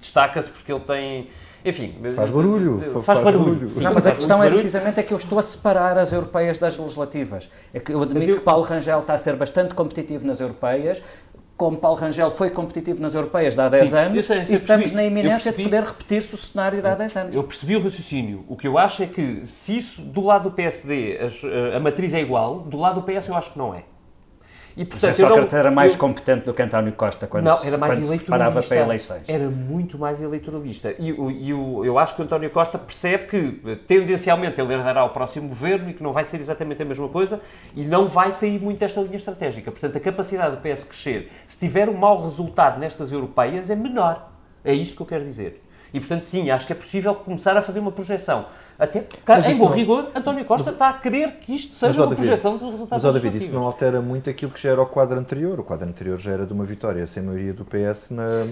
destaca-se 0.00 0.48
porque 0.48 0.72
ele 0.72 0.80
tem 0.80 1.28
enfim. 1.64 1.94
Faz 2.14 2.30
barulho. 2.30 2.80
Faz, 2.92 3.04
faz 3.04 3.20
barulho. 3.20 3.54
barulho. 3.54 3.70
Sim, 3.70 3.80
não, 3.82 3.94
mas 3.94 4.06
a 4.06 4.12
questão 4.12 4.42
é 4.42 4.50
precisamente 4.50 5.00
é 5.00 5.02
que 5.02 5.12
eu 5.12 5.16
estou 5.16 5.38
a 5.38 5.42
separar 5.42 5.96
as 5.98 6.12
europeias 6.12 6.58
das 6.58 6.76
legislativas. 6.76 7.48
É 7.72 7.80
que 7.80 7.92
eu 7.92 8.02
admito 8.02 8.30
eu... 8.30 8.34
que 8.36 8.42
Paulo 8.42 8.62
Rangel 8.62 8.98
está 8.98 9.14
a 9.14 9.18
ser 9.18 9.36
bastante 9.36 9.74
competitivo 9.74 10.26
nas 10.26 10.40
europeias, 10.40 11.02
como 11.56 11.78
Paulo 11.78 11.96
Rangel 11.96 12.30
foi 12.30 12.50
competitivo 12.50 13.00
nas 13.00 13.14
europeias 13.14 13.56
há 13.56 13.68
10 13.68 13.88
Sim, 13.88 13.96
anos, 13.96 14.24
sei, 14.24 14.38
e 14.48 14.54
estamos 14.54 14.90
na 14.90 15.04
iminência 15.04 15.52
de 15.52 15.62
poder 15.62 15.84
repetir-se 15.84 16.34
o 16.34 16.38
cenário 16.38 16.82
de 16.82 16.88
há 16.88 16.94
10 16.94 17.16
anos. 17.16 17.36
Eu 17.36 17.44
percebi 17.44 17.76
o 17.76 17.82
raciocínio. 17.82 18.44
O 18.48 18.56
que 18.56 18.66
eu 18.66 18.76
acho 18.76 19.04
é 19.04 19.06
que, 19.06 19.46
se 19.46 19.78
isso 19.78 20.02
do 20.02 20.22
lado 20.22 20.44
do 20.44 20.50
PSD 20.50 21.18
a, 21.72 21.76
a 21.76 21.80
matriz 21.80 22.12
é 22.14 22.20
igual, 22.20 22.60
do 22.60 22.76
lado 22.76 23.00
do 23.00 23.02
PS 23.02 23.28
eu 23.28 23.36
acho 23.36 23.52
que 23.52 23.58
não 23.58 23.72
é. 23.74 23.84
E, 24.76 24.84
portanto, 24.84 25.14
José 25.14 25.28
Sócrates 25.28 25.52
não, 25.52 25.60
era 25.60 25.70
mais 25.70 25.92
eu, 25.92 25.98
competente 25.98 26.46
do 26.46 26.54
que 26.54 26.62
António 26.62 26.92
Costa 26.92 27.26
quando, 27.26 27.44
não, 27.44 27.62
era 27.64 27.76
mais 27.76 27.94
quando 27.94 28.04
se 28.04 28.16
preparava 28.18 28.62
para 28.62 28.76
eleições. 28.76 29.28
Era 29.28 29.48
muito 29.48 29.98
mais 29.98 30.20
eleitoralista. 30.20 30.94
E, 30.98 31.10
e 31.10 31.50
eu 31.50 31.98
acho 31.98 32.14
que 32.14 32.22
o 32.22 32.24
António 32.24 32.50
Costa 32.50 32.78
percebe 32.78 33.26
que, 33.26 33.76
tendencialmente, 33.86 34.60
ele 34.60 34.72
herdará 34.72 35.04
o 35.04 35.10
próximo 35.10 35.48
governo 35.48 35.90
e 35.90 35.94
que 35.94 36.02
não 36.02 36.12
vai 36.12 36.24
ser 36.24 36.40
exatamente 36.40 36.82
a 36.82 36.84
mesma 36.84 37.08
coisa 37.08 37.40
e 37.76 37.84
não 37.84 38.08
vai 38.08 38.32
sair 38.32 38.60
muito 38.60 38.78
desta 38.78 39.00
linha 39.00 39.16
estratégica. 39.16 39.70
Portanto, 39.70 39.96
a 39.96 40.00
capacidade 40.00 40.56
do 40.56 40.62
PS 40.62 40.84
crescer, 40.84 41.30
se 41.46 41.58
tiver 41.58 41.88
um 41.88 41.94
mau 41.94 42.22
resultado 42.24 42.78
nestas 42.78 43.12
europeias, 43.12 43.70
é 43.70 43.76
menor. 43.76 44.30
É 44.64 44.72
isto 44.72 44.96
que 44.96 45.02
eu 45.02 45.06
quero 45.06 45.24
dizer. 45.24 45.62
E, 45.92 46.00
portanto, 46.00 46.22
sim, 46.24 46.50
acho 46.50 46.66
que 46.66 46.72
é 46.72 46.76
possível 46.76 47.14
começar 47.14 47.56
a 47.56 47.62
fazer 47.62 47.80
uma 47.80 47.92
projeção. 47.92 48.46
Até, 48.78 49.04
mas 49.26 49.46
em 49.46 49.56
bom 49.56 49.68
não... 49.68 49.74
rigor, 49.74 50.10
António 50.14 50.44
Costa 50.44 50.66
mas, 50.66 50.74
está 50.74 50.88
a 50.88 50.92
querer 50.94 51.32
que 51.32 51.54
isto 51.54 51.74
seja 51.74 52.00
uma 52.00 52.08
David, 52.08 52.26
projeção 52.26 52.56
de 52.56 52.64
resultados 52.64 53.04
Mas, 53.04 53.14
David, 53.14 53.44
isso 53.44 53.52
não 53.52 53.64
altera 53.64 54.00
muito 54.00 54.30
aquilo 54.30 54.50
que 54.50 54.60
já 54.60 54.70
era 54.70 54.80
o 54.80 54.86
quadro 54.86 55.18
anterior. 55.18 55.60
O 55.60 55.64
quadro 55.64 55.86
anterior 55.86 56.18
já 56.18 56.32
era 56.32 56.46
de 56.46 56.52
uma 56.52 56.64
vitória 56.64 57.06
sem 57.06 57.22
maioria 57.22 57.52
do 57.52 57.64
PS 57.64 58.10
na, 58.10 58.46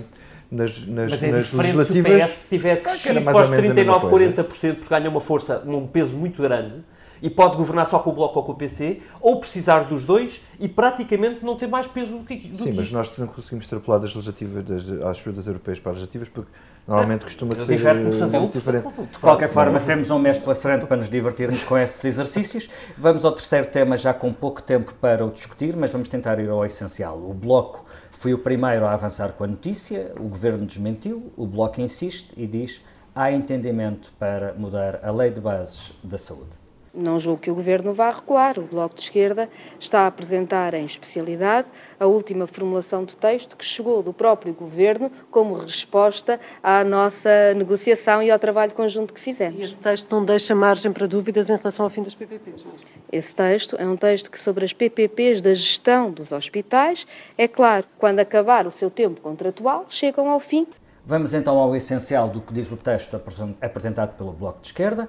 nas, 0.51 0.87
nas, 0.87 1.11
mas 1.11 1.23
é 1.23 1.33
nas 1.33 1.53
legislativas. 1.53 1.87
Se 1.87 2.01
o 2.01 2.29
PS 2.29 2.47
tiver 2.49 2.77
crescido 2.83 3.23
para 3.23 3.39
os 3.39 3.49
39, 3.49 4.07
40%, 4.07 4.75
porque 4.75 4.89
ganha 4.89 5.09
uma 5.09 5.21
força, 5.21 5.63
um 5.67 5.87
peso 5.87 6.15
muito 6.15 6.43
grande, 6.43 6.85
e 7.23 7.29
pode 7.29 7.57
governar 7.57 7.87
só 7.87 7.99
com 7.99 8.11
o 8.11 8.13
Bloco 8.13 8.39
ou 8.39 8.45
com 8.45 8.53
o 8.53 8.55
PC, 8.55 9.01
ou 9.21 9.41
precisar 9.41 9.85
dos 9.85 10.05
dois 10.05 10.41
e 10.59 10.69
praticamente 10.69 11.45
não 11.45 11.57
ter 11.57 11.67
mais 11.67 11.87
peso 11.87 12.19
do 12.19 12.25
que, 12.25 12.37
do 12.37 12.59
Sim, 12.59 12.65
que 12.65 12.73
mas 12.73 12.87
isto. 12.87 12.95
nós 12.95 13.19
não 13.19 13.27
conseguimos 13.27 13.65
extrapolar 13.65 14.01
das 14.01 14.15
legislativas, 14.15 14.65
das, 14.65 14.91
às 15.03 15.19
ajudas 15.19 15.47
europeias 15.47 15.79
para 15.79 15.93
as 15.93 15.99
legislativas, 15.99 16.29
porque 16.29 16.51
normalmente 16.87 17.25
costuma 17.25 17.55
ser 17.55 17.95
muito 18.41 18.59
diferente. 18.59 18.89
De 19.11 19.19
qualquer 19.19 19.49
forma, 19.49 19.79
temos 19.81 20.11
um 20.11 20.19
mês 20.19 20.39
pela 20.39 20.55
frente 20.55 20.87
para 20.87 20.97
nos 20.97 21.09
divertirmos 21.09 21.63
com 21.65 21.79
esses 21.79 22.05
exercícios. 22.05 22.69
Vamos 22.97 23.25
ao 23.25 23.33
terceiro 23.33 23.67
tema, 23.67 23.97
já 23.97 24.13
com 24.13 24.33
pouco 24.33 24.63
tempo 24.63 24.95
para 24.95 25.25
o 25.25 25.31
discutir, 25.31 25.77
mas 25.77 25.91
vamos 25.91 26.09
tentar 26.09 26.39
ir 26.39 26.51
ao 26.51 26.65
essencial. 26.65 27.19
O 27.19 27.33
Bloco 27.33 27.85
foi 28.11 28.35
o 28.35 28.39
primeiro 28.39 28.87
a 28.87 28.93
avançar 28.93 29.33
com 29.33 29.45
a 29.45 29.47
notícia, 29.47 30.13
o 30.19 30.29
Governo 30.29 30.67
desmentiu, 30.67 31.33
o 31.37 31.47
Bloco 31.47 31.81
insiste 31.81 32.35
e 32.37 32.47
diz 32.47 32.83
há 33.15 33.33
entendimento 33.33 34.13
para 34.19 34.55
mudar 34.55 35.01
a 35.03 35.11
lei 35.11 35.31
de 35.31 35.41
bases 35.41 35.93
da 36.03 36.19
saúde. 36.19 36.60
Não 36.93 37.21
julgo 37.21 37.41
que 37.41 37.51
o 37.51 37.55
Governo 37.55 37.95
vá 37.95 38.11
recuar. 38.11 38.59
O 38.59 38.63
Bloco 38.63 38.97
de 38.97 39.03
Esquerda 39.03 39.49
está 39.79 40.01
a 40.01 40.07
apresentar 40.09 40.75
em 40.75 40.85
especialidade 40.85 41.69
a 42.01 42.07
última 42.07 42.49
formulação 42.49 43.05
de 43.05 43.17
texto 43.17 43.57
que 43.57 43.65
chegou 43.65 44.03
do 44.03 44.13
próprio 44.13 44.53
Governo 44.53 45.11
como 45.31 45.55
resposta 45.55 46.41
à 46.61 46.83
nossa 46.83 47.55
negociação 47.55 48.21
e 48.23 48.31
ao 48.31 48.39
trabalho 48.41 48.73
conjunto 48.73 49.15
que 49.15 49.21
fizemos. 49.21 49.61
E 49.61 49.65
esse 49.65 49.79
texto 49.79 50.11
não 50.11 50.25
deixa 50.25 50.53
margem 50.53 50.93
para 50.93 51.07
dúvidas 51.07 51.49
em 51.49 51.57
relação 51.57 51.85
ao 51.85 51.91
fim 51.91 52.03
das 52.03 52.15
PPPs? 52.17 52.65
Não? 52.65 52.73
Esse 53.13 53.35
texto 53.37 53.77
é 53.79 53.87
um 53.87 53.97
texto 53.97 54.29
que, 54.29 54.41
sobre 54.41 54.65
as 54.65 54.73
PPPs 54.73 55.41
da 55.41 55.55
gestão 55.55 56.11
dos 56.11 56.33
hospitais, 56.33 57.07
é 57.39 57.47
claro, 57.47 57.85
quando 57.99 58.19
acabar 58.19 58.67
o 58.67 58.71
seu 58.71 58.91
tempo 58.91 59.21
contratual, 59.21 59.87
chegam 59.89 60.29
ao 60.29 60.41
fim. 60.41 60.67
Vamos 61.05 61.35
então 61.35 61.59
ao 61.59 61.75
essencial 61.75 62.29
do 62.29 62.41
que 62.41 62.53
diz 62.53 62.71
o 62.71 62.77
texto 62.77 63.21
apresentado 63.61 64.17
pelo 64.17 64.33
Bloco 64.33 64.61
de 64.61 64.69
Esquerda. 64.69 65.09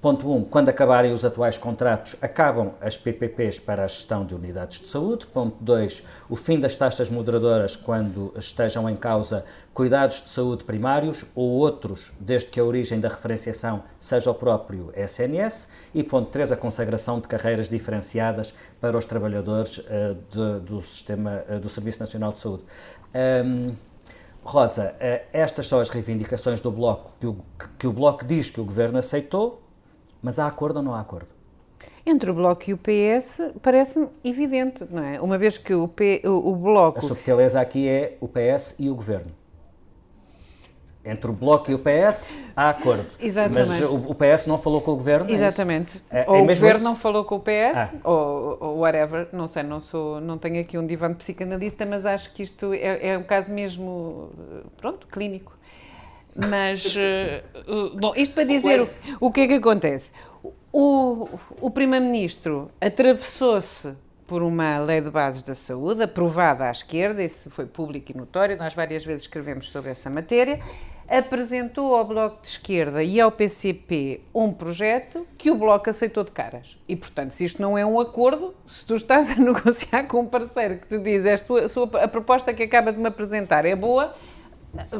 Ponto 0.00 0.30
1. 0.30 0.32
Um, 0.32 0.44
quando 0.44 0.68
acabarem 0.68 1.12
os 1.12 1.24
atuais 1.24 1.58
contratos, 1.58 2.14
acabam 2.22 2.70
as 2.80 2.96
PPPs 2.96 3.58
para 3.58 3.82
a 3.82 3.86
gestão 3.88 4.24
de 4.24 4.32
unidades 4.32 4.80
de 4.80 4.86
saúde. 4.86 5.26
Ponto 5.26 5.56
2. 5.60 6.04
O 6.30 6.36
fim 6.36 6.60
das 6.60 6.76
taxas 6.76 7.10
moderadoras 7.10 7.74
quando 7.74 8.32
estejam 8.36 8.88
em 8.88 8.94
causa 8.94 9.44
cuidados 9.74 10.22
de 10.22 10.28
saúde 10.28 10.62
primários 10.62 11.26
ou 11.34 11.50
outros, 11.50 12.12
desde 12.20 12.48
que 12.48 12.60
a 12.60 12.64
origem 12.64 13.00
da 13.00 13.08
referenciação 13.08 13.82
seja 13.98 14.30
o 14.30 14.34
próprio 14.34 14.92
SNS. 14.94 15.68
E 15.92 16.04
ponto 16.04 16.30
3. 16.30 16.52
A 16.52 16.56
consagração 16.56 17.18
de 17.18 17.26
carreiras 17.26 17.68
diferenciadas 17.68 18.54
para 18.80 18.96
os 18.96 19.04
trabalhadores 19.04 19.78
uh, 19.78 20.16
de, 20.30 20.60
do, 20.60 20.80
sistema, 20.80 21.42
uh, 21.50 21.58
do 21.58 21.68
Serviço 21.68 21.98
Nacional 21.98 22.30
de 22.30 22.38
Saúde. 22.38 22.62
Um, 23.44 23.74
Rosa, 24.44 24.94
uh, 24.94 25.26
estas 25.32 25.66
são 25.66 25.80
as 25.80 25.88
reivindicações 25.88 26.60
do 26.60 26.70
Bloco, 26.70 27.10
que 27.18 27.26
o, 27.26 27.36
que 27.76 27.86
o 27.88 27.92
Bloco 27.92 28.24
diz 28.24 28.48
que 28.48 28.60
o 28.60 28.64
Governo 28.64 28.98
aceitou 28.98 29.66
mas 30.22 30.38
há 30.38 30.46
acordo 30.46 30.78
ou 30.78 30.82
não 30.82 30.94
há 30.94 31.00
acordo? 31.00 31.28
Entre 32.04 32.30
o 32.30 32.34
Bloco 32.34 32.70
e 32.70 32.72
o 32.72 32.78
PS 32.78 33.42
parece-me 33.60 34.08
evidente, 34.24 34.82
não 34.90 35.02
é? 35.02 35.20
Uma 35.20 35.36
vez 35.36 35.58
que 35.58 35.74
o, 35.74 35.86
P, 35.86 36.22
o, 36.24 36.52
o 36.52 36.56
Bloco... 36.56 36.98
A 36.98 37.00
subtileza 37.02 37.60
aqui 37.60 37.86
é 37.86 38.16
o 38.18 38.26
PS 38.26 38.74
e 38.78 38.88
o 38.88 38.94
Governo. 38.94 39.30
Entre 41.04 41.30
o 41.30 41.34
Bloco 41.34 41.70
e 41.70 41.74
o 41.74 41.78
PS 41.78 42.36
há 42.56 42.70
acordo. 42.70 43.06
Exatamente. 43.20 43.68
Mas 43.68 43.82
o, 43.82 43.94
o 43.94 44.14
PS 44.14 44.46
não 44.46 44.56
falou 44.56 44.80
com 44.80 44.92
o 44.92 44.96
Governo? 44.96 45.30
É 45.30 45.34
Exatamente. 45.34 46.02
É, 46.10 46.20
é 46.20 46.30
ou 46.30 46.42
o 46.42 46.46
Governo 46.46 46.84
não 46.84 46.96
falou 46.96 47.24
com 47.24 47.36
o 47.36 47.40
PS, 47.40 47.76
ah. 47.76 47.90
ou, 48.04 48.56
ou, 48.58 48.78
whatever, 48.78 49.28
não 49.32 49.46
sei, 49.46 49.62
não, 49.62 49.80
sou, 49.80 50.20
não 50.20 50.38
tenho 50.38 50.60
aqui 50.60 50.78
um 50.78 50.86
divã 50.86 51.10
de 51.10 51.16
psicanalista, 51.16 51.84
mas 51.84 52.06
acho 52.06 52.32
que 52.32 52.42
isto 52.42 52.72
é, 52.72 53.08
é 53.08 53.18
um 53.18 53.22
caso 53.22 53.50
mesmo, 53.50 54.30
pronto, 54.78 55.06
clínico. 55.06 55.57
Mas, 56.46 56.94
uh, 57.66 57.96
bom, 57.98 58.12
isto 58.16 58.34
para 58.34 58.44
dizer 58.44 58.80
o, 58.80 58.88
o 59.20 59.32
que 59.32 59.40
é 59.40 59.48
que 59.48 59.54
acontece. 59.54 60.12
O, 60.72 61.28
o 61.60 61.70
Primeiro-Ministro 61.70 62.70
atravessou-se 62.80 63.96
por 64.26 64.42
uma 64.42 64.78
lei 64.78 65.00
de 65.00 65.10
bases 65.10 65.42
da 65.42 65.54
saúde, 65.54 66.02
aprovada 66.02 66.66
à 66.66 66.70
esquerda, 66.70 67.24
isso 67.24 67.50
foi 67.50 67.64
público 67.64 68.12
e 68.12 68.16
notório, 68.16 68.58
nós 68.58 68.74
várias 68.74 69.02
vezes 69.02 69.22
escrevemos 69.22 69.70
sobre 69.70 69.90
essa 69.90 70.10
matéria, 70.10 70.60
apresentou 71.08 71.94
ao 71.94 72.04
Bloco 72.04 72.42
de 72.42 72.48
Esquerda 72.48 73.02
e 73.02 73.18
ao 73.18 73.32
PCP 73.32 74.20
um 74.34 74.52
projeto 74.52 75.26
que 75.38 75.50
o 75.50 75.54
Bloco 75.54 75.88
aceitou 75.88 76.22
de 76.22 76.30
caras. 76.30 76.76
E, 76.86 76.94
portanto, 76.94 77.30
se 77.30 77.46
isto 77.46 77.62
não 77.62 77.78
é 77.78 77.86
um 77.86 77.98
acordo, 77.98 78.54
se 78.68 78.84
tu 78.84 78.94
estás 78.94 79.30
a 79.30 79.36
negociar 79.40 80.06
com 80.06 80.20
um 80.20 80.26
parceiro 80.26 80.76
que 80.76 80.86
te 80.86 80.98
diz 80.98 81.24
a, 81.24 81.68
sua, 81.68 81.86
a 82.02 82.06
proposta 82.06 82.52
que 82.52 82.62
acaba 82.62 82.92
de 82.92 83.00
me 83.00 83.08
apresentar 83.08 83.64
é 83.64 83.74
boa, 83.74 84.14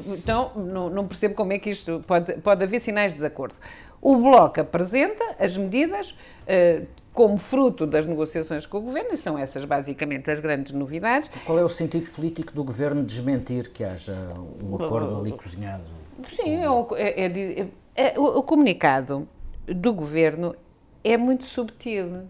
então 0.06 0.52
não, 0.56 0.88
não 0.88 1.06
percebo 1.06 1.34
como 1.34 1.52
é 1.52 1.58
que 1.58 1.70
isto 1.70 2.02
pode, 2.06 2.34
pode 2.34 2.62
haver 2.62 2.80
sinais 2.80 3.12
de 3.12 3.16
desacordo. 3.16 3.54
O 4.00 4.16
Bloco 4.16 4.60
apresenta 4.60 5.36
as 5.38 5.56
medidas 5.56 6.10
uh, 6.10 6.86
como 7.12 7.36
fruto 7.36 7.84
das 7.84 8.06
negociações 8.06 8.64
com 8.64 8.78
o 8.78 8.82
Governo, 8.82 9.12
e 9.12 9.16
são 9.16 9.36
essas 9.36 9.64
basicamente 9.64 10.30
as 10.30 10.38
grandes 10.38 10.72
novidades. 10.72 11.28
Qual 11.44 11.58
é 11.58 11.64
o 11.64 11.68
sentido 11.68 12.08
político 12.10 12.52
do 12.52 12.62
Governo 12.62 13.04
desmentir 13.04 13.70
que 13.70 13.82
haja 13.82 14.16
um 14.62 14.76
acordo 14.76 15.18
ali 15.18 15.32
cozinhado? 15.32 15.82
Sim, 16.30 16.60
é, 16.96 17.26
é, 17.26 17.60
é, 17.60 18.14
é 18.14 18.18
o 18.18 18.42
comunicado 18.42 19.28
do 19.66 19.92
Governo 19.92 20.54
é 21.02 21.16
muito 21.16 21.44
subtil 21.44 22.22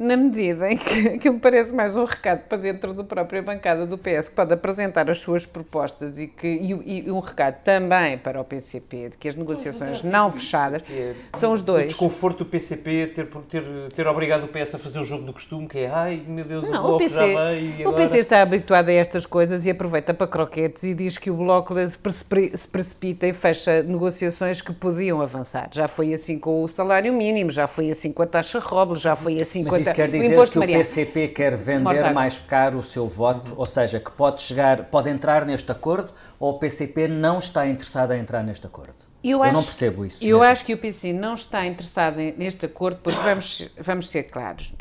na 0.00 0.16
medida 0.16 0.72
em 0.72 0.78
que 0.78 1.08
aquilo 1.08 1.38
parece 1.38 1.74
mais 1.74 1.94
um 1.94 2.06
recado 2.06 2.44
para 2.48 2.56
dentro 2.56 2.94
da 2.94 3.04
própria 3.04 3.42
bancada 3.42 3.86
do 3.86 3.98
PS, 3.98 4.30
que 4.30 4.34
pode 4.34 4.50
apresentar 4.50 5.10
as 5.10 5.18
suas 5.18 5.44
propostas 5.44 6.18
e, 6.18 6.26
que, 6.26 6.48
e, 6.48 7.04
e 7.06 7.10
um 7.10 7.18
recado 7.18 7.62
também 7.62 8.16
para 8.16 8.40
o 8.40 8.44
PCP, 8.44 9.10
de 9.10 9.18
que 9.18 9.28
as 9.28 9.36
negociações 9.36 10.02
não 10.02 10.30
fechadas 10.30 10.82
é, 10.90 11.12
são 11.36 11.52
os 11.52 11.60
dois. 11.60 11.84
O 11.84 11.88
desconforto 11.88 12.38
do 12.38 12.46
PCP 12.46 13.08
ter, 13.08 13.26
ter, 13.26 13.62
ter 13.94 14.06
obrigado 14.06 14.44
o 14.44 14.48
PS 14.48 14.76
a 14.76 14.78
fazer 14.78 14.98
o 15.00 15.04
jogo 15.04 15.24
do 15.24 15.34
costume, 15.34 15.68
que 15.68 15.80
é 15.80 15.90
ai 15.90 16.22
meu 16.26 16.46
Deus, 16.46 16.66
não, 16.66 16.82
o 16.82 16.82
Bloco 16.82 16.98
PC, 17.00 17.14
já 17.14 17.50
veio. 17.50 17.90
O 17.90 17.92
PC 17.92 18.18
está 18.20 18.40
habituado 18.40 18.88
a 18.88 18.92
estas 18.92 19.26
coisas 19.26 19.66
e 19.66 19.70
aproveita 19.70 20.14
para 20.14 20.26
croquetes 20.26 20.82
e 20.82 20.94
diz 20.94 21.18
que 21.18 21.30
o 21.30 21.34
Bloco 21.34 21.74
se 21.86 22.68
precipita 22.68 23.26
e 23.26 23.34
fecha 23.34 23.82
negociações 23.82 24.62
que 24.62 24.72
podiam 24.72 25.20
avançar. 25.20 25.68
Já 25.70 25.86
foi 25.86 26.14
assim 26.14 26.38
com 26.38 26.64
o 26.64 26.68
salário 26.68 27.12
mínimo, 27.12 27.50
já 27.50 27.66
foi 27.66 27.90
assim 27.90 28.10
com 28.10 28.22
a 28.22 28.26
taxa 28.26 28.58
Robles, 28.58 29.02
já 29.02 29.14
foi 29.14 29.38
assim 29.38 29.62
com 29.62 29.74
a 29.74 29.89
isso 29.90 29.94
quer 29.94 30.10
dizer 30.10 30.50
que 30.50 30.58
o 30.58 30.62
PCP 30.62 31.28
quer 31.28 31.56
vender 31.56 32.12
mais 32.12 32.38
caro 32.38 32.78
o 32.78 32.82
seu 32.82 33.06
voto, 33.06 33.54
ou 33.56 33.66
seja, 33.66 34.00
que 34.00 34.10
pode 34.10 34.40
chegar, 34.40 34.84
pode 34.84 35.10
entrar 35.10 35.44
neste 35.44 35.70
acordo, 35.70 36.12
ou 36.38 36.54
o 36.54 36.58
PCP 36.58 37.08
não 37.08 37.38
está 37.38 37.66
interessado 37.66 38.12
em 38.12 38.20
entrar 38.20 38.42
neste 38.42 38.66
acordo? 38.66 38.94
Eu, 39.22 39.38
eu 39.38 39.42
acho, 39.42 39.52
não 39.52 39.62
percebo 39.62 40.04
isso. 40.04 40.24
Eu 40.24 40.38
mesmo. 40.38 40.52
acho 40.52 40.64
que 40.64 40.72
o 40.72 40.78
PC 40.78 41.12
não 41.12 41.34
está 41.34 41.66
interessado 41.66 42.16
neste 42.16 42.64
acordo, 42.64 43.00
porque 43.02 43.20
vamos, 43.20 43.68
vamos 43.78 44.08
ser 44.08 44.24
claros. 44.24 44.72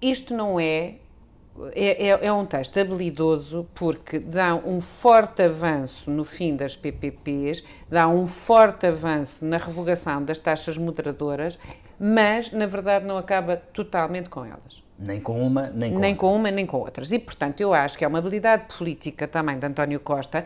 Isto 0.00 0.34
não 0.34 0.60
é 0.60 0.96
é, 1.72 2.08
é, 2.08 2.26
é, 2.26 2.32
um 2.32 2.44
texto 2.44 2.78
habilidoso 2.78 3.66
porque 3.74 4.18
dá 4.18 4.54
um 4.54 4.80
forte 4.80 5.42
avanço 5.42 6.10
no 6.10 6.24
fim 6.24 6.56
das 6.56 6.76
PPPs, 6.76 7.62
dá 7.88 8.08
um 8.08 8.26
forte 8.26 8.86
avanço 8.86 9.44
na 9.44 9.56
revogação 9.56 10.22
das 10.24 10.38
taxas 10.38 10.76
moderadoras 10.76 11.58
mas 11.98 12.50
na 12.52 12.66
verdade 12.66 13.06
não 13.06 13.16
acaba 13.16 13.56
totalmente 13.56 14.28
com 14.28 14.44
elas. 14.44 14.82
Nem 14.98 15.20
com 15.20 15.44
uma, 15.44 15.68
nem 15.68 15.92
com 15.92 15.98
Nem 15.98 16.12
outra. 16.12 16.28
com 16.28 16.36
uma, 16.36 16.50
nem 16.50 16.66
com 16.66 16.76
outras. 16.78 17.12
E, 17.12 17.18
portanto, 17.18 17.60
eu 17.60 17.74
acho 17.74 17.98
que 17.98 18.04
é 18.04 18.08
uma 18.08 18.18
habilidade 18.18 18.64
política 18.76 19.26
também 19.26 19.58
de 19.58 19.66
António 19.66 19.98
Costa. 19.98 20.44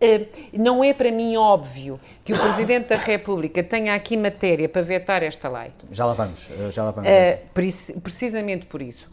Eh, 0.00 0.26
não 0.54 0.82
é 0.82 0.94
para 0.94 1.12
mim 1.12 1.36
óbvio 1.36 2.00
que 2.24 2.32
o 2.32 2.38
Presidente 2.38 2.88
da 2.88 2.96
República 2.96 3.62
tenha 3.62 3.94
aqui 3.94 4.16
matéria 4.16 4.68
para 4.68 4.80
vetar 4.80 5.22
esta 5.22 5.48
lei. 5.48 5.72
Já 5.90 6.06
lá 6.06 6.14
vamos, 6.14 6.50
eh, 6.50 6.70
já 6.70 6.84
lá 6.84 6.90
vamos. 6.90 7.10
Uh, 7.10 8.00
precisamente 8.00 8.64
por 8.66 8.80
isso. 8.80 9.10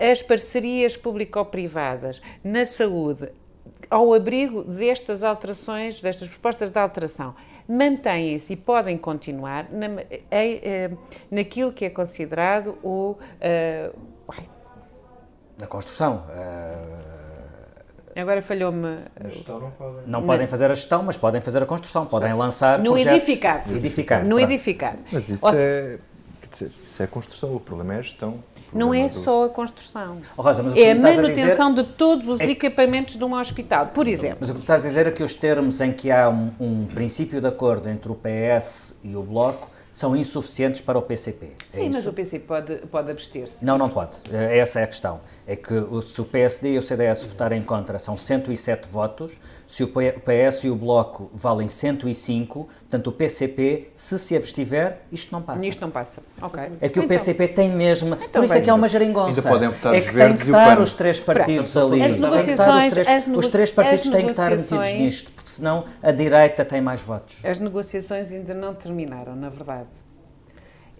As 0.00 0.20
parcerias 0.20 0.96
público-privadas 0.96 2.20
na 2.42 2.66
saúde, 2.66 3.28
ao 3.88 4.12
abrigo 4.12 4.64
destas 4.64 5.22
alterações, 5.22 6.00
destas 6.00 6.28
propostas 6.28 6.72
de 6.72 6.78
alteração, 6.78 7.36
mantêm-se 7.68 8.52
e 8.52 8.56
podem 8.56 8.98
continuar 8.98 9.68
na, 9.70 9.86
em, 9.86 10.60
eh, 10.62 10.90
naquilo 11.30 11.72
que 11.72 11.84
é 11.84 11.90
considerado 11.90 12.76
o. 12.82 13.16
Uh, 13.40 13.96
na 15.58 15.66
construção. 15.66 16.24
Uh... 16.28 18.20
Agora 18.20 18.42
falhou-me. 18.42 18.98
Não 19.48 19.70
podem. 19.72 20.02
Não 20.06 20.22
podem 20.22 20.46
fazer 20.46 20.70
a 20.70 20.74
gestão, 20.74 21.02
mas 21.02 21.16
podem 21.16 21.40
fazer 21.40 21.62
a 21.62 21.66
construção, 21.66 22.06
podem 22.06 22.32
lançar 22.34 22.78
no 22.78 22.92
projetos. 22.92 23.22
Edificado. 23.22 23.76
edificado. 23.76 24.28
No 24.28 24.38
edificado. 24.38 24.98
Mas 25.12 25.28
isso 25.28 25.48
é. 25.48 25.98
Quer 26.40 26.48
dizer, 26.50 26.66
isso 26.66 27.02
é 27.02 27.04
a 27.04 27.08
construção, 27.08 27.54
o 27.54 27.60
problema 27.60 27.94
é 27.94 27.98
a 27.98 28.02
gestão. 28.02 28.42
Não 28.74 28.92
é 28.92 29.08
do... 29.08 29.20
só 29.20 29.44
a 29.44 29.48
construção. 29.48 30.18
Oh, 30.36 30.42
Rosa, 30.42 30.62
é 30.76 30.92
a 30.92 30.94
manutenção 30.94 31.68
a 31.68 31.70
dizer... 31.70 31.84
de 31.84 31.92
todos 31.92 32.28
os 32.28 32.40
é... 32.40 32.50
equipamentos 32.50 33.16
de 33.16 33.24
um 33.24 33.34
hospital, 33.34 33.86
por 33.88 34.08
exemplo. 34.08 34.38
Mas 34.40 34.50
o 34.50 34.54
que 34.54 34.58
tu 34.58 34.62
estás 34.62 34.84
a 34.84 34.88
dizer 34.88 35.06
é 35.06 35.10
que 35.10 35.22
os 35.22 35.34
termos 35.34 35.80
em 35.80 35.92
que 35.92 36.10
há 36.10 36.28
um, 36.28 36.50
um 36.58 36.86
princípio 36.86 37.40
de 37.40 37.46
acordo 37.46 37.88
entre 37.88 38.10
o 38.10 38.14
PS 38.16 38.94
e 39.02 39.14
o 39.14 39.22
Bloco 39.22 39.74
são 39.94 40.16
insuficientes 40.16 40.80
para 40.80 40.98
o 40.98 41.02
PCP. 41.02 41.52
É 41.72 41.78
Sim, 41.78 41.82
isso? 41.84 41.90
mas 41.92 42.06
o 42.06 42.12
PCP 42.12 42.44
pode, 42.46 42.76
pode 42.88 43.12
abster-se. 43.12 43.64
Não, 43.64 43.78
não 43.78 43.88
pode. 43.88 44.10
Essa 44.32 44.80
é 44.80 44.82
a 44.82 44.86
questão. 44.88 45.20
É 45.46 45.54
que 45.54 45.72
se 46.02 46.20
o 46.20 46.24
PSD 46.24 46.72
e 46.72 46.78
o 46.78 46.82
CDS 46.82 47.22
votarem 47.22 47.62
contra, 47.62 47.96
são 47.96 48.16
107 48.16 48.88
votos. 48.88 49.32
Se 49.66 49.82
o 49.82 49.88
PS 49.88 50.64
e 50.64 50.70
o 50.70 50.76
Bloco 50.76 51.30
valem 51.32 51.66
105, 51.66 52.68
portanto 52.80 53.06
o 53.06 53.12
PCP, 53.12 53.90
se 53.94 54.18
se 54.18 54.36
abstiver, 54.36 55.02
isto 55.10 55.32
não 55.32 55.42
passa. 55.42 55.66
Isto 55.66 55.80
não 55.80 55.90
passa. 55.90 56.22
Ok. 56.40 56.62
É 56.62 56.88
que 56.88 56.98
então, 56.98 57.04
o 57.04 57.08
PCP 57.08 57.48
tem 57.48 57.70
mesmo. 57.70 58.14
Então, 58.14 58.28
por 58.42 58.44
isso 58.44 58.54
é 58.54 58.60
que 58.60 58.70
é 58.70 58.74
uma 58.74 58.88
geringonça. 58.88 59.40
Ainda 59.40 59.42
podem 59.42 59.68
votar 59.68 59.94
é 59.94 60.00
que 60.00 60.12
tem 60.12 60.36
que 60.36 60.44
estar 60.44 60.80
os 60.80 60.92
três 60.92 61.20
partidos 61.20 61.76
ali. 61.76 62.02
As 62.02 62.18
negociações, 62.18 62.96
os, 62.96 63.04
três, 63.04 63.26
os 63.28 63.48
três 63.48 63.70
partidos 63.70 64.08
têm 64.08 64.24
que 64.26 64.30
estar 64.30 64.50
metidos 64.50 64.92
nisto, 64.94 65.32
porque 65.32 65.50
senão 65.50 65.84
a 66.02 66.10
direita 66.10 66.64
tem 66.64 66.80
mais 66.80 67.00
votos. 67.00 67.44
As 67.44 67.58
negociações 67.58 68.30
ainda 68.30 68.54
não 68.54 68.74
terminaram, 68.74 69.34
na 69.34 69.48
verdade. 69.48 69.88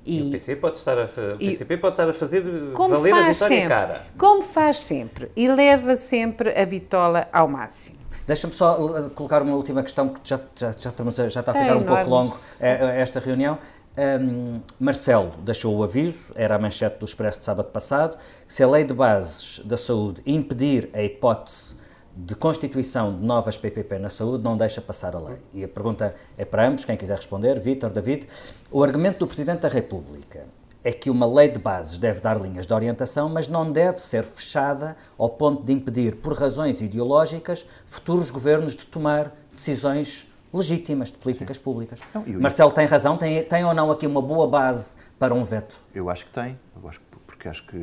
E, 0.04 0.18
e, 0.18 0.28
o 0.28 0.30
PC 0.30 0.56
pode 0.56 0.78
estar 0.78 0.98
a, 0.98 1.04
o 1.04 1.38
PCP 1.38 1.76
pode 1.78 1.94
estar 1.94 2.08
a 2.08 2.12
fazer 2.12 2.42
valer 2.42 3.14
a 3.14 3.28
vitória 3.28 3.34
sempre, 3.34 3.68
cara. 3.68 4.06
Como 4.18 4.42
faz 4.42 4.80
sempre. 4.80 5.30
E 5.34 5.48
leva 5.48 5.96
sempre 5.96 6.50
a 6.50 6.66
bitola 6.66 7.26
ao 7.32 7.48
máximo. 7.48 8.03
Deixa-me 8.26 8.52
só 8.52 8.80
uh, 8.80 9.10
colocar 9.10 9.42
uma 9.42 9.54
última 9.54 9.82
questão, 9.82 10.08
porque 10.08 10.28
já, 10.28 10.40
já, 10.56 10.70
já, 10.72 10.90
estamos 10.90 11.20
a, 11.20 11.28
já 11.28 11.40
está 11.40 11.52
a 11.52 11.54
ficar 11.54 11.68
é 11.68 11.74
um 11.74 11.84
pouco 11.84 12.08
longo 12.08 12.38
é, 12.58 13.00
esta 13.00 13.20
reunião. 13.20 13.58
Um, 13.96 14.60
Marcelo 14.80 15.32
deixou 15.38 15.76
o 15.76 15.84
aviso, 15.84 16.32
era 16.34 16.56
a 16.56 16.58
manchete 16.58 16.98
do 16.98 17.04
Expresso 17.04 17.38
de 17.38 17.44
sábado 17.44 17.70
passado, 17.70 18.16
que 18.46 18.52
se 18.52 18.62
a 18.62 18.68
lei 18.68 18.82
de 18.82 18.92
bases 18.92 19.60
da 19.64 19.76
saúde 19.76 20.20
impedir 20.26 20.90
a 20.92 21.02
hipótese 21.02 21.76
de 22.16 22.34
constituição 22.34 23.14
de 23.14 23.24
novas 23.24 23.56
PPP 23.56 23.98
na 23.98 24.08
saúde 24.08 24.42
não 24.42 24.56
deixa 24.56 24.80
passar 24.80 25.14
a 25.14 25.18
lei. 25.18 25.38
E 25.52 25.64
a 25.64 25.68
pergunta 25.68 26.14
é 26.36 26.44
para 26.44 26.66
ambos, 26.66 26.84
quem 26.84 26.96
quiser 26.96 27.16
responder, 27.16 27.60
Vítor, 27.60 27.92
David. 27.92 28.26
O 28.70 28.82
argumento 28.82 29.18
do 29.18 29.26
Presidente 29.26 29.60
da 29.60 29.68
República 29.68 30.44
é 30.85 30.93
que 30.93 31.09
uma 31.09 31.26
lei 31.26 31.49
de 31.49 31.59
bases 31.59 31.99
deve 31.99 32.20
dar 32.20 32.39
linhas 32.39 32.66
de 32.66 32.74
orientação, 32.74 33.30
mas 33.30 33.49
não 33.49 33.72
deve 33.72 33.99
ser 33.99 34.22
fechada 34.22 34.95
ao 35.16 35.30
ponto 35.30 35.62
de 35.64 35.72
impedir, 35.72 36.16
por 36.16 36.39
razões 36.39 36.82
ideológicas, 36.82 37.66
futuros 37.87 38.28
governos 38.30 38.76
de 38.76 38.87
tomar 38.87 39.32
decisões 39.51 40.30
legítimas 40.53 41.11
de 41.11 41.16
políticas 41.16 41.57
Sim. 41.57 41.62
públicas. 41.62 41.99
Não, 42.14 42.22
Marcelo 42.39 42.70
tem 42.70 42.87
razão, 42.87 43.16
tem, 43.16 43.43
tem 43.43 43.64
ou 43.64 43.72
não 43.72 43.91
aqui 43.91 44.07
uma 44.07 44.20
boa 44.20 44.47
base 44.47 44.95
para 45.18 45.35
um 45.35 45.43
veto? 45.43 45.80
Eu 45.95 46.11
acho 46.11 46.26
que 46.26 46.32
tem, 46.32 46.59
acho 46.87 47.01
que, 47.01 47.07
porque 47.26 47.49
acho 47.49 47.66
que 47.66 47.76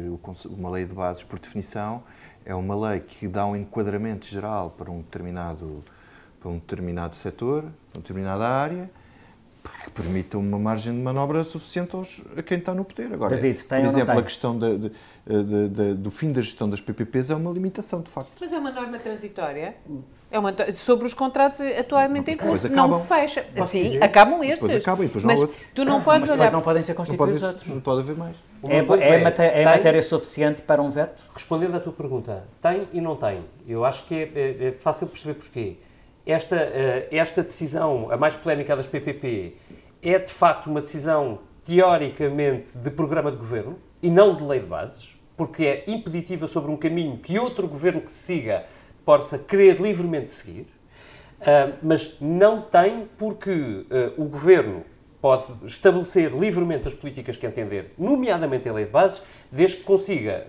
uma 0.45 0.69
lei 0.69 0.85
de 0.85 0.93
bases, 0.93 1.23
por 1.23 1.39
definição, 1.39 2.03
é 2.45 2.53
uma 2.53 2.75
lei 2.89 2.99
que 2.99 3.27
dá 3.27 3.45
um 3.45 3.55
enquadramento 3.55 4.27
geral 4.27 4.69
para 4.77 4.91
um 4.91 5.01
determinado, 5.01 5.83
para 6.39 6.49
um 6.49 6.59
determinado 6.59 7.15
setor, 7.15 7.63
para 7.63 7.97
uma 7.97 8.01
determinada 8.01 8.47
área, 8.47 8.89
que 9.83 9.91
permita 9.91 10.37
uma 10.37 10.57
margem 10.57 10.93
de 10.93 10.99
manobra 10.99 11.43
suficiente 11.43 11.95
aos, 11.95 12.21
a 12.35 12.41
quem 12.41 12.57
está 12.57 12.73
no 12.73 12.83
poder. 12.83 13.13
Agora, 13.13 13.35
David, 13.35 13.65
tem 13.65 13.81
por 13.81 13.87
exemplo, 13.87 14.19
a 14.19 14.23
questão 14.23 14.57
de, 14.57 14.77
de, 14.77 15.69
de, 15.69 15.93
do 15.95 16.09
fim 16.09 16.31
da 16.31 16.41
gestão 16.41 16.69
das 16.69 16.81
PPPs 16.81 17.29
é 17.29 17.35
uma 17.35 17.51
limitação, 17.51 18.01
de 18.01 18.09
facto. 18.09 18.31
Mas 18.39 18.51
é 18.51 18.57
uma 18.57 18.71
norma 18.71 18.97
transitória? 18.99 19.75
É 20.31 20.39
uma, 20.39 20.55
sobre 20.71 21.05
os 21.05 21.13
contratos 21.13 21.59
atualmente 21.59 22.31
em 22.31 22.37
curso. 22.37 22.69
Não 22.69 23.03
fecha. 23.03 23.45
Sim, 23.67 23.97
acabam 24.01 24.41
estes. 24.43 24.59
Depois 24.61 24.81
acabam 24.81 25.03
e 25.03 25.07
depois 25.07 25.23
não 25.23 25.33
há 25.33 25.37
outros. 25.37 25.61
Tu 25.75 25.85
não 25.85 26.01
podes 26.01 26.21
mas, 26.21 26.29
olhar... 26.29 26.45
Mas 26.45 26.53
não 26.53 26.61
podem 26.61 26.83
ser 26.83 26.93
constituídos 26.93 27.41
não 27.41 27.49
pode, 27.49 27.53
outros. 27.53 27.73
Não 27.75 27.81
pode 27.81 27.99
haver 27.99 28.15
mais. 28.15 28.35
É, 28.63 28.77
é, 28.77 29.15
é, 29.15 29.23
matéria, 29.23 29.57
é 29.57 29.65
matéria 29.65 30.01
suficiente 30.01 30.61
para 30.61 30.81
um 30.81 30.89
veto? 30.89 31.23
Respondendo 31.33 31.75
à 31.75 31.79
tua 31.79 31.91
pergunta, 31.91 32.43
tem 32.61 32.87
e 32.93 33.01
não 33.01 33.15
tem. 33.15 33.43
Eu 33.67 33.83
acho 33.83 34.05
que 34.05 34.15
é, 34.15 34.31
é, 34.35 34.67
é 34.67 34.71
fácil 34.71 35.07
perceber 35.07 35.33
porquê. 35.33 35.77
Esta, 36.25 36.55
uh, 36.55 37.07
esta 37.11 37.43
decisão, 37.43 38.09
a 38.11 38.17
mais 38.17 38.35
polémica 38.35 38.75
das 38.75 38.87
PPP, 38.87 39.55
é 40.01 40.19
de 40.19 40.31
facto 40.31 40.67
uma 40.67 40.81
decisão 40.81 41.39
teoricamente 41.63 42.77
de 42.77 42.89
programa 42.89 43.31
de 43.31 43.37
governo 43.37 43.77
e 44.01 44.09
não 44.09 44.35
de 44.35 44.43
lei 44.43 44.59
de 44.59 44.65
bases, 44.65 45.15
porque 45.37 45.65
é 45.65 45.83
impeditiva 45.87 46.47
sobre 46.47 46.71
um 46.71 46.77
caminho 46.77 47.17
que 47.17 47.37
outro 47.39 47.67
governo 47.67 48.01
que 48.01 48.11
siga 48.11 48.65
possa 49.05 49.37
querer 49.37 49.79
livremente 49.79 50.31
seguir, 50.31 50.67
uh, 51.41 51.73
mas 51.81 52.17
não 52.19 52.61
tem 52.61 53.07
porque 53.17 53.51
uh, 53.51 54.21
o 54.21 54.25
governo 54.25 54.83
pode 55.21 55.45
estabelecer 55.65 56.31
livremente 56.31 56.87
as 56.87 56.95
políticas 56.95 57.37
que 57.37 57.45
entender, 57.45 57.93
nomeadamente 57.95 58.67
a 58.67 58.73
lei 58.73 58.85
de 58.85 58.91
bases, 58.91 59.21
desde 59.51 59.77
que 59.77 59.83
consiga 59.83 60.47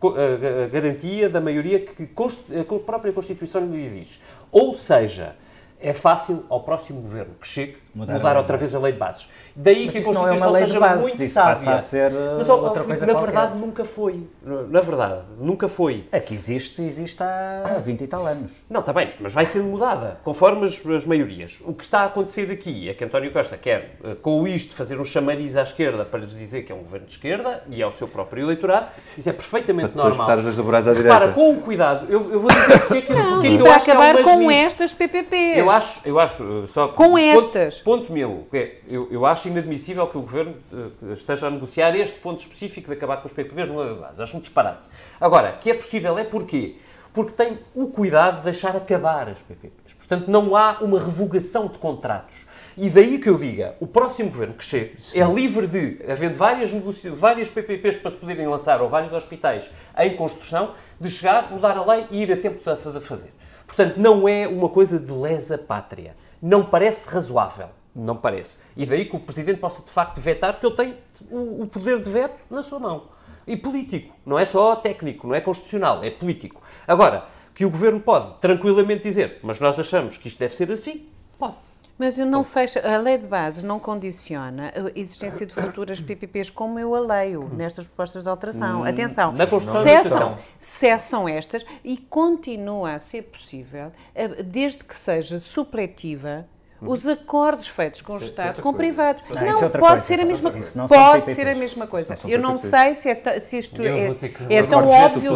a 0.00 0.68
garantia 0.68 1.28
da 1.28 1.38
maioria 1.38 1.80
que 1.80 2.08
a 2.56 2.78
própria 2.78 3.12
Constituição 3.12 3.66
lhe 3.66 3.84
exige. 3.84 4.18
Ou 4.50 4.74
seja, 4.74 5.36
é 5.80 5.92
fácil 5.92 6.44
ao 6.48 6.62
próximo 6.62 7.00
governo 7.00 7.34
que 7.34 7.46
chegue 7.46 7.78
mudar, 7.96 8.14
mudar 8.14 8.36
outra 8.36 8.56
vez 8.56 8.74
a 8.74 8.78
lei 8.78 8.92
de 8.92 8.98
bases. 8.98 9.28
Daí 9.58 9.86
mas 9.86 9.92
que 9.94 9.98
a 9.98 10.04
Constituição 10.04 10.22
não 10.22 10.28
é 10.28 10.36
uma 10.36 10.50
lei 10.50 10.66
de 10.66 10.78
bases, 10.78 11.02
muito 11.02 11.22
isso 11.22 11.32
sábia. 11.32 11.48
passa 11.48 11.72
a 11.72 11.78
ser 11.78 12.12
mas, 12.36 12.48
outra 12.48 12.84
coisa 12.84 13.06
Na 13.06 13.14
qualquer. 13.14 13.26
verdade, 13.26 13.58
nunca 13.58 13.84
foi. 13.86 14.28
Na 14.42 14.80
verdade, 14.82 15.20
nunca 15.38 15.66
foi. 15.66 16.04
É 16.12 16.20
que 16.20 16.34
existe, 16.34 16.82
existe 16.82 17.22
há 17.22 17.80
20 17.82 18.02
e 18.02 18.06
tal 18.06 18.26
anos. 18.26 18.52
Não, 18.68 18.80
está 18.80 18.92
bem, 18.92 19.14
mas 19.18 19.32
vai 19.32 19.46
ser 19.46 19.62
mudada, 19.62 20.20
conforme 20.22 20.66
as, 20.66 20.84
as, 20.86 21.06
maiorias. 21.06 21.62
O 21.64 21.72
que 21.72 21.84
está 21.84 22.00
a 22.00 22.04
acontecer 22.04 22.50
aqui 22.50 22.88
é 22.88 22.92
que 22.92 23.02
António 23.02 23.32
Costa 23.32 23.56
quer, 23.56 23.96
eh, 24.04 24.14
com 24.20 24.46
isto, 24.46 24.74
fazer 24.74 25.00
um 25.00 25.04
chamariz 25.04 25.56
à 25.56 25.62
esquerda 25.62 26.04
para 26.04 26.20
lhes 26.20 26.36
dizer 26.36 26.64
que 26.64 26.72
é 26.72 26.74
um 26.74 26.82
governo 26.82 27.06
de 27.06 27.12
esquerda 27.12 27.62
e 27.70 27.80
é 27.80 27.86
o 27.86 27.92
seu 27.92 28.06
próprio 28.06 28.44
eleitorado. 28.44 28.88
Isso 29.16 29.30
é 29.30 29.32
perfeitamente 29.32 29.90
para 29.90 30.04
normal. 30.04 30.28
Estar 30.28 30.42
nas 30.42 30.54
dobrais 30.54 30.86
à 30.86 30.92
direita. 30.92 31.18
Para, 31.18 31.32
com 31.32 31.52
o 31.52 31.60
cuidado, 31.62 32.06
eu, 32.10 32.30
eu 32.30 32.40
vou 32.40 32.50
dizer 32.50 32.78
porque 32.80 32.98
é 32.98 33.02
que, 33.02 33.14
não, 33.14 33.32
porque 33.34 33.46
é 33.46 33.50
que 33.50 33.58
para 33.58 33.68
eu 33.68 33.72
acho 33.72 33.90
acabar 33.90 34.14
que 34.14 34.20
é 34.20 34.24
com 34.24 34.50
estas 34.50 34.92
PPPs. 34.92 35.58
Eu 35.58 35.70
acho, 35.70 36.00
eu 36.04 36.20
acho, 36.20 36.66
só 36.68 36.88
com 36.88 37.16
estas. 37.16 37.85
Ponto 37.86 38.12
meu, 38.12 38.48
é, 38.52 38.78
eu, 38.88 39.06
eu 39.12 39.24
acho 39.24 39.46
inadmissível 39.46 40.08
que 40.08 40.18
o 40.18 40.20
Governo 40.20 40.56
uh, 40.72 41.12
esteja 41.12 41.46
a 41.46 41.50
negociar 41.52 41.94
este 41.94 42.18
ponto 42.18 42.40
específico 42.40 42.88
de 42.88 42.94
acabar 42.94 43.18
com 43.18 43.28
os 43.28 43.32
PPPs 43.32 43.68
no 43.68 43.76
base. 43.94 44.20
Acho 44.20 44.36
um 44.36 44.40
disparate. 44.40 44.88
Agora, 45.20 45.52
que 45.52 45.70
é 45.70 45.74
possível 45.74 46.18
é 46.18 46.24
porquê? 46.24 46.78
Porque 47.12 47.30
tem 47.30 47.60
o 47.76 47.86
cuidado 47.86 48.38
de 48.38 48.42
deixar 48.42 48.74
acabar 48.74 49.28
as 49.28 49.38
PPPs. 49.38 49.94
Portanto, 49.94 50.28
não 50.28 50.56
há 50.56 50.78
uma 50.80 50.98
revogação 50.98 51.68
de 51.68 51.78
contratos. 51.78 52.44
E 52.76 52.90
daí 52.90 53.20
que 53.20 53.28
eu 53.28 53.38
diga, 53.38 53.76
o 53.78 53.86
próximo 53.86 54.30
governo 54.30 54.54
que 54.54 54.64
chegue 54.64 55.00
Sim. 55.00 55.20
é 55.20 55.32
livre 55.32 55.68
de, 55.68 56.10
havendo 56.10 56.34
várias, 56.34 56.72
várias 57.14 57.48
PPPs 57.48 57.98
para 57.98 58.10
se 58.10 58.16
poderem 58.16 58.48
lançar, 58.48 58.82
ou 58.82 58.88
vários 58.88 59.12
hospitais 59.12 59.70
em 59.96 60.16
construção, 60.16 60.74
de 61.00 61.08
chegar, 61.08 61.52
mudar 61.52 61.78
a 61.78 61.84
lei 61.84 62.06
e 62.10 62.20
ir 62.20 62.32
a 62.32 62.36
tempo 62.36 62.58
de 62.58 63.00
fazer. 63.00 63.32
Portanto, 63.64 63.96
não 63.96 64.28
é 64.28 64.48
uma 64.48 64.68
coisa 64.68 64.98
de 64.98 65.12
lesa 65.12 65.56
pátria. 65.56 66.16
Não 66.40 66.64
parece 66.64 67.08
razoável. 67.08 67.68
Não 67.94 68.16
parece. 68.16 68.58
E 68.76 68.84
daí 68.84 69.06
que 69.06 69.16
o 69.16 69.20
Presidente 69.20 69.58
possa, 69.58 69.82
de 69.82 69.90
facto, 69.90 70.20
vetar, 70.20 70.52
porque 70.52 70.66
ele 70.66 70.76
tem 70.76 70.98
o, 71.30 71.66
poder 71.66 72.00
de 72.00 72.10
veto 72.10 72.44
na 72.50 72.62
sua 72.62 72.78
mão. 72.78 73.04
E 73.46 73.56
político. 73.56 74.14
Não 74.24 74.38
é 74.38 74.44
só 74.44 74.76
técnico, 74.76 75.26
não 75.26 75.34
é 75.34 75.40
constitucional, 75.40 76.04
é 76.04 76.10
político. 76.10 76.60
Agora, 76.86 77.26
que 77.54 77.64
o 77.64 77.70
Governo 77.70 78.00
pode 78.00 78.34
tranquilamente 78.38 79.02
dizer, 79.02 79.40
mas 79.42 79.58
nós 79.58 79.78
achamos 79.78 80.18
que 80.18 80.28
isto 80.28 80.38
deve 80.38 80.54
ser 80.54 80.70
assim, 80.70 81.08
pode. 81.38 81.65
Mas 81.98 82.18
eu 82.18 82.26
não 82.26 82.44
fecho, 82.44 82.78
a 82.86 82.98
lei 82.98 83.16
de 83.16 83.26
bases 83.26 83.62
não 83.62 83.78
condiciona 83.78 84.72
a 84.74 84.98
existência 84.98 85.46
de 85.46 85.54
futuras 85.54 86.00
PPPs 86.00 86.50
como 86.50 86.78
eu 86.78 86.94
a 86.94 87.00
leio 87.00 87.48
nestas 87.54 87.86
propostas 87.86 88.24
de 88.24 88.28
alteração. 88.28 88.82
Hum, 88.82 88.84
Atenção, 88.84 89.32
Na 89.32 89.46
Constituição 89.46 89.82
cessam, 89.82 90.36
cessam 90.58 91.28
estas 91.28 91.64
e 91.82 91.96
continua 91.96 92.92
a 92.92 92.98
ser 92.98 93.22
possível, 93.22 93.90
eh, 94.14 94.42
desde 94.42 94.84
que 94.84 94.94
seja 94.94 95.40
supletiva, 95.40 96.46
os 96.82 97.06
acordos 97.06 97.66
feitos 97.66 98.02
com 98.02 98.12
o 98.12 98.16
isso 98.16 98.26
é 98.26 98.28
Estado, 98.28 98.60
é 98.60 98.62
com 98.62 98.74
privados. 98.74 99.22
Não, 99.34 99.40
não 99.42 99.58
é 99.58 99.68
pode 99.68 99.80
coisa. 99.80 100.00
ser 100.02 100.20
a 100.20 100.24
mesma 100.24 100.50
coisa. 100.50 100.86
Pode 100.86 101.30
ser 101.30 101.48
a 101.48 101.54
mesma 101.54 101.86
coisa. 101.86 102.18
Eu 102.26 102.38
não 102.38 102.58
sei 102.58 102.94
se, 102.94 103.08
é 103.08 103.38
se 103.38 103.58
isto 103.58 103.80
é, 103.82 104.14
é 104.50 104.62
tão 104.62 104.86
óbvio. 104.86 105.32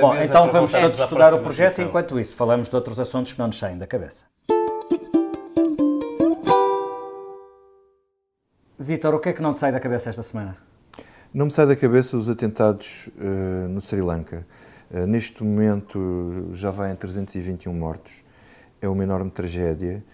Bom, 0.00 0.14
então 0.16 0.48
vamos 0.48 0.72
todos 0.72 1.00
estudar 1.00 1.34
o 1.34 1.40
projeto, 1.40 1.82
enquanto 1.82 2.20
isso 2.20 2.36
falamos 2.36 2.68
de 2.68 2.76
outros 2.76 3.00
assuntos 3.00 3.32
que 3.32 3.38
não 3.38 3.48
nos 3.48 3.58
saem 3.58 3.76
da 3.76 3.86
cabeça. 3.86 4.26
Vítor, 8.78 9.14
o 9.14 9.20
que 9.20 9.28
é 9.28 9.32
que 9.32 9.40
não 9.40 9.54
te 9.54 9.60
sai 9.60 9.70
da 9.70 9.78
cabeça 9.78 10.10
esta 10.10 10.22
semana? 10.22 10.56
Não 11.32 11.46
me 11.46 11.52
sai 11.52 11.64
da 11.64 11.76
cabeça 11.76 12.16
os 12.16 12.28
atentados 12.28 13.08
uh, 13.18 13.68
no 13.68 13.80
Sri 13.80 14.00
Lanka. 14.00 14.44
Uh, 14.90 15.06
neste 15.06 15.44
momento 15.44 16.50
já 16.52 16.72
vai 16.72 16.90
em 16.90 16.96
321 16.96 17.72
mortos. 17.72 18.12
É 18.80 18.88
uma 18.88 19.04
enorme 19.04 19.30
tragédia. 19.30 20.04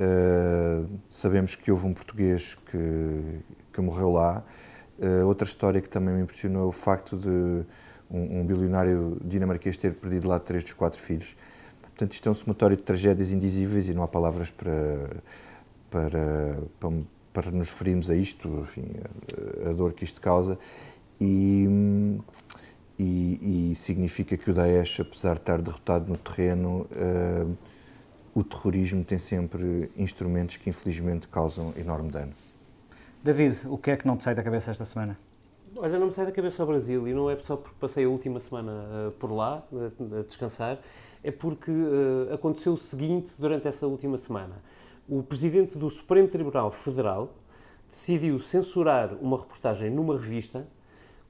Uh, 0.00 0.88
sabemos 1.10 1.54
que 1.54 1.70
houve 1.70 1.86
um 1.86 1.92
português 1.92 2.56
que, 2.70 3.40
que 3.70 3.80
morreu 3.82 4.10
lá. 4.10 4.42
Outra 5.24 5.48
história 5.48 5.80
que 5.80 5.88
também 5.88 6.14
me 6.14 6.22
impressionou 6.22 6.64
é 6.64 6.66
o 6.66 6.72
facto 6.72 7.16
de 7.16 7.28
um, 8.10 8.40
um, 8.40 8.46
bilionário 8.46 9.16
dinamarquês 9.24 9.78
ter 9.78 9.94
perdido 9.94 10.28
lá 10.28 10.38
três 10.38 10.62
dos 10.62 10.74
quatro 10.74 11.00
filhos. 11.00 11.38
Portanto, 11.80 12.12
isto 12.12 12.28
é 12.28 12.32
um 12.32 12.34
somatório 12.34 12.76
de 12.76 12.82
tragédias 12.82 13.32
indizíveis 13.32 13.88
e 13.88 13.94
não 13.94 14.02
há 14.02 14.08
palavras 14.08 14.50
para, 14.50 15.08
para, 15.90 16.58
para, 16.78 16.90
para 17.32 17.50
nos 17.50 17.68
referirmos 17.68 18.10
a 18.10 18.16
isto, 18.16 18.48
enfim, 18.62 18.86
a, 19.66 19.70
a 19.70 19.72
dor 19.72 19.92
que 19.92 20.04
isto 20.04 20.20
causa. 20.20 20.58
E, 21.20 21.66
e, 22.98 23.72
e, 23.72 23.76
significa 23.76 24.36
que 24.36 24.50
o 24.50 24.54
Daesh, 24.54 25.00
apesar 25.00 25.34
de 25.34 25.40
estar 25.40 25.60
derrotado 25.60 26.08
no 26.08 26.16
terreno, 26.16 26.86
uh, 26.90 27.56
o 28.34 28.44
terrorismo 28.44 29.04
tem 29.04 29.18
sempre 29.18 29.90
instrumentos 29.96 30.56
que 30.56 30.70
infelizmente 30.70 31.28
causam 31.28 31.72
enorme 31.76 32.10
dano. 32.10 32.32
David, 33.22 33.66
o 33.68 33.76
que 33.76 33.90
é 33.90 33.96
que 33.96 34.06
não 34.06 34.16
te 34.16 34.22
sai 34.22 34.34
da 34.34 34.42
cabeça 34.42 34.70
esta 34.70 34.84
semana? 34.84 35.18
Olha, 35.76 35.98
não 35.98 36.06
me 36.06 36.12
sai 36.12 36.26
da 36.26 36.32
cabeça 36.32 36.62
o 36.62 36.66
Brasil 36.66 37.06
e 37.06 37.12
não 37.12 37.30
é 37.30 37.38
só 37.38 37.56
porque 37.56 37.76
passei 37.78 38.04
a 38.04 38.08
última 38.08 38.40
semana 38.40 38.72
uh, 38.72 39.10
por 39.12 39.30
lá, 39.30 39.62
uh, 39.70 40.18
a 40.18 40.22
descansar, 40.22 40.78
é 41.22 41.30
porque 41.30 41.70
uh, 41.70 42.32
aconteceu 42.34 42.72
o 42.72 42.78
seguinte 42.78 43.32
durante 43.38 43.68
essa 43.68 43.86
última 43.86 44.18
semana. 44.18 44.56
O 45.12 45.24
presidente 45.24 45.76
do 45.76 45.90
Supremo 45.90 46.28
Tribunal 46.28 46.70
Federal 46.70 47.34
decidiu 47.88 48.38
censurar 48.38 49.12
uma 49.20 49.36
reportagem 49.36 49.90
numa 49.90 50.16
revista 50.16 50.68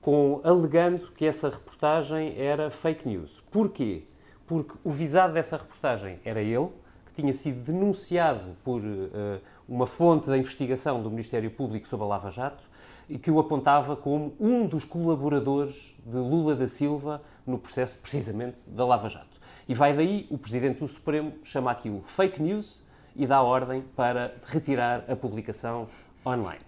com 0.02 0.38
alegando 0.44 1.10
que 1.12 1.24
essa 1.24 1.48
reportagem 1.48 2.38
era 2.38 2.70
fake 2.70 3.08
news. 3.08 3.42
Porquê? 3.50 4.02
Porque 4.46 4.74
o 4.84 4.90
visado 4.90 5.32
dessa 5.32 5.56
reportagem 5.56 6.18
era 6.26 6.42
ele, 6.42 6.68
que 7.06 7.22
tinha 7.22 7.32
sido 7.32 7.64
denunciado 7.64 8.54
por 8.62 8.82
uh, 8.82 9.40
uma 9.66 9.86
fonte 9.86 10.26
da 10.26 10.36
investigação 10.36 11.02
do 11.02 11.08
Ministério 11.08 11.50
Público 11.50 11.88
sobre 11.88 12.04
a 12.04 12.08
Lava 12.10 12.30
Jato 12.30 12.68
e 13.08 13.18
que 13.18 13.30
o 13.30 13.40
apontava 13.40 13.96
como 13.96 14.34
um 14.38 14.66
dos 14.66 14.84
colaboradores 14.84 15.96
de 16.04 16.18
Lula 16.18 16.54
da 16.54 16.68
Silva 16.68 17.22
no 17.46 17.58
processo 17.58 17.96
precisamente 17.96 18.60
da 18.68 18.84
Lava 18.84 19.08
Jato. 19.08 19.40
E 19.66 19.74
vai 19.74 19.96
daí 19.96 20.26
o 20.28 20.36
Presidente 20.36 20.80
do 20.80 20.86
Supremo 20.86 21.32
chama 21.42 21.70
aquilo 21.70 22.02
fake 22.02 22.42
news 22.42 22.89
e 23.16 23.26
dá 23.26 23.42
ordem 23.42 23.82
para 23.96 24.32
retirar 24.46 25.04
a 25.08 25.16
publicação 25.16 25.86
online. 26.24 26.60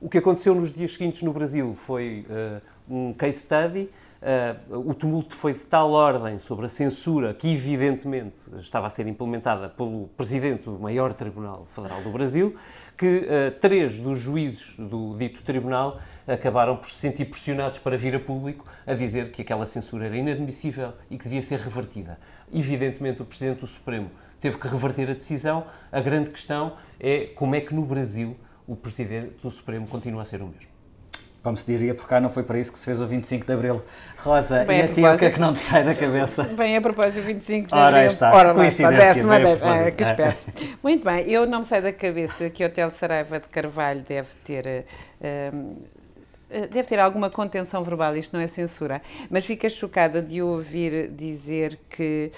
O 0.00 0.08
que 0.08 0.18
aconteceu 0.18 0.54
nos 0.54 0.72
dias 0.72 0.92
seguintes 0.92 1.22
no 1.22 1.32
Brasil 1.32 1.74
foi 1.74 2.24
uh, 2.28 2.60
um 2.94 3.12
case 3.12 3.40
study 3.40 3.90
Uh, 4.20 4.90
o 4.90 4.94
tumulto 4.94 5.36
foi 5.36 5.52
de 5.52 5.60
tal 5.60 5.92
ordem 5.92 6.40
sobre 6.40 6.66
a 6.66 6.68
censura 6.68 7.32
que, 7.32 7.54
evidentemente, 7.54 8.50
estava 8.58 8.88
a 8.88 8.90
ser 8.90 9.06
implementada 9.06 9.68
pelo 9.68 10.08
presidente 10.16 10.64
do 10.64 10.76
maior 10.76 11.14
Tribunal 11.14 11.68
Federal 11.72 12.02
do 12.02 12.10
Brasil, 12.10 12.56
que 12.96 13.06
uh, 13.06 13.60
três 13.60 14.00
dos 14.00 14.18
juízes 14.18 14.76
do 14.76 15.16
dito 15.16 15.44
tribunal 15.44 16.00
acabaram 16.26 16.76
por 16.76 16.88
se 16.88 16.96
sentir 16.96 17.26
pressionados 17.26 17.78
para 17.78 17.96
vir 17.96 18.16
a 18.16 18.18
público 18.18 18.66
a 18.84 18.92
dizer 18.92 19.30
que 19.30 19.42
aquela 19.42 19.66
censura 19.66 20.06
era 20.06 20.16
inadmissível 20.16 20.92
e 21.08 21.16
que 21.16 21.22
devia 21.22 21.40
ser 21.40 21.60
revertida. 21.60 22.18
Evidentemente, 22.52 23.22
o 23.22 23.24
presidente 23.24 23.60
do 23.60 23.68
Supremo 23.68 24.10
teve 24.40 24.58
que 24.58 24.68
reverter 24.68 25.10
a 25.10 25.14
decisão. 25.14 25.64
A 25.90 26.00
grande 26.00 26.30
questão 26.30 26.76
é 26.98 27.26
como 27.34 27.54
é 27.54 27.60
que 27.60 27.74
no 27.74 27.84
Brasil 27.84 28.36
o 28.66 28.76
presidente 28.76 29.36
do 29.42 29.50
Supremo 29.50 29.86
continua 29.86 30.22
a 30.22 30.24
ser 30.24 30.42
o 30.42 30.46
mesmo 30.46 30.78
como 31.42 31.56
se 31.56 31.66
diria, 31.66 31.94
por 31.94 32.06
cá 32.06 32.20
não 32.20 32.28
foi 32.28 32.42
para 32.42 32.58
isso 32.58 32.70
que 32.70 32.78
se 32.78 32.84
fez 32.84 33.00
o 33.00 33.06
25 33.06 33.46
de 33.46 33.52
Abril. 33.52 33.82
Rosa, 34.18 34.64
bem, 34.64 34.80
e 34.80 34.82
a, 34.82 34.88
ti 34.88 35.04
o 35.04 35.18
que 35.18 35.24
é 35.24 35.30
que 35.30 35.40
não 35.40 35.54
te 35.54 35.60
sai 35.60 35.84
da 35.84 35.94
cabeça? 35.94 36.44
Bem, 36.58 36.76
a 36.76 36.80
propósito 36.80 37.20
do 37.20 37.26
25 37.26 37.68
de 37.68 37.74
Abril. 37.74 37.86
Ora, 37.86 38.06
está, 38.06 38.34
Ora, 38.34 38.54
coincidência. 38.54 39.24
Uma 39.24 39.38
vez, 39.38 39.62
é, 39.62 39.90
que 39.90 40.02
espero. 40.02 40.36
Muito 40.82 41.04
bem, 41.04 41.30
eu 41.30 41.46
não 41.46 41.60
me 41.60 41.64
sai 41.64 41.80
da 41.80 41.92
cabeça 41.92 42.50
que 42.50 42.62
o 42.62 42.66
Hotel 42.66 42.90
Saraiva 42.90 43.40
de 43.40 43.48
Carvalho 43.48 44.02
deve 44.02 44.28
ter... 44.44 44.84
Uh, 45.20 45.76
deve 46.48 46.84
ter 46.84 46.98
alguma 46.98 47.30
contenção 47.30 47.82
verbal, 47.82 48.16
isto 48.16 48.34
não 48.34 48.42
é 48.42 48.46
censura, 48.46 49.02
mas 49.30 49.44
fica 49.44 49.68
chocada 49.68 50.22
de 50.22 50.40
ouvir 50.40 51.10
dizer 51.10 51.78
que 51.90 52.32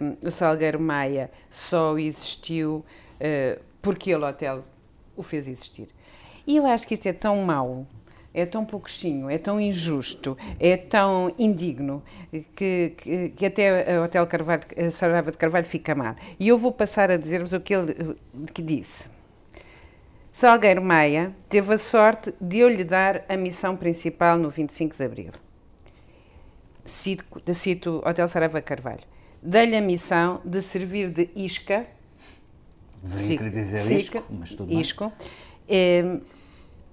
um, 0.00 0.26
o 0.26 0.30
Salgueiro 0.30 0.80
Maia 0.80 1.30
só 1.50 1.96
existiu 1.98 2.84
uh, 3.20 3.60
porque 3.80 4.14
o 4.14 4.24
hotel 4.24 4.64
o 5.16 5.22
fez 5.22 5.48
existir. 5.48 5.88
E 6.46 6.56
eu 6.56 6.66
acho 6.66 6.86
que 6.86 6.94
isto 6.94 7.06
é 7.06 7.12
tão 7.12 7.36
mau, 7.42 7.86
é 8.34 8.44
tão 8.44 8.64
pouquinho, 8.64 9.30
é 9.30 9.38
tão 9.38 9.60
injusto, 9.60 10.36
é 10.60 10.76
tão 10.76 11.34
indigno, 11.38 12.02
que, 12.54 12.94
que, 12.96 13.28
que 13.30 13.46
até 13.46 13.98
o 13.98 14.04
Hotel 14.04 14.26
Carvalho, 14.26 14.62
Saraiva 14.90 15.32
de 15.32 15.38
Carvalho 15.38 15.66
fica 15.66 15.94
mal. 15.94 16.14
E 16.38 16.48
eu 16.48 16.58
vou 16.58 16.70
passar 16.70 17.10
a 17.10 17.16
dizer-vos 17.16 17.52
o 17.52 17.60
que 17.60 17.74
ele 17.74 18.16
que 18.52 18.62
disse. 18.62 19.15
Salgueiro 20.36 20.82
Maia 20.82 21.34
teve 21.48 21.72
a 21.72 21.78
sorte 21.78 22.34
de 22.38 22.58
eu 22.58 22.68
lhe 22.68 22.84
dar 22.84 23.24
a 23.26 23.38
missão 23.38 23.74
principal 23.74 24.36
no 24.36 24.50
25 24.50 24.94
de 24.94 25.02
Abril. 25.02 25.30
Cito, 26.84 27.54
cito 27.54 28.02
Hotel 28.06 28.28
Saraiva 28.28 28.60
Carvalho. 28.60 29.00
Dei-lhe 29.42 29.74
a 29.74 29.80
missão 29.80 30.42
de 30.44 30.60
servir 30.60 31.08
de 31.08 31.30
isca. 31.34 31.86
Deveria 33.02 33.48
dizer 33.48 33.90
isco, 33.90 34.22
mas 34.28 34.54
tudo 34.54 34.70
isco, 34.70 35.10
É, 35.66 36.18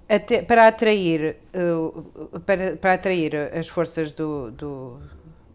até, 0.08 0.42
para, 0.42 0.66
atrair, 0.66 1.36
uh, 1.54 2.40
para, 2.40 2.78
para, 2.78 2.94
atrair 2.94 3.36
as 3.54 3.68
forças 3.68 4.14
do, 4.14 4.52
do, 4.52 5.02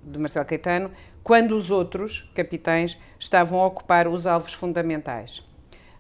do 0.03 0.21
Marcelo 0.21 0.45
Caetano, 0.45 0.91
quando 1.25 1.53
os 1.53 1.71
outros 1.71 2.31
capitães 2.35 2.99
estavam 3.19 3.59
a 3.59 3.67
ocupar 3.67 4.07
os 4.07 4.27
alvos 4.27 4.53
fundamentais. 4.53 5.43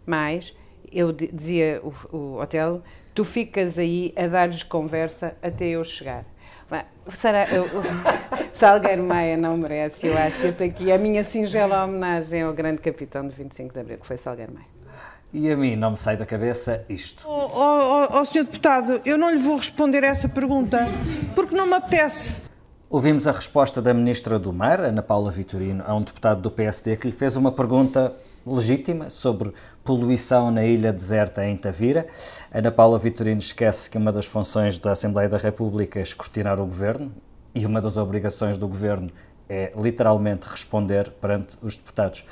Mas, 0.05 0.55
eu 0.93 1.12
dizia 1.12 1.80
o, 1.82 2.16
o 2.16 2.41
Otelo, 2.41 2.82
tu 3.14 3.24
ficas 3.24 3.78
aí 3.78 4.12
a 4.16 4.26
dar-lhes 4.26 4.62
conversa 4.62 5.36
até 5.43 5.66
eu 5.66 5.84
chegar. 5.84 6.24
Será, 7.14 7.47
eu, 7.49 7.64
Salgueiro 8.53 9.03
Maia 9.03 9.36
não 9.36 9.57
merece, 9.57 10.07
eu 10.07 10.18
acho 10.18 10.39
que 10.39 10.47
este 10.47 10.64
aqui 10.64 10.91
é 10.91 10.95
a 10.95 10.99
minha 10.99 11.24
singela 11.24 11.84
homenagem 11.84 12.43
ao 12.43 12.53
grande 12.53 12.82
capitão 12.82 13.26
de 13.26 13.34
25 13.34 13.72
de 13.72 13.80
Abril, 13.80 13.99
que 13.99 14.07
foi 14.07 14.16
Salgueiro 14.16 14.53
Maia. 14.53 14.66
E 15.32 15.51
a 15.51 15.57
mim 15.57 15.76
não 15.76 15.93
me 15.93 15.97
sai 15.97 16.16
da 16.16 16.26
cabeça 16.26 16.84
isto. 16.89 17.26
Oh, 17.26 17.51
oh, 17.55 18.18
oh, 18.18 18.24
senhor 18.24 18.45
deputado, 18.45 19.01
eu 19.05 19.16
não 19.16 19.30
lhe 19.30 19.39
vou 19.39 19.57
responder 19.57 20.05
essa 20.05 20.28
pergunta 20.28 20.86
porque 21.34 21.55
não 21.55 21.66
me 21.66 21.74
apetece. 21.74 22.36
Ouvimos 22.91 23.26
a 23.26 23.32
resposta 23.32 23.82
da 23.82 23.93
Ministra 23.93 24.39
do 24.39 24.53
Mar, 24.53 24.80
Ana 24.80 25.03
Paula 25.03 25.30
Vitorino, 25.30 25.84
a 25.86 25.95
um 25.95 26.01
deputado 26.01 26.41
do 26.41 26.51
PSD 26.51 26.97
que 26.97 27.07
lhe 27.07 27.12
fez 27.12 27.36
uma 27.36 27.53
pergunta 27.53 28.14
legítima 28.55 29.11
sobre 29.11 29.53
poluição 29.85 30.51
na 30.51 30.65
ilha 30.65 30.93
deserta 30.93 31.45
em 31.45 31.57
Tavira. 31.57 32.07
Ana 32.53 32.71
Paula 32.71 32.99
Vitorino 32.99 33.39
esquece 33.39 33.91
que 33.91 33.99
uma 33.99 34.13
das 34.13 34.27
funções 34.27 34.79
da 34.79 34.93
Assembleia 34.93 35.29
da 35.29 35.39
República 35.39 35.99
é 35.99 36.03
escrutinar 36.03 36.61
o 36.61 36.67
governo 36.67 37.13
e 37.55 37.67
uma 37.67 37.81
das 37.81 37.97
obrigações 37.97 38.57
do 38.57 38.69
governo 38.69 39.11
é 39.49 39.73
literalmente 39.77 40.47
responder 40.47 41.11
perante 41.11 41.57
os 41.63 41.77
deputados. 41.77 42.25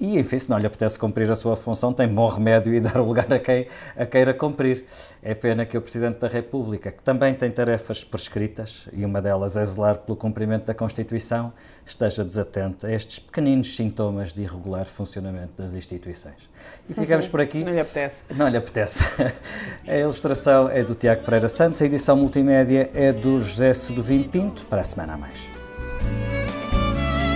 E, 0.00 0.18
enfim, 0.18 0.38
se 0.38 0.50
não 0.50 0.58
lhe 0.58 0.66
apetece 0.66 0.98
cumprir 0.98 1.30
a 1.30 1.36
sua 1.36 1.54
função, 1.54 1.92
tem 1.92 2.08
bom 2.08 2.26
remédio 2.28 2.74
e 2.74 2.80
dar 2.80 3.00
o 3.00 3.04
lugar 3.04 3.32
a 3.32 3.38
quem 3.38 3.66
a 3.96 4.04
queira 4.04 4.34
cumprir. 4.34 4.84
É 5.22 5.34
pena 5.34 5.64
que 5.64 5.78
o 5.78 5.80
Presidente 5.80 6.18
da 6.18 6.28
República, 6.28 6.90
que 6.90 7.02
também 7.02 7.32
tem 7.32 7.50
tarefas 7.50 8.02
prescritas, 8.02 8.88
e 8.92 9.04
uma 9.04 9.22
delas 9.22 9.56
é 9.56 9.64
zelar 9.64 9.98
pelo 9.98 10.16
cumprimento 10.16 10.64
da 10.64 10.74
Constituição, 10.74 11.52
esteja 11.86 12.24
desatento 12.24 12.86
a 12.86 12.92
estes 12.92 13.18
pequeninos 13.18 13.74
sintomas 13.76 14.32
de 14.32 14.42
irregular 14.42 14.84
funcionamento 14.84 15.52
das 15.56 15.74
instituições. 15.74 16.50
E 16.88 16.94
ficamos 16.94 17.26
uhum. 17.26 17.30
por 17.30 17.40
aqui. 17.40 17.62
Não 17.64 17.72
lhe 17.72 17.80
apetece. 17.80 18.22
Não 18.34 18.48
lhe 18.48 18.56
apetece. 18.56 19.04
A 19.86 19.96
ilustração 19.96 20.68
é 20.68 20.82
do 20.82 20.94
Tiago 20.94 21.24
Pereira 21.24 21.48
Santos, 21.48 21.80
a 21.80 21.84
edição 21.84 22.16
multimédia 22.16 22.90
é 22.94 23.12
do 23.12 23.40
José 23.40 23.72
Sedovim 23.72 24.22
Pinto. 24.22 24.64
Para 24.66 24.80
a 24.80 24.84
semana 24.84 25.14
a 25.14 25.16
mais. 25.16 25.48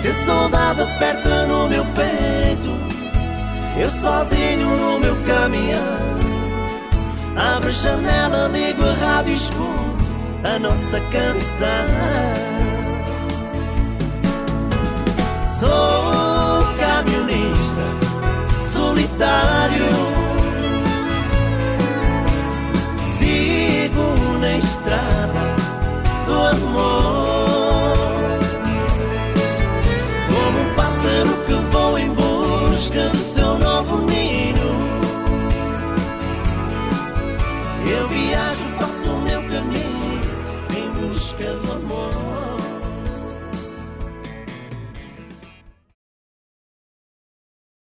Se 0.01 0.07
a 0.07 0.15
saudade 0.15 0.81
aperta 0.81 1.47
no 1.47 1.69
meu 1.69 1.85
peito, 1.87 2.71
eu 3.77 3.91
sozinho 3.91 4.69
no 4.77 5.01
meu 5.01 5.17
caminhão. 5.25 6.09
Abre 7.37 7.71
a 7.71 7.73
janela, 7.73 8.49
ligo 8.49 8.85
a 8.85 8.93
rádio 8.93 9.33
e 9.33 9.37
escuto 9.37 10.05
a 10.45 10.59
nossa 10.61 11.01
canção. 11.01 11.69
Sou 15.59 16.65
camionista 16.79 17.83
solitário. 18.67 19.87
Sigo 23.05 24.39
na 24.41 24.59
estrada 24.59 25.57
do 26.25 26.35
amor. 26.35 27.28